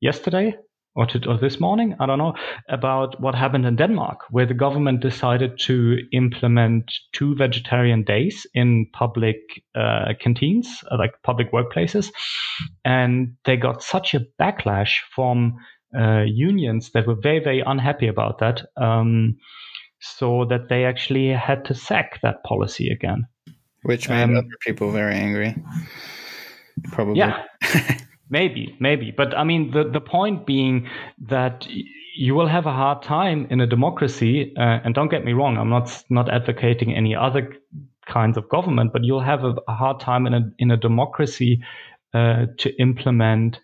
yesterday 0.00 0.54
or, 0.94 1.06
to, 1.06 1.28
or 1.28 1.38
this 1.38 1.60
morning, 1.60 1.94
I 2.00 2.06
don't 2.06 2.18
know, 2.18 2.34
about 2.68 3.20
what 3.20 3.34
happened 3.34 3.66
in 3.66 3.76
Denmark, 3.76 4.22
where 4.30 4.46
the 4.46 4.54
government 4.54 5.00
decided 5.00 5.58
to 5.60 5.98
implement 6.12 6.92
two 7.12 7.36
vegetarian 7.36 8.02
days 8.02 8.46
in 8.54 8.86
public 8.92 9.36
uh, 9.76 10.12
canteens, 10.20 10.84
uh, 10.90 10.98
like 10.98 11.12
public 11.22 11.52
workplaces, 11.52 12.10
and 12.84 13.34
they 13.44 13.56
got 13.56 13.82
such 13.82 14.14
a 14.14 14.24
backlash 14.40 14.98
from 15.14 15.56
uh, 15.98 16.22
unions 16.22 16.90
that 16.92 17.06
were 17.06 17.14
very 17.14 17.38
very 17.38 17.62
unhappy 17.64 18.08
about 18.08 18.38
that. 18.38 18.62
Um, 18.76 19.36
so 20.00 20.44
that 20.48 20.68
they 20.68 20.84
actually 20.84 21.28
had 21.30 21.64
to 21.66 21.74
sack 21.74 22.20
that 22.22 22.42
policy 22.44 22.88
again. 22.90 23.26
Which 23.82 24.08
made 24.08 24.22
um, 24.22 24.36
other 24.36 24.48
people 24.60 24.90
very 24.90 25.14
angry. 25.14 25.54
Probably. 26.92 27.18
Yeah. 27.18 27.44
maybe, 28.30 28.76
maybe. 28.80 29.12
But 29.16 29.36
I 29.36 29.44
mean, 29.44 29.70
the, 29.70 29.84
the 29.84 30.00
point 30.00 30.46
being 30.46 30.88
that 31.28 31.66
you 32.16 32.34
will 32.34 32.48
have 32.48 32.66
a 32.66 32.72
hard 32.72 33.02
time 33.02 33.46
in 33.50 33.60
a 33.60 33.66
democracy, 33.66 34.52
uh, 34.56 34.80
and 34.84 34.94
don't 34.94 35.10
get 35.10 35.24
me 35.24 35.32
wrong, 35.32 35.56
I'm 35.56 35.70
not 35.70 36.02
not 36.10 36.28
advocating 36.28 36.94
any 36.94 37.14
other 37.14 37.52
kinds 38.06 38.36
of 38.36 38.48
government, 38.48 38.92
but 38.92 39.04
you'll 39.04 39.20
have 39.20 39.44
a, 39.44 39.54
a 39.68 39.74
hard 39.74 40.00
time 40.00 40.26
in 40.26 40.34
a 40.34 40.50
in 40.58 40.70
a 40.70 40.76
democracy 40.76 41.62
uh, 42.14 42.46
to 42.58 42.74
implement 42.80 43.60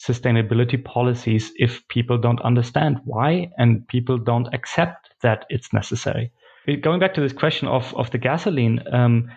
sustainability 0.00 0.82
policies 0.84 1.52
if 1.56 1.86
people 1.88 2.18
don't 2.18 2.40
understand 2.42 2.98
why 3.04 3.48
and 3.56 3.86
people 3.86 4.18
don't 4.18 4.52
accept 4.52 5.01
that 5.22 5.46
it's 5.48 5.72
necessary. 5.72 6.32
Going 6.80 7.00
back 7.00 7.14
to 7.14 7.20
this 7.20 7.32
question 7.32 7.66
of, 7.68 7.92
of 7.96 8.10
the 8.10 8.18
gasoline, 8.18 8.80
um, 8.92 9.28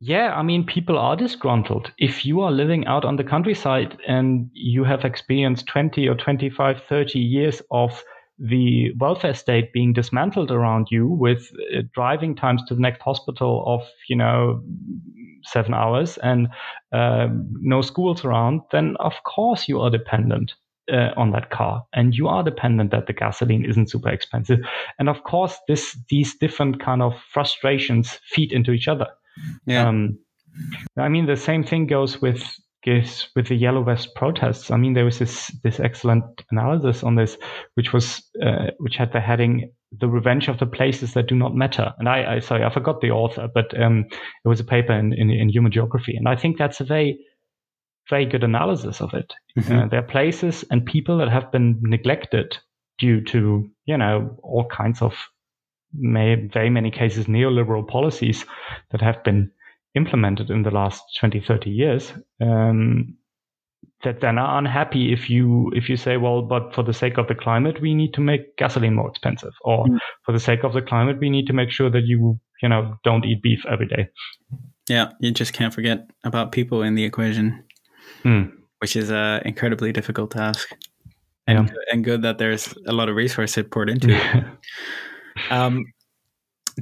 yeah, 0.00 0.34
I 0.34 0.42
mean, 0.42 0.66
people 0.66 0.98
are 0.98 1.14
disgruntled. 1.14 1.92
If 1.98 2.26
you 2.26 2.40
are 2.40 2.50
living 2.50 2.86
out 2.86 3.04
on 3.04 3.16
the 3.16 3.24
countryside 3.24 3.96
and 4.08 4.50
you 4.52 4.82
have 4.82 5.04
experienced 5.04 5.68
20 5.68 6.08
or 6.08 6.16
25, 6.16 6.82
30 6.88 7.18
years 7.20 7.62
of 7.70 8.02
the 8.38 8.92
welfare 8.98 9.34
state 9.34 9.72
being 9.72 9.92
dismantled 9.92 10.50
around 10.50 10.88
you 10.90 11.06
with 11.06 11.52
uh, 11.72 11.82
driving 11.94 12.34
times 12.34 12.64
to 12.66 12.74
the 12.74 12.80
next 12.80 13.00
hospital 13.00 13.62
of, 13.66 13.82
you 14.08 14.16
know, 14.16 14.60
seven 15.44 15.74
hours 15.74 16.18
and 16.18 16.48
uh, 16.92 17.28
no 17.60 17.80
schools 17.80 18.24
around, 18.24 18.62
then 18.72 18.96
of 18.98 19.14
course 19.24 19.68
you 19.68 19.80
are 19.80 19.90
dependent 19.90 20.54
uh, 20.92 21.12
on 21.16 21.30
that 21.32 21.50
car. 21.50 21.84
And 21.94 22.14
you 22.14 22.28
are 22.28 22.42
dependent 22.42 22.90
that 22.90 23.06
the 23.06 23.12
gasoline 23.12 23.64
isn't 23.64 23.90
super 23.90 24.10
expensive. 24.10 24.60
And 24.98 25.08
of 25.08 25.24
course 25.24 25.58
this 25.68 25.96
these 26.10 26.36
different 26.36 26.80
kind 26.80 27.02
of 27.02 27.14
frustrations 27.32 28.20
feed 28.24 28.52
into 28.52 28.72
each 28.72 28.88
other. 28.88 29.06
Yeah. 29.66 29.88
Um, 29.88 30.18
i 30.98 31.08
mean 31.08 31.24
the 31.24 31.36
same 31.36 31.64
thing 31.64 31.86
goes 31.86 32.20
with 32.20 32.44
goes 32.84 33.28
with 33.34 33.46
the 33.46 33.54
yellow 33.54 33.82
vest 33.82 34.14
protests. 34.14 34.70
I 34.70 34.76
mean 34.76 34.92
there 34.92 35.06
was 35.06 35.18
this 35.18 35.48
this 35.62 35.80
excellent 35.80 36.24
analysis 36.50 37.02
on 37.02 37.14
this 37.14 37.38
which 37.74 37.92
was 37.92 38.22
uh, 38.42 38.66
which 38.78 38.96
had 38.96 39.12
the 39.12 39.20
heading 39.20 39.72
the 40.00 40.08
revenge 40.08 40.48
of 40.48 40.58
the 40.58 40.66
places 40.66 41.14
that 41.14 41.28
do 41.28 41.34
not 41.34 41.54
matter. 41.54 41.94
And 41.98 42.08
i, 42.08 42.34
I 42.34 42.40
sorry 42.40 42.64
i 42.64 42.72
forgot 42.72 43.00
the 43.00 43.10
author 43.10 43.48
but 43.52 43.80
um, 43.80 44.04
it 44.44 44.48
was 44.48 44.60
a 44.60 44.64
paper 44.64 44.92
in, 44.92 45.14
in, 45.14 45.30
in 45.30 45.48
human 45.48 45.72
geography. 45.72 46.16
And 46.16 46.28
i 46.28 46.36
think 46.36 46.58
that's 46.58 46.80
a 46.80 46.84
very 46.84 47.18
very 48.12 48.26
good 48.26 48.44
analysis 48.44 49.00
of 49.00 49.14
it. 49.14 49.32
Mm-hmm. 49.58 49.72
Uh, 49.72 49.86
there 49.88 50.00
are 50.00 50.14
places 50.16 50.64
and 50.70 50.84
people 50.84 51.16
that 51.18 51.30
have 51.30 51.50
been 51.50 51.80
neglected 51.80 52.58
due 52.98 53.24
to, 53.24 53.70
you 53.86 53.96
know, 53.96 54.36
all 54.42 54.66
kinds 54.66 55.00
of, 55.00 55.14
may, 55.94 56.34
very 56.52 56.68
many 56.68 56.90
cases, 56.90 57.24
neoliberal 57.24 57.88
policies 57.88 58.44
that 58.90 59.00
have 59.00 59.24
been 59.24 59.50
implemented 59.94 60.50
in 60.50 60.62
the 60.62 60.70
last 60.70 61.02
20, 61.20 61.40
30 61.40 61.70
years. 61.70 62.12
Um, 62.40 63.16
that 64.04 64.20
then 64.20 64.38
are 64.38 64.58
unhappy 64.58 65.12
if 65.12 65.30
you 65.30 65.70
if 65.74 65.88
you 65.88 65.96
say 65.96 66.16
well 66.16 66.42
but 66.42 66.74
for 66.74 66.82
the 66.82 66.92
sake 66.92 67.18
of 67.18 67.28
the 67.28 67.34
climate 67.34 67.80
we 67.80 67.94
need 67.94 68.12
to 68.14 68.20
make 68.20 68.56
gasoline 68.56 68.94
more 68.94 69.08
expensive 69.08 69.52
or 69.62 69.86
mm. 69.86 69.98
for 70.24 70.32
the 70.32 70.40
sake 70.40 70.64
of 70.64 70.72
the 70.72 70.82
climate 70.82 71.18
we 71.20 71.30
need 71.30 71.46
to 71.46 71.52
make 71.52 71.70
sure 71.70 71.90
that 71.90 72.02
you 72.04 72.38
you 72.62 72.68
know 72.68 72.96
don't 73.04 73.24
eat 73.24 73.40
beef 73.42 73.64
every 73.70 73.86
day 73.86 74.08
yeah 74.88 75.12
you 75.20 75.30
just 75.30 75.52
can't 75.52 75.74
forget 75.74 76.10
about 76.24 76.50
people 76.50 76.82
in 76.82 76.96
the 76.96 77.04
equation 77.04 77.64
mm. 78.24 78.52
which 78.78 78.96
is 78.96 79.10
an 79.10 79.42
incredibly 79.44 79.92
difficult 79.92 80.30
task. 80.30 80.72
And, 81.46 81.68
yeah. 81.68 81.74
and 81.90 82.04
good 82.04 82.22
that 82.22 82.38
there's 82.38 82.72
a 82.86 82.92
lot 82.92 83.08
of 83.08 83.16
resources 83.16 83.64
poured 83.70 83.90
into 83.90 84.08
it. 84.10 84.44
um, 85.50 85.84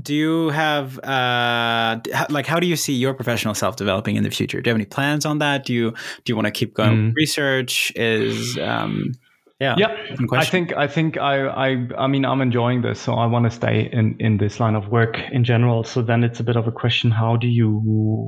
do 0.00 0.14
you 0.14 0.50
have 0.50 0.98
uh 1.00 1.98
like 2.28 2.46
how 2.46 2.60
do 2.60 2.66
you 2.66 2.76
see 2.76 2.92
your 2.92 3.14
professional 3.14 3.54
self 3.54 3.76
developing 3.76 4.16
in 4.16 4.22
the 4.22 4.30
future 4.30 4.60
do 4.60 4.68
you 4.68 4.72
have 4.72 4.76
any 4.76 4.86
plans 4.86 5.26
on 5.26 5.38
that 5.38 5.64
do 5.64 5.72
you 5.72 5.90
do 5.90 6.30
you 6.30 6.36
want 6.36 6.46
to 6.46 6.50
keep 6.50 6.74
going 6.74 7.10
mm. 7.10 7.14
research 7.16 7.92
is 7.96 8.56
um 8.58 9.12
yeah 9.58 9.74
yeah 9.76 9.96
i 10.32 10.44
think 10.44 10.72
i 10.76 10.86
think 10.86 11.16
i 11.18 11.46
i 11.48 11.88
i 11.98 12.06
mean 12.06 12.24
i'm 12.24 12.40
enjoying 12.40 12.82
this 12.82 13.00
so 13.00 13.14
i 13.14 13.26
want 13.26 13.44
to 13.44 13.50
stay 13.50 13.88
in 13.92 14.16
in 14.20 14.36
this 14.36 14.60
line 14.60 14.74
of 14.74 14.88
work 14.88 15.18
in 15.32 15.44
general 15.44 15.82
so 15.82 16.02
then 16.02 16.22
it's 16.22 16.40
a 16.40 16.44
bit 16.44 16.56
of 16.56 16.66
a 16.66 16.72
question 16.72 17.10
how 17.10 17.36
do 17.36 17.48
you 17.48 17.80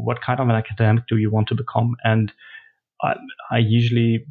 what 0.04 0.20
kind 0.20 0.40
of 0.40 0.48
an 0.48 0.54
academic 0.56 1.06
do 1.06 1.16
you 1.16 1.30
want 1.30 1.46
to 1.46 1.54
become 1.54 1.94
and 2.04 2.32
I, 3.02 3.14
I 3.50 3.58
usually 3.58 4.24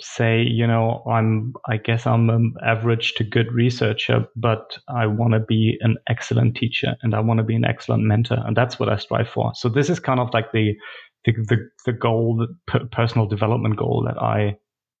say, 0.00 0.42
you 0.42 0.66
know, 0.66 1.02
I'm, 1.10 1.54
I 1.68 1.76
guess 1.76 2.06
I'm 2.06 2.30
an 2.30 2.54
average 2.64 3.14
to 3.14 3.24
good 3.24 3.52
researcher, 3.52 4.26
but 4.36 4.78
I 4.88 5.06
want 5.06 5.32
to 5.34 5.40
be 5.40 5.76
an 5.80 5.96
excellent 6.08 6.56
teacher 6.56 6.96
and 7.02 7.14
I 7.14 7.20
want 7.20 7.38
to 7.38 7.44
be 7.44 7.56
an 7.56 7.64
excellent 7.64 8.04
mentor. 8.04 8.38
And 8.44 8.56
that's 8.56 8.78
what 8.78 8.88
I 8.88 8.96
strive 8.96 9.28
for. 9.28 9.52
So 9.54 9.68
this 9.68 9.90
is 9.90 9.98
kind 9.98 10.20
of 10.20 10.32
like 10.32 10.52
the, 10.52 10.74
the, 11.24 11.32
the, 11.48 11.56
the 11.86 11.92
goal, 11.92 12.36
the 12.68 12.80
personal 12.92 13.26
development 13.26 13.76
goal 13.76 14.04
that 14.06 14.22
I, 14.22 14.56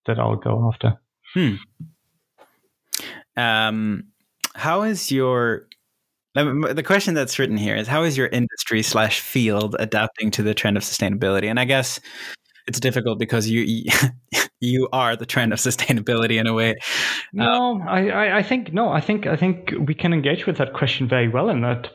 that 0.06 0.18
I'll 0.18 0.36
go 0.36 0.68
after. 0.72 1.00
Hmm. 1.34 1.54
Um, 3.36 4.04
how 4.54 4.82
is 4.82 5.10
your 5.10 5.66
the 6.34 6.82
question 6.84 7.12
that's 7.12 7.38
written 7.38 7.58
here 7.58 7.76
is 7.76 7.86
how 7.86 8.02
is 8.04 8.16
your 8.16 8.28
industry 8.28 8.82
slash 8.82 9.20
field 9.20 9.76
adapting 9.78 10.30
to 10.30 10.42
the 10.42 10.54
trend 10.54 10.76
of 10.78 10.82
sustainability 10.82 11.44
and 11.44 11.60
i 11.60 11.64
guess 11.64 12.00
it's 12.72 12.80
difficult 12.80 13.18
because 13.18 13.48
you 13.50 13.84
you 14.60 14.88
are 14.92 15.14
the 15.14 15.26
trend 15.26 15.52
of 15.52 15.58
sustainability 15.58 16.40
in 16.40 16.46
a 16.46 16.54
way. 16.54 16.76
No, 17.34 17.44
um, 17.44 17.82
I, 17.86 18.38
I 18.38 18.42
think 18.42 18.72
no, 18.72 18.88
I 18.88 19.02
think 19.02 19.26
I 19.26 19.36
think 19.36 19.74
we 19.78 19.94
can 19.94 20.14
engage 20.14 20.46
with 20.46 20.56
that 20.56 20.72
question 20.72 21.06
very 21.06 21.28
well 21.28 21.50
in 21.50 21.60
that 21.60 21.90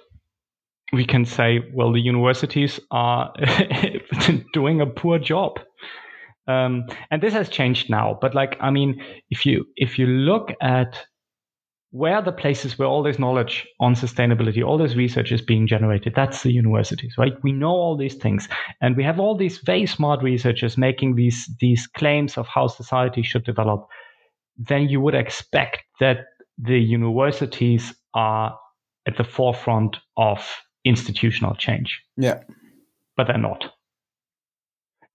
we 0.93 1.03
can 1.03 1.25
say, 1.25 1.61
well, 1.73 1.91
the 1.91 1.99
universities 1.99 2.79
are 2.91 3.33
doing 4.53 4.81
a 4.81 4.85
poor 4.85 5.17
job. 5.17 5.59
Um, 6.47 6.85
and 7.09 7.21
this 7.21 7.33
has 7.33 7.49
changed 7.49 7.89
now, 7.89 8.19
but 8.21 8.35
like 8.35 8.55
I 8.61 8.69
mean, 8.69 9.01
if 9.31 9.45
you 9.45 9.65
if 9.75 9.97
you 9.97 10.05
look 10.05 10.51
at 10.61 11.07
where 11.91 12.15
are 12.15 12.21
the 12.21 12.31
places 12.31 12.77
where 12.77 12.87
all 12.87 13.03
this 13.03 13.19
knowledge 13.19 13.67
on 13.79 13.95
sustainability, 13.95 14.63
all 14.63 14.77
this 14.77 14.95
research 14.95 15.31
is 15.31 15.41
being 15.41 15.67
generated? 15.67 16.13
That's 16.15 16.43
the 16.43 16.51
universities, 16.51 17.15
right? 17.17 17.33
We 17.43 17.51
know 17.53 17.71
all 17.71 17.97
these 17.97 18.15
things, 18.15 18.47
and 18.81 18.97
we 18.97 19.03
have 19.03 19.19
all 19.19 19.37
these 19.37 19.59
very 19.59 19.85
smart 19.85 20.21
researchers 20.23 20.77
making 20.77 21.15
these 21.15 21.49
these 21.59 21.87
claims 21.87 22.37
of 22.37 22.47
how 22.47 22.67
society 22.67 23.23
should 23.23 23.45
develop. 23.45 23.87
Then 24.57 24.89
you 24.89 25.01
would 25.01 25.15
expect 25.15 25.83
that 25.99 26.25
the 26.57 26.79
universities 26.79 27.93
are 28.13 28.57
at 29.07 29.17
the 29.17 29.23
forefront 29.23 29.97
of 30.17 30.39
institutional 30.83 31.55
change. 31.55 32.01
Yeah. 32.17 32.39
but 33.15 33.27
they're 33.27 33.37
not. 33.37 33.65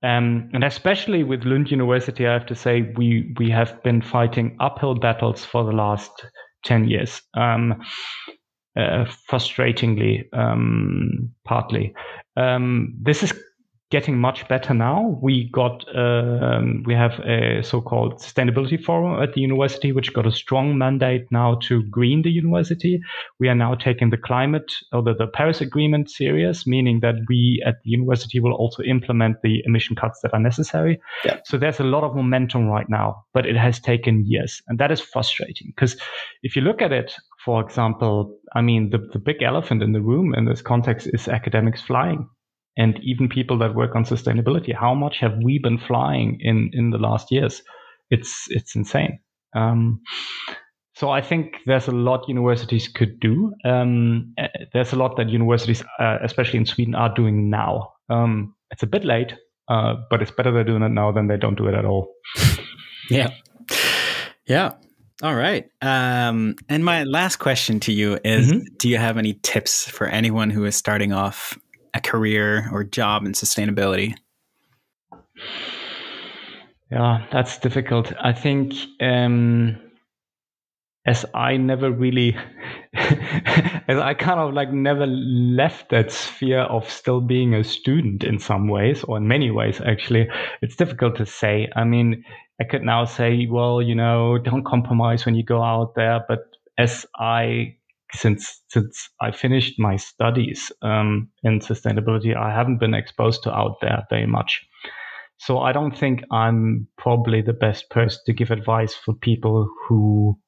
Um, 0.02 0.50
and 0.52 0.64
especially 0.64 1.22
with 1.22 1.44
Lund 1.44 1.70
University, 1.70 2.26
I 2.26 2.32
have 2.32 2.46
to 2.46 2.54
say 2.56 2.92
we 2.96 3.34
we 3.38 3.50
have 3.50 3.82
been 3.84 4.02
fighting 4.02 4.56
uphill 4.58 4.96
battles 4.96 5.44
for 5.44 5.64
the 5.64 5.72
last 5.72 6.26
ten 6.64 6.88
years. 6.88 7.22
Um, 7.34 7.82
uh, 8.76 9.04
frustratingly, 9.30 10.24
um, 10.32 11.30
partly. 11.44 11.94
Um, 12.36 12.94
this 13.00 13.22
is 13.22 13.32
getting 13.92 14.18
much 14.18 14.48
better 14.48 14.72
now. 14.72 15.18
We 15.20 15.50
got 15.52 15.84
um, 15.94 16.82
we 16.86 16.94
have 16.94 17.20
a 17.20 17.62
so-called 17.62 18.14
sustainability 18.14 18.82
forum 18.82 19.22
at 19.22 19.34
the 19.34 19.42
university, 19.42 19.92
which 19.92 20.14
got 20.14 20.26
a 20.26 20.32
strong 20.32 20.78
mandate 20.78 21.26
now 21.30 21.58
to 21.68 21.82
green 21.84 22.22
the 22.22 22.30
university. 22.30 23.00
We 23.38 23.50
are 23.50 23.54
now 23.54 23.74
taking 23.74 24.08
the 24.08 24.16
climate 24.16 24.72
or 24.92 25.02
the, 25.02 25.14
the 25.14 25.26
Paris 25.26 25.60
Agreement 25.60 26.10
serious, 26.10 26.66
meaning 26.66 27.00
that 27.00 27.16
we 27.28 27.62
at 27.66 27.76
the 27.84 27.90
university 27.90 28.40
will 28.40 28.54
also 28.54 28.82
implement 28.82 29.42
the 29.42 29.62
emission 29.66 29.94
cuts 29.94 30.20
that 30.22 30.32
are 30.32 30.40
necessary. 30.40 30.98
Yeah. 31.26 31.40
So 31.44 31.58
there's 31.58 31.80
a 31.80 31.84
lot 31.84 32.02
of 32.02 32.16
momentum 32.16 32.68
right 32.68 32.88
now, 32.88 33.22
but 33.34 33.44
it 33.44 33.56
has 33.56 33.78
taken 33.78 34.24
years, 34.26 34.62
and 34.68 34.78
that 34.78 34.90
is 34.90 35.02
frustrating 35.02 35.68
because 35.76 36.00
if 36.42 36.56
you 36.56 36.62
look 36.62 36.80
at 36.82 36.92
it. 36.92 37.14
For 37.44 37.60
example, 37.60 38.38
I 38.54 38.60
mean, 38.62 38.90
the, 38.90 38.98
the 39.12 39.18
big 39.18 39.42
elephant 39.42 39.82
in 39.82 39.90
the 39.90 40.00
room 40.00 40.32
in 40.32 40.44
this 40.44 40.62
context 40.62 41.08
is 41.12 41.26
academics 41.26 41.82
flying 41.82 42.28
and 42.76 42.98
even 43.02 43.28
people 43.28 43.58
that 43.58 43.74
work 43.74 43.94
on 43.94 44.04
sustainability. 44.04 44.74
How 44.74 44.94
much 44.94 45.18
have 45.18 45.36
we 45.42 45.58
been 45.58 45.78
flying 45.78 46.38
in 46.40 46.70
in 46.72 46.90
the 46.90 46.98
last 46.98 47.30
years? 47.30 47.62
It's 48.10 48.46
it's 48.48 48.74
insane. 48.74 49.20
Um, 49.54 50.00
so 50.94 51.10
I 51.10 51.20
think 51.20 51.56
there's 51.66 51.88
a 51.88 51.92
lot 51.92 52.28
universities 52.28 52.88
could 52.88 53.18
do. 53.18 53.52
Um, 53.64 54.34
eh, 54.38 54.48
there's 54.72 54.92
a 54.92 54.96
lot 54.96 55.16
that 55.16 55.28
universities, 55.28 55.82
uh, 55.98 56.18
especially 56.22 56.58
in 56.58 56.66
Sweden, 56.66 56.94
are 56.94 57.12
doing 57.12 57.50
now. 57.50 57.92
Um, 58.08 58.54
it's 58.70 58.82
a 58.82 58.86
bit 58.86 59.04
late, 59.04 59.34
uh, 59.68 59.94
but 60.10 60.22
it's 60.22 60.30
better 60.30 60.52
they're 60.52 60.64
doing 60.64 60.82
it 60.82 60.90
now 60.90 61.12
than 61.12 61.28
they 61.28 61.36
don't 61.36 61.56
do 61.56 61.66
it 61.66 61.74
at 61.74 61.84
all. 61.84 62.14
yeah, 63.10 63.30
yeah. 64.46 64.72
All 65.22 65.34
right. 65.34 65.68
Um, 65.80 66.56
and 66.68 66.84
my 66.84 67.04
last 67.04 67.36
question 67.36 67.80
to 67.80 67.92
you 67.92 68.18
is: 68.24 68.52
mm-hmm. 68.52 68.64
Do 68.78 68.88
you 68.88 68.98
have 68.98 69.18
any 69.18 69.34
tips 69.42 69.88
for 69.88 70.06
anyone 70.06 70.50
who 70.50 70.64
is 70.64 70.76
starting 70.76 71.12
off 71.12 71.58
a 71.94 72.00
career 72.00 72.68
or 72.72 72.84
job 72.84 73.24
in 73.24 73.32
sustainability? 73.32 74.14
Yeah, 76.90 77.26
that's 77.32 77.58
difficult. 77.58 78.12
I 78.20 78.32
think 78.32 78.74
um, 79.00 79.78
as 81.06 81.24
I 81.34 81.56
never 81.56 81.90
really, 81.90 82.36
as 82.94 83.98
I 83.98 84.14
kind 84.14 84.38
of 84.38 84.52
like 84.52 84.72
never 84.72 85.06
left 85.06 85.88
that 85.90 86.12
sphere 86.12 86.60
of 86.60 86.88
still 86.90 87.20
being 87.20 87.54
a 87.54 87.64
student 87.64 88.24
in 88.24 88.38
some 88.38 88.68
ways, 88.68 89.04
or 89.04 89.16
in 89.16 89.26
many 89.26 89.50
ways, 89.50 89.80
actually, 89.80 90.28
it's 90.60 90.76
difficult 90.76 91.16
to 91.16 91.26
say. 91.26 91.70
I 91.74 91.84
mean, 91.84 92.24
I 92.60 92.64
could 92.64 92.82
now 92.82 93.06
say, 93.06 93.46
well, 93.50 93.80
you 93.80 93.94
know, 93.94 94.38
don't 94.38 94.64
compromise 94.64 95.24
when 95.24 95.34
you 95.34 95.44
go 95.44 95.62
out 95.62 95.94
there. 95.96 96.20
But 96.28 96.40
as 96.78 97.06
I 97.16 97.76
since 98.14 98.62
since 98.68 99.08
I 99.20 99.30
finished 99.30 99.78
my 99.78 99.96
studies 99.96 100.72
um, 100.82 101.28
in 101.42 101.60
sustainability, 101.60 102.36
I 102.36 102.50
haven't 102.54 102.78
been 102.78 102.94
exposed 102.94 103.42
to 103.44 103.52
out 103.52 103.76
there 103.80 104.04
very 104.10 104.26
much. 104.26 104.60
So 105.38 105.58
I 105.58 105.72
don't 105.72 105.96
think 105.96 106.22
I'm 106.30 106.86
probably 106.98 107.42
the 107.42 107.52
best 107.52 107.90
person 107.90 108.20
to 108.26 108.32
give 108.32 108.50
advice 108.50 108.94
for 108.94 109.14
people 109.14 109.68
who 109.88 110.38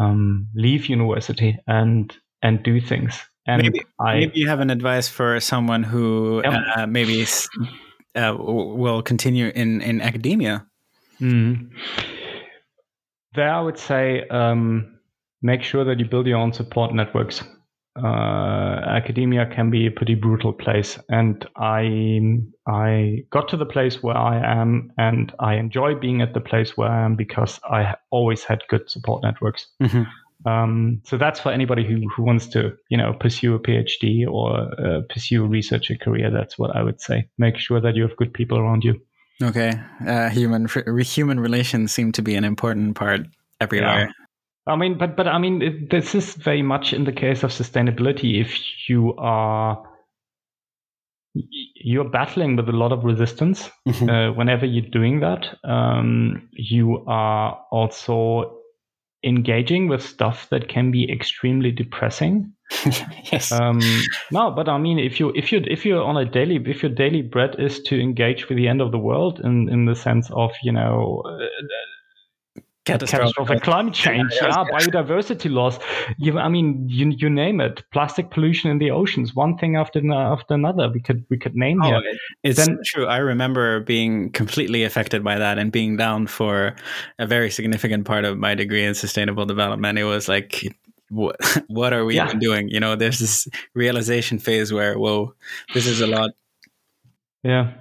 um, 0.00 0.48
leave 0.54 0.86
university 0.86 1.58
and 1.66 2.12
and 2.42 2.62
do 2.62 2.80
things. 2.80 3.20
And 3.46 3.62
maybe, 3.62 3.82
I, 4.00 4.14
maybe 4.20 4.40
you 4.40 4.48
have 4.48 4.60
an 4.60 4.70
advice 4.70 5.08
for 5.08 5.38
someone 5.40 5.82
who 5.82 6.40
yeah. 6.42 6.62
uh, 6.76 6.86
maybe 6.86 7.26
uh, 8.14 8.34
will 8.38 9.02
continue 9.02 9.52
in 9.54 9.82
in 9.82 10.00
academia. 10.00 10.66
Mm. 11.20 11.70
There, 13.34 13.52
I 13.52 13.60
would 13.60 13.78
say. 13.78 14.26
Um, 14.28 14.93
make 15.44 15.62
sure 15.62 15.84
that 15.84 16.00
you 16.00 16.06
build 16.06 16.26
your 16.26 16.38
own 16.38 16.52
support 16.52 16.92
networks. 16.92 17.44
Uh, 18.02 18.80
academia 18.88 19.46
can 19.46 19.70
be 19.70 19.86
a 19.86 19.90
pretty 19.90 20.16
brutal 20.16 20.52
place, 20.52 20.98
and 21.10 21.46
I 21.56 22.40
I 22.66 23.24
got 23.30 23.48
to 23.50 23.56
the 23.56 23.66
place 23.66 24.02
where 24.02 24.16
I 24.16 24.36
am, 24.60 24.90
and 24.98 25.32
I 25.38 25.54
enjoy 25.54 25.94
being 25.94 26.20
at 26.20 26.34
the 26.34 26.40
place 26.40 26.76
where 26.76 26.88
I 26.88 27.04
am 27.04 27.14
because 27.14 27.60
I 27.70 27.94
always 28.10 28.42
had 28.42 28.64
good 28.68 28.90
support 28.90 29.22
networks. 29.22 29.68
Mm-hmm. 29.80 30.50
Um, 30.50 31.02
so 31.04 31.16
that's 31.16 31.38
for 31.38 31.52
anybody 31.52 31.86
who, 31.86 32.08
who 32.14 32.22
wants 32.24 32.48
to, 32.48 32.76
you 32.90 32.98
know, 32.98 33.14
pursue 33.14 33.54
a 33.54 33.60
PhD 33.60 34.26
or 34.28 34.58
uh, 34.84 35.02
pursue 35.08 35.44
a 35.44 35.48
researcher 35.48 35.94
career. 35.94 36.30
That's 36.32 36.58
what 36.58 36.74
I 36.74 36.82
would 36.82 37.00
say. 37.00 37.28
Make 37.38 37.58
sure 37.58 37.80
that 37.80 37.94
you 37.94 38.02
have 38.02 38.16
good 38.16 38.34
people 38.34 38.58
around 38.58 38.82
you. 38.82 39.00
Okay, 39.40 39.72
uh, 40.06 40.30
human 40.30 40.66
human 41.00 41.38
relations 41.38 41.92
seem 41.92 42.10
to 42.12 42.22
be 42.22 42.34
an 42.34 42.44
important 42.44 42.96
part 42.96 43.20
everywhere. 43.60 44.12
I 44.66 44.76
mean, 44.76 44.96
but 44.96 45.16
but 45.16 45.26
I 45.26 45.38
mean, 45.38 45.62
it, 45.62 45.90
this 45.90 46.14
is 46.14 46.34
very 46.34 46.62
much 46.62 46.92
in 46.92 47.04
the 47.04 47.12
case 47.12 47.42
of 47.42 47.50
sustainability. 47.50 48.40
If 48.40 48.58
you 48.88 49.14
are 49.18 49.82
you're 51.34 52.08
battling 52.08 52.56
with 52.56 52.68
a 52.68 52.72
lot 52.72 52.92
of 52.92 53.04
resistance 53.04 53.70
mm-hmm. 53.86 54.08
uh, 54.08 54.32
whenever 54.32 54.66
you're 54.66 54.90
doing 54.90 55.20
that. 55.20 55.46
Um, 55.64 56.48
you 56.52 57.04
are 57.06 57.60
also 57.70 58.60
engaging 59.24 59.88
with 59.88 60.02
stuff 60.02 60.48
that 60.50 60.68
can 60.68 60.90
be 60.90 61.10
extremely 61.10 61.72
depressing. 61.72 62.52
yes. 63.32 63.50
Um, 63.50 63.80
no, 64.30 64.50
but 64.50 64.68
I 64.68 64.78
mean, 64.78 64.98
if 64.98 65.18
you 65.18 65.32
if 65.34 65.50
you 65.50 65.62
if 65.66 65.84
you're 65.84 66.02
on 66.02 66.16
a 66.16 66.24
daily 66.24 66.62
if 66.66 66.82
your 66.82 66.92
daily 66.92 67.22
bread 67.22 67.56
is 67.58 67.82
to 67.84 68.00
engage 68.00 68.48
with 68.48 68.56
the 68.56 68.68
end 68.68 68.80
of 68.80 68.92
the 68.92 68.98
world 68.98 69.40
in 69.42 69.68
in 69.68 69.86
the 69.86 69.94
sense 69.94 70.30
of 70.30 70.52
you 70.62 70.72
know. 70.72 71.22
Uh, 71.26 71.46
catastrophic 72.84 73.62
climate 73.62 73.94
change, 73.94 74.32
yeah, 74.36 74.48
yeah, 74.48 74.64
yeah, 74.70 74.78
biodiversity 74.78 75.50
loss. 75.50 75.78
You, 76.18 76.38
I 76.38 76.48
mean, 76.48 76.86
you, 76.88 77.10
you 77.10 77.30
name 77.30 77.60
it. 77.60 77.82
Plastic 77.92 78.30
pollution 78.30 78.70
in 78.70 78.78
the 78.78 78.90
oceans, 78.90 79.34
one 79.34 79.56
thing 79.56 79.76
after 79.76 80.00
after 80.12 80.54
another. 80.54 80.90
We 80.90 81.00
could 81.00 81.24
we 81.30 81.38
could 81.38 81.54
name 81.54 81.82
oh, 81.82 81.86
here. 81.86 82.02
It's 82.42 82.64
then, 82.64 82.78
true. 82.84 83.06
I 83.06 83.18
remember 83.18 83.80
being 83.80 84.30
completely 84.30 84.84
affected 84.84 85.24
by 85.24 85.38
that 85.38 85.58
and 85.58 85.72
being 85.72 85.96
down 85.96 86.26
for 86.26 86.74
a 87.18 87.26
very 87.26 87.50
significant 87.50 88.06
part 88.06 88.24
of 88.24 88.38
my 88.38 88.54
degree 88.54 88.84
in 88.84 88.94
sustainable 88.94 89.46
development. 89.46 89.98
It 89.98 90.04
was 90.04 90.28
like. 90.28 90.64
What, 91.10 91.36
what 91.68 91.92
are 91.92 92.04
we 92.04 92.18
even 92.18 92.38
doing? 92.38 92.70
You 92.70 92.80
know, 92.80 92.96
there's 92.96 93.18
this 93.18 93.46
realization 93.74 94.38
phase 94.38 94.72
where, 94.72 94.98
whoa, 94.98 95.34
this 95.74 95.86
is 95.86 96.00
a 96.00 96.06
lot. 96.06 96.30
Yeah, 97.44 97.74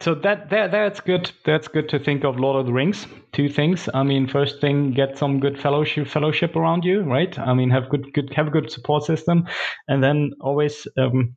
so 0.00 0.14
that, 0.14 0.50
that 0.50 0.70
that's 0.70 1.00
good. 1.00 1.30
That's 1.44 1.66
good 1.66 1.88
to 1.88 1.98
think 1.98 2.24
of 2.24 2.38
Lord 2.38 2.60
of 2.60 2.66
the 2.66 2.72
Rings. 2.72 3.06
Two 3.32 3.48
things. 3.48 3.88
I 3.94 4.04
mean, 4.04 4.28
first 4.28 4.60
thing, 4.60 4.92
get 4.92 5.18
some 5.18 5.40
good 5.40 5.58
fellowship 5.60 6.06
fellowship 6.06 6.54
around 6.54 6.84
you, 6.84 7.02
right? 7.02 7.36
I 7.38 7.52
mean, 7.52 7.70
have 7.70 7.88
good 7.88 8.12
good 8.12 8.32
have 8.34 8.46
a 8.46 8.50
good 8.50 8.70
support 8.70 9.02
system, 9.04 9.46
and 9.88 10.02
then 10.02 10.32
always 10.40 10.86
um, 10.96 11.34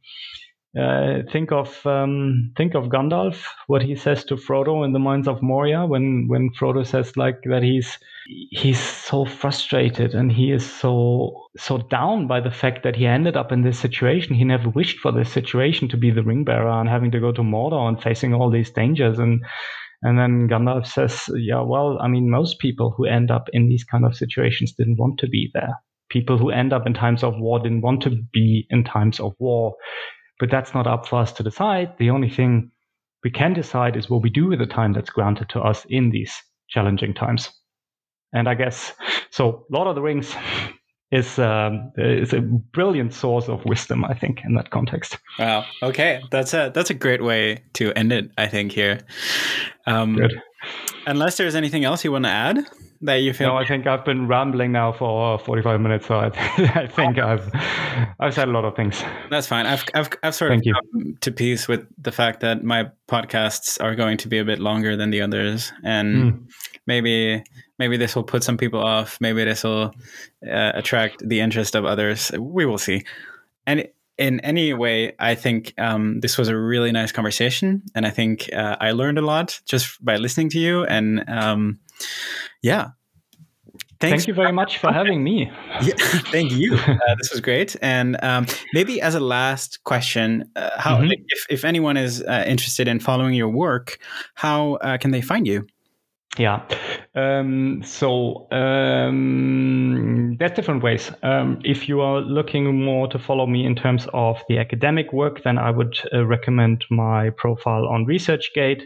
uh, 0.80 1.24
think 1.32 1.52
of 1.52 1.86
um, 1.86 2.54
think 2.56 2.76
of 2.76 2.86
Gandalf, 2.86 3.44
what 3.68 3.82
he 3.82 3.96
says 3.96 4.24
to 4.26 4.36
Frodo 4.36 4.86
in 4.86 4.94
the 4.94 5.00
Mines 5.00 5.28
of 5.28 5.42
Moria 5.42 5.86
when 5.86 6.28
when 6.30 6.50
Frodo 6.52 6.88
says 6.88 7.18
like 7.18 7.40
that 7.44 7.62
he's 7.62 8.00
he's 8.52 8.80
so 8.80 9.26
frustrated 9.26 10.14
and 10.14 10.32
he 10.32 10.52
is 10.52 10.66
so 10.66 11.48
so 11.58 11.80
down 11.80 12.26
by 12.26 12.40
the 12.40 12.52
fact 12.52 12.84
that 12.84 12.96
he 12.96 13.06
ended 13.06 13.36
up 13.36 13.52
in 13.52 13.64
this 13.64 13.80
situation. 13.80 14.34
He 14.34 14.46
never 14.46 14.70
wished 14.70 15.00
for 15.00 15.12
this 15.12 15.30
situation 15.30 15.90
to 15.90 15.98
be 15.98 16.10
the 16.10 16.24
ring 16.24 16.46
bearer 16.46 16.70
and 16.70 16.88
having 16.88 17.12
to 17.12 17.20
go 17.20 17.34
to 17.34 17.42
Mordor 17.42 17.90
and 17.90 18.02
facing 18.02 18.34
all 18.34 18.50
these 18.50 18.72
dangers 18.72 19.20
and 19.20 19.44
and 20.04 20.18
then 20.18 20.48
Gandalf 20.50 20.88
says, 20.88 21.30
yeah, 21.36 21.62
well, 21.62 22.00
I 22.02 22.08
mean, 22.08 22.30
most 22.30 22.58
people 22.58 22.90
who 22.90 23.06
end 23.06 23.30
up 23.30 23.50
in 23.54 23.68
these 23.68 23.84
kind 23.84 24.04
of 24.04 24.16
situations 24.16 24.74
didn't 24.74 24.98
want 24.98 25.20
to 25.20 25.28
be 25.28 25.52
there. 25.54 25.76
People 26.10 26.40
who 26.40 26.50
end 26.50 26.74
up 26.74 26.88
in 26.88 26.96
times 26.96 27.24
of 27.24 27.36
war 27.38 27.60
didn't 27.60 27.82
want 27.82 28.02
to 28.04 28.10
be 28.34 28.66
in 28.72 28.84
times 28.84 29.20
of 29.20 29.34
war 29.38 29.76
but 30.42 30.50
that's 30.50 30.74
not 30.74 30.88
up 30.88 31.08
for 31.08 31.20
us 31.20 31.32
to 31.34 31.44
decide. 31.44 31.96
The 32.00 32.10
only 32.10 32.30
thing 32.30 32.72
we 33.24 33.30
can 33.30 33.54
decide 33.54 33.96
is 33.96 34.10
what 34.10 34.24
we 34.24 34.30
do 34.32 34.48
with 34.48 34.58
the 34.58 34.66
time 34.66 34.92
that's 34.92 35.12
granted 35.12 35.50
to 35.50 35.62
us 35.62 35.86
in 35.88 36.10
these 36.10 36.34
challenging 36.68 37.14
times. 37.14 37.52
And 38.34 38.50
I 38.50 38.56
guess 38.56 38.92
so. 39.30 39.68
Lord 39.70 39.88
of 39.88 39.94
the 39.94 40.02
Rings 40.02 40.36
is 41.12 41.38
um, 41.38 41.92
is 41.96 42.34
a 42.34 42.42
brilliant 42.42 43.14
source 43.14 43.50
of 43.50 43.64
wisdom, 43.66 44.04
I 44.04 44.16
think, 44.16 44.42
in 44.44 44.56
that 44.56 44.72
context. 44.72 45.20
Wow. 45.38 45.64
Okay, 45.84 46.24
that's 46.32 46.56
a 46.56 46.72
that's 46.74 46.90
a 46.90 46.96
great 46.96 47.24
way 47.24 47.64
to 47.74 47.94
end 47.94 48.12
it. 48.12 48.32
I 48.36 48.48
think 48.48 48.72
here. 48.72 49.02
Um, 49.86 50.16
Good. 50.16 50.42
Unless 51.06 51.38
there's 51.38 51.56
anything 51.56 51.84
else 51.84 52.04
you 52.04 52.12
want 52.12 52.26
to 52.26 52.32
add 52.32 52.66
that 53.02 53.16
you 53.16 53.34
feel. 53.34 53.50
No, 53.50 53.58
I 53.58 53.66
think 53.66 53.88
I've 53.88 54.06
been 54.06 54.28
rambling 54.28 54.72
now 54.72 54.92
for 54.92 55.40
45 55.40 55.82
minutes, 55.82 56.08
so 56.08 56.16
I, 56.16 56.28
I 56.76 56.88
think 56.88 57.18
I've 57.18 57.50
I've 58.20 58.34
said 58.34 58.48
a 58.48 58.52
lot 58.52 58.66
of 58.66 58.76
things. 58.76 59.04
That's 59.30 59.48
fine. 59.48 59.66
I've 59.66 59.84
I've, 59.94 60.10
I've 60.24 60.36
sort 60.36 60.52
Thank 60.52 60.66
of 60.68 60.76
come 60.94 61.18
to 61.22 61.32
peace 61.32 61.68
with 61.68 61.88
the 61.98 62.12
fact 62.12 62.42
that 62.42 62.64
my 62.64 62.90
podcasts 63.08 63.82
are 63.82 63.96
going 63.96 64.18
to 64.18 64.28
be 64.28 64.38
a 64.38 64.46
bit 64.46 64.60
longer 64.60 64.96
than 64.96 65.10
the 65.10 65.22
others, 65.22 65.74
and 65.84 66.16
mm. 66.16 66.48
maybe 66.86 67.44
maybe 67.80 67.98
this 67.98 68.16
will 68.16 68.24
put 68.24 68.44
some 68.44 68.58
people 68.58 68.80
off. 68.80 69.20
Maybe 69.20 69.44
this 69.44 69.64
will 69.64 69.94
uh, 70.48 70.72
attract 70.76 71.28
the 71.28 71.40
interest 71.40 71.76
of 71.76 71.86
others. 71.86 72.32
We 72.38 72.66
will 72.66 72.78
see. 72.78 73.04
And 73.66 73.88
in 74.22 74.40
any 74.42 74.74
way, 74.74 75.14
I 75.20 75.36
think 75.36 75.74
um, 75.78 76.20
this 76.22 76.38
was 76.38 76.48
a 76.48 76.58
really 76.58 76.92
nice 76.92 77.12
conversation, 77.12 77.82
and 77.96 78.06
I 78.06 78.12
think 78.12 78.50
uh, 78.54 78.78
I 78.80 78.92
learned 78.92 79.18
a 79.18 79.22
lot 79.22 79.60
just 79.66 80.04
by 80.04 80.18
listening 80.18 80.50
to 80.52 80.60
you. 80.60 80.86
And 80.86 81.28
um, 81.28 81.80
yeah, 82.62 82.92
Thanks. 84.02 84.24
Thank 84.24 84.28
you 84.30 84.34
very 84.34 84.52
much 84.52 84.80
for 84.80 84.92
having 84.92 85.24
me. 85.24 85.52
Yeah, 85.84 85.94
thank 86.32 86.52
you. 86.52 86.76
Uh, 86.76 87.16
this 87.18 87.32
was 87.32 87.40
great. 87.40 87.76
And 87.82 88.18
um, 88.24 88.46
maybe 88.74 89.02
as 89.02 89.16
a 89.16 89.20
last 89.20 89.84
question, 89.84 90.50
uh, 90.56 90.72
how 90.78 90.98
mm-hmm. 90.98 91.12
if, 91.28 91.46
if 91.50 91.66
anyone 91.66 91.98
is 91.98 92.22
uh, 92.22 92.44
interested 92.48 92.88
in 92.88 93.00
following 93.00 93.34
your 93.34 93.50
work, 93.50 94.00
how 94.36 94.74
uh, 94.76 94.98
can 94.98 95.12
they 95.12 95.22
find 95.22 95.48
you? 95.48 95.66
Yeah. 96.38 96.62
Um, 97.14 97.82
so 97.84 98.48
um, 98.52 100.38
there's 100.40 100.54
different 100.54 100.82
ways. 100.82 101.12
Um, 101.24 101.60
if 101.66 101.90
you 101.90 102.00
are 102.00 102.22
looking 102.22 102.86
more 102.86 103.10
to 103.10 103.20
follow 103.20 103.46
me 103.46 103.66
in 103.66 103.76
terms 103.76 104.08
of 104.14 104.42
the 104.48 104.58
academic 104.58 105.12
work, 105.12 105.44
then 105.44 105.58
I 105.58 105.72
would 105.72 106.00
uh, 106.14 106.26
recommend 106.26 106.86
my 106.90 107.32
profile 107.32 107.86
on 107.86 108.06
ResearchGate. 108.06 108.84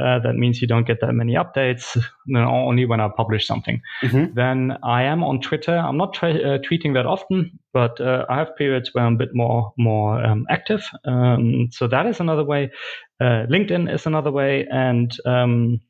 Uh, 0.00 0.18
that 0.18 0.34
means 0.34 0.60
you 0.60 0.66
don't 0.66 0.88
get 0.88 1.00
that 1.00 1.12
many 1.12 1.34
updates, 1.34 1.96
only 2.34 2.84
when 2.84 3.00
I 3.00 3.08
publish 3.16 3.46
something. 3.46 3.80
Mm-hmm. 4.02 4.34
Then 4.34 4.76
I 4.82 5.04
am 5.04 5.22
on 5.22 5.40
Twitter. 5.40 5.76
I'm 5.76 5.96
not 5.96 6.14
tra- 6.14 6.34
uh, 6.34 6.58
tweeting 6.58 6.94
that 6.94 7.06
often, 7.06 7.60
but 7.72 8.00
uh, 8.00 8.26
I 8.28 8.38
have 8.38 8.56
periods 8.56 8.90
where 8.92 9.04
I'm 9.04 9.14
a 9.14 9.18
bit 9.18 9.34
more 9.34 9.72
more 9.78 10.20
um, 10.24 10.46
active. 10.50 10.84
Um, 11.04 11.68
so 11.70 11.86
that 11.86 12.06
is 12.06 12.18
another 12.18 12.44
way. 12.44 12.72
Uh, 13.20 13.46
LinkedIn 13.48 13.92
is 13.92 14.04
another 14.06 14.32
way, 14.32 14.66
and 14.70 15.16
um, 15.24 15.80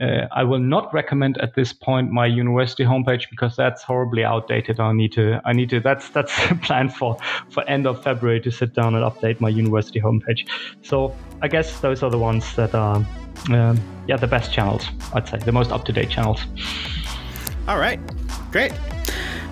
uh, 0.00 0.26
I 0.32 0.44
will 0.44 0.58
not 0.58 0.92
recommend 0.92 1.38
at 1.38 1.54
this 1.54 1.72
point 1.72 2.10
my 2.10 2.26
university 2.26 2.84
homepage 2.84 3.24
because 3.30 3.56
that's 3.56 3.82
horribly 3.82 4.22
outdated. 4.22 4.80
I 4.80 4.92
need 4.92 5.12
to, 5.12 5.40
I 5.44 5.52
need 5.52 5.70
to. 5.70 5.80
That's 5.80 6.10
that's 6.10 6.32
planned 6.62 6.94
for 6.94 7.16
for 7.50 7.66
end 7.68 7.86
of 7.86 8.02
February 8.02 8.40
to 8.40 8.50
sit 8.50 8.74
down 8.74 8.94
and 8.94 9.04
update 9.04 9.40
my 9.40 9.48
university 9.48 10.00
homepage. 10.00 10.46
So 10.82 11.16
I 11.40 11.48
guess 11.48 11.80
those 11.80 12.02
are 12.02 12.10
the 12.10 12.18
ones 12.18 12.54
that 12.56 12.74
are, 12.74 13.04
um, 13.50 13.80
yeah, 14.06 14.16
the 14.16 14.26
best 14.26 14.52
channels. 14.52 14.86
I'd 15.14 15.26
say 15.28 15.38
the 15.38 15.52
most 15.52 15.72
up 15.72 15.84
to 15.86 15.92
date 15.92 16.10
channels. 16.10 16.40
All 17.66 17.78
right, 17.78 17.98
great. 18.52 18.72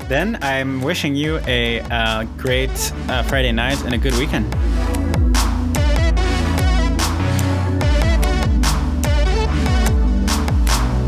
Then 0.08 0.38
I'm 0.42 0.82
wishing 0.82 1.16
you 1.16 1.40
a 1.46 1.80
uh, 1.80 2.24
great 2.36 2.92
uh, 3.08 3.22
Friday 3.24 3.52
night 3.52 3.82
and 3.84 3.94
a 3.94 3.98
good 3.98 4.14
weekend. 4.14 4.54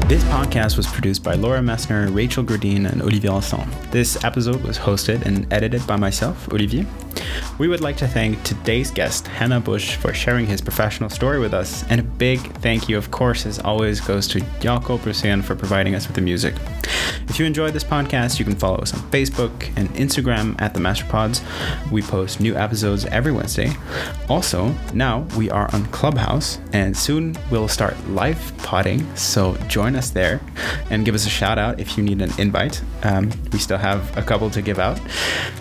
This 0.08 0.24
podcast 0.24 0.78
was 0.78 0.86
produced 0.86 1.22
by 1.22 1.34
Laura 1.34 1.60
Messner, 1.60 2.08
Rachel 2.08 2.42
Gradine, 2.42 2.90
and 2.90 3.02
Olivier 3.02 3.30
Lasson. 3.30 3.68
This 3.90 4.24
episode 4.24 4.62
was 4.62 4.78
hosted 4.78 5.26
and 5.26 5.46
edited 5.52 5.86
by 5.86 5.96
myself, 5.96 6.50
Olivier. 6.50 6.86
We 7.58 7.68
would 7.68 7.80
like 7.80 7.96
to 7.98 8.08
thank 8.08 8.42
today's 8.42 8.90
guest, 8.90 9.26
Henner 9.26 9.60
Busch, 9.60 9.96
for 9.96 10.14
sharing 10.14 10.46
his 10.46 10.60
professional 10.60 11.10
story 11.10 11.38
with 11.38 11.54
us, 11.54 11.84
and 11.90 12.00
a 12.00 12.04
big 12.04 12.40
thank 12.58 12.88
you, 12.88 12.96
of 12.96 13.10
course, 13.10 13.46
as 13.46 13.58
always, 13.58 14.00
goes 14.00 14.28
to 14.28 14.40
Jakob 14.60 15.00
Rusian 15.00 15.42
for 15.42 15.54
providing 15.54 15.94
us 15.94 16.06
with 16.06 16.14
the 16.14 16.22
music. 16.22 16.54
If 17.28 17.38
you 17.38 17.44
enjoyed 17.44 17.74
this 17.74 17.84
podcast, 17.84 18.38
you 18.38 18.44
can 18.44 18.54
follow 18.54 18.78
us 18.78 18.94
on 18.94 19.00
Facebook 19.10 19.70
and 19.76 19.88
Instagram 19.90 20.60
at 20.60 20.72
the 20.72 20.80
Masterpods. 20.80 21.42
We 21.90 22.00
post 22.02 22.40
new 22.40 22.56
episodes 22.56 23.04
every 23.06 23.32
Wednesday. 23.32 23.72
Also, 24.28 24.74
now 24.94 25.26
we 25.36 25.50
are 25.50 25.68
on 25.74 25.84
Clubhouse, 25.86 26.58
and 26.72 26.96
soon 26.96 27.36
we'll 27.50 27.68
start 27.68 27.96
live 28.08 28.52
potting, 28.58 29.14
so 29.16 29.56
join 29.68 29.96
us 29.96 30.10
there 30.10 30.40
and 30.90 31.04
give 31.04 31.14
us 31.14 31.26
a 31.26 31.30
shout 31.30 31.58
out 31.58 31.78
if 31.80 31.96
you 31.98 32.04
need 32.04 32.22
an 32.22 32.30
invite. 32.38 32.82
Um, 33.02 33.30
we 33.52 33.58
still 33.58 33.78
have 33.78 34.16
a 34.16 34.22
couple 34.22 34.48
to 34.50 34.62
give 34.62 34.78
out. 34.78 35.00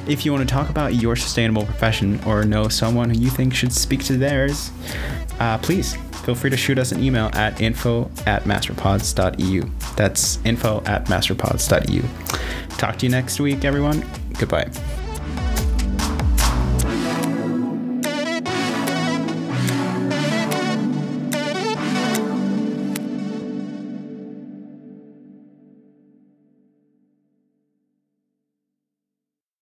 If 0.08 0.26
you 0.26 0.32
want 0.32 0.48
to 0.48 0.54
talk 0.54 0.70
about 0.70 0.96
your 0.96 1.16
sustainable 1.16 1.57
profession 1.66 2.20
or 2.26 2.44
know 2.44 2.68
someone 2.68 3.10
who 3.10 3.20
you 3.20 3.30
think 3.30 3.54
should 3.54 3.74
speak 3.74 4.04
to 4.06 4.18
theirs, 4.18 4.72
uh, 5.40 5.58
please 5.60 5.96
feel 6.26 6.36
free 6.36 6.50
to 6.50 6.58
shoot 6.58 6.78
us 6.78 6.92
an 6.92 7.04
email 7.04 7.30
at 7.34 7.62
info 7.62 8.12
at 8.26 8.44
masterpods.eu. 8.44 9.64
That's 9.96 10.44
info 10.46 10.84
at 10.86 11.06
masterpods.eu. 11.06 12.04
Talk 12.78 12.98
to 12.98 13.06
you 13.06 13.12
next 13.12 13.40
week, 13.40 13.64
everyone. 13.66 14.06
Goodbye. 14.38 14.70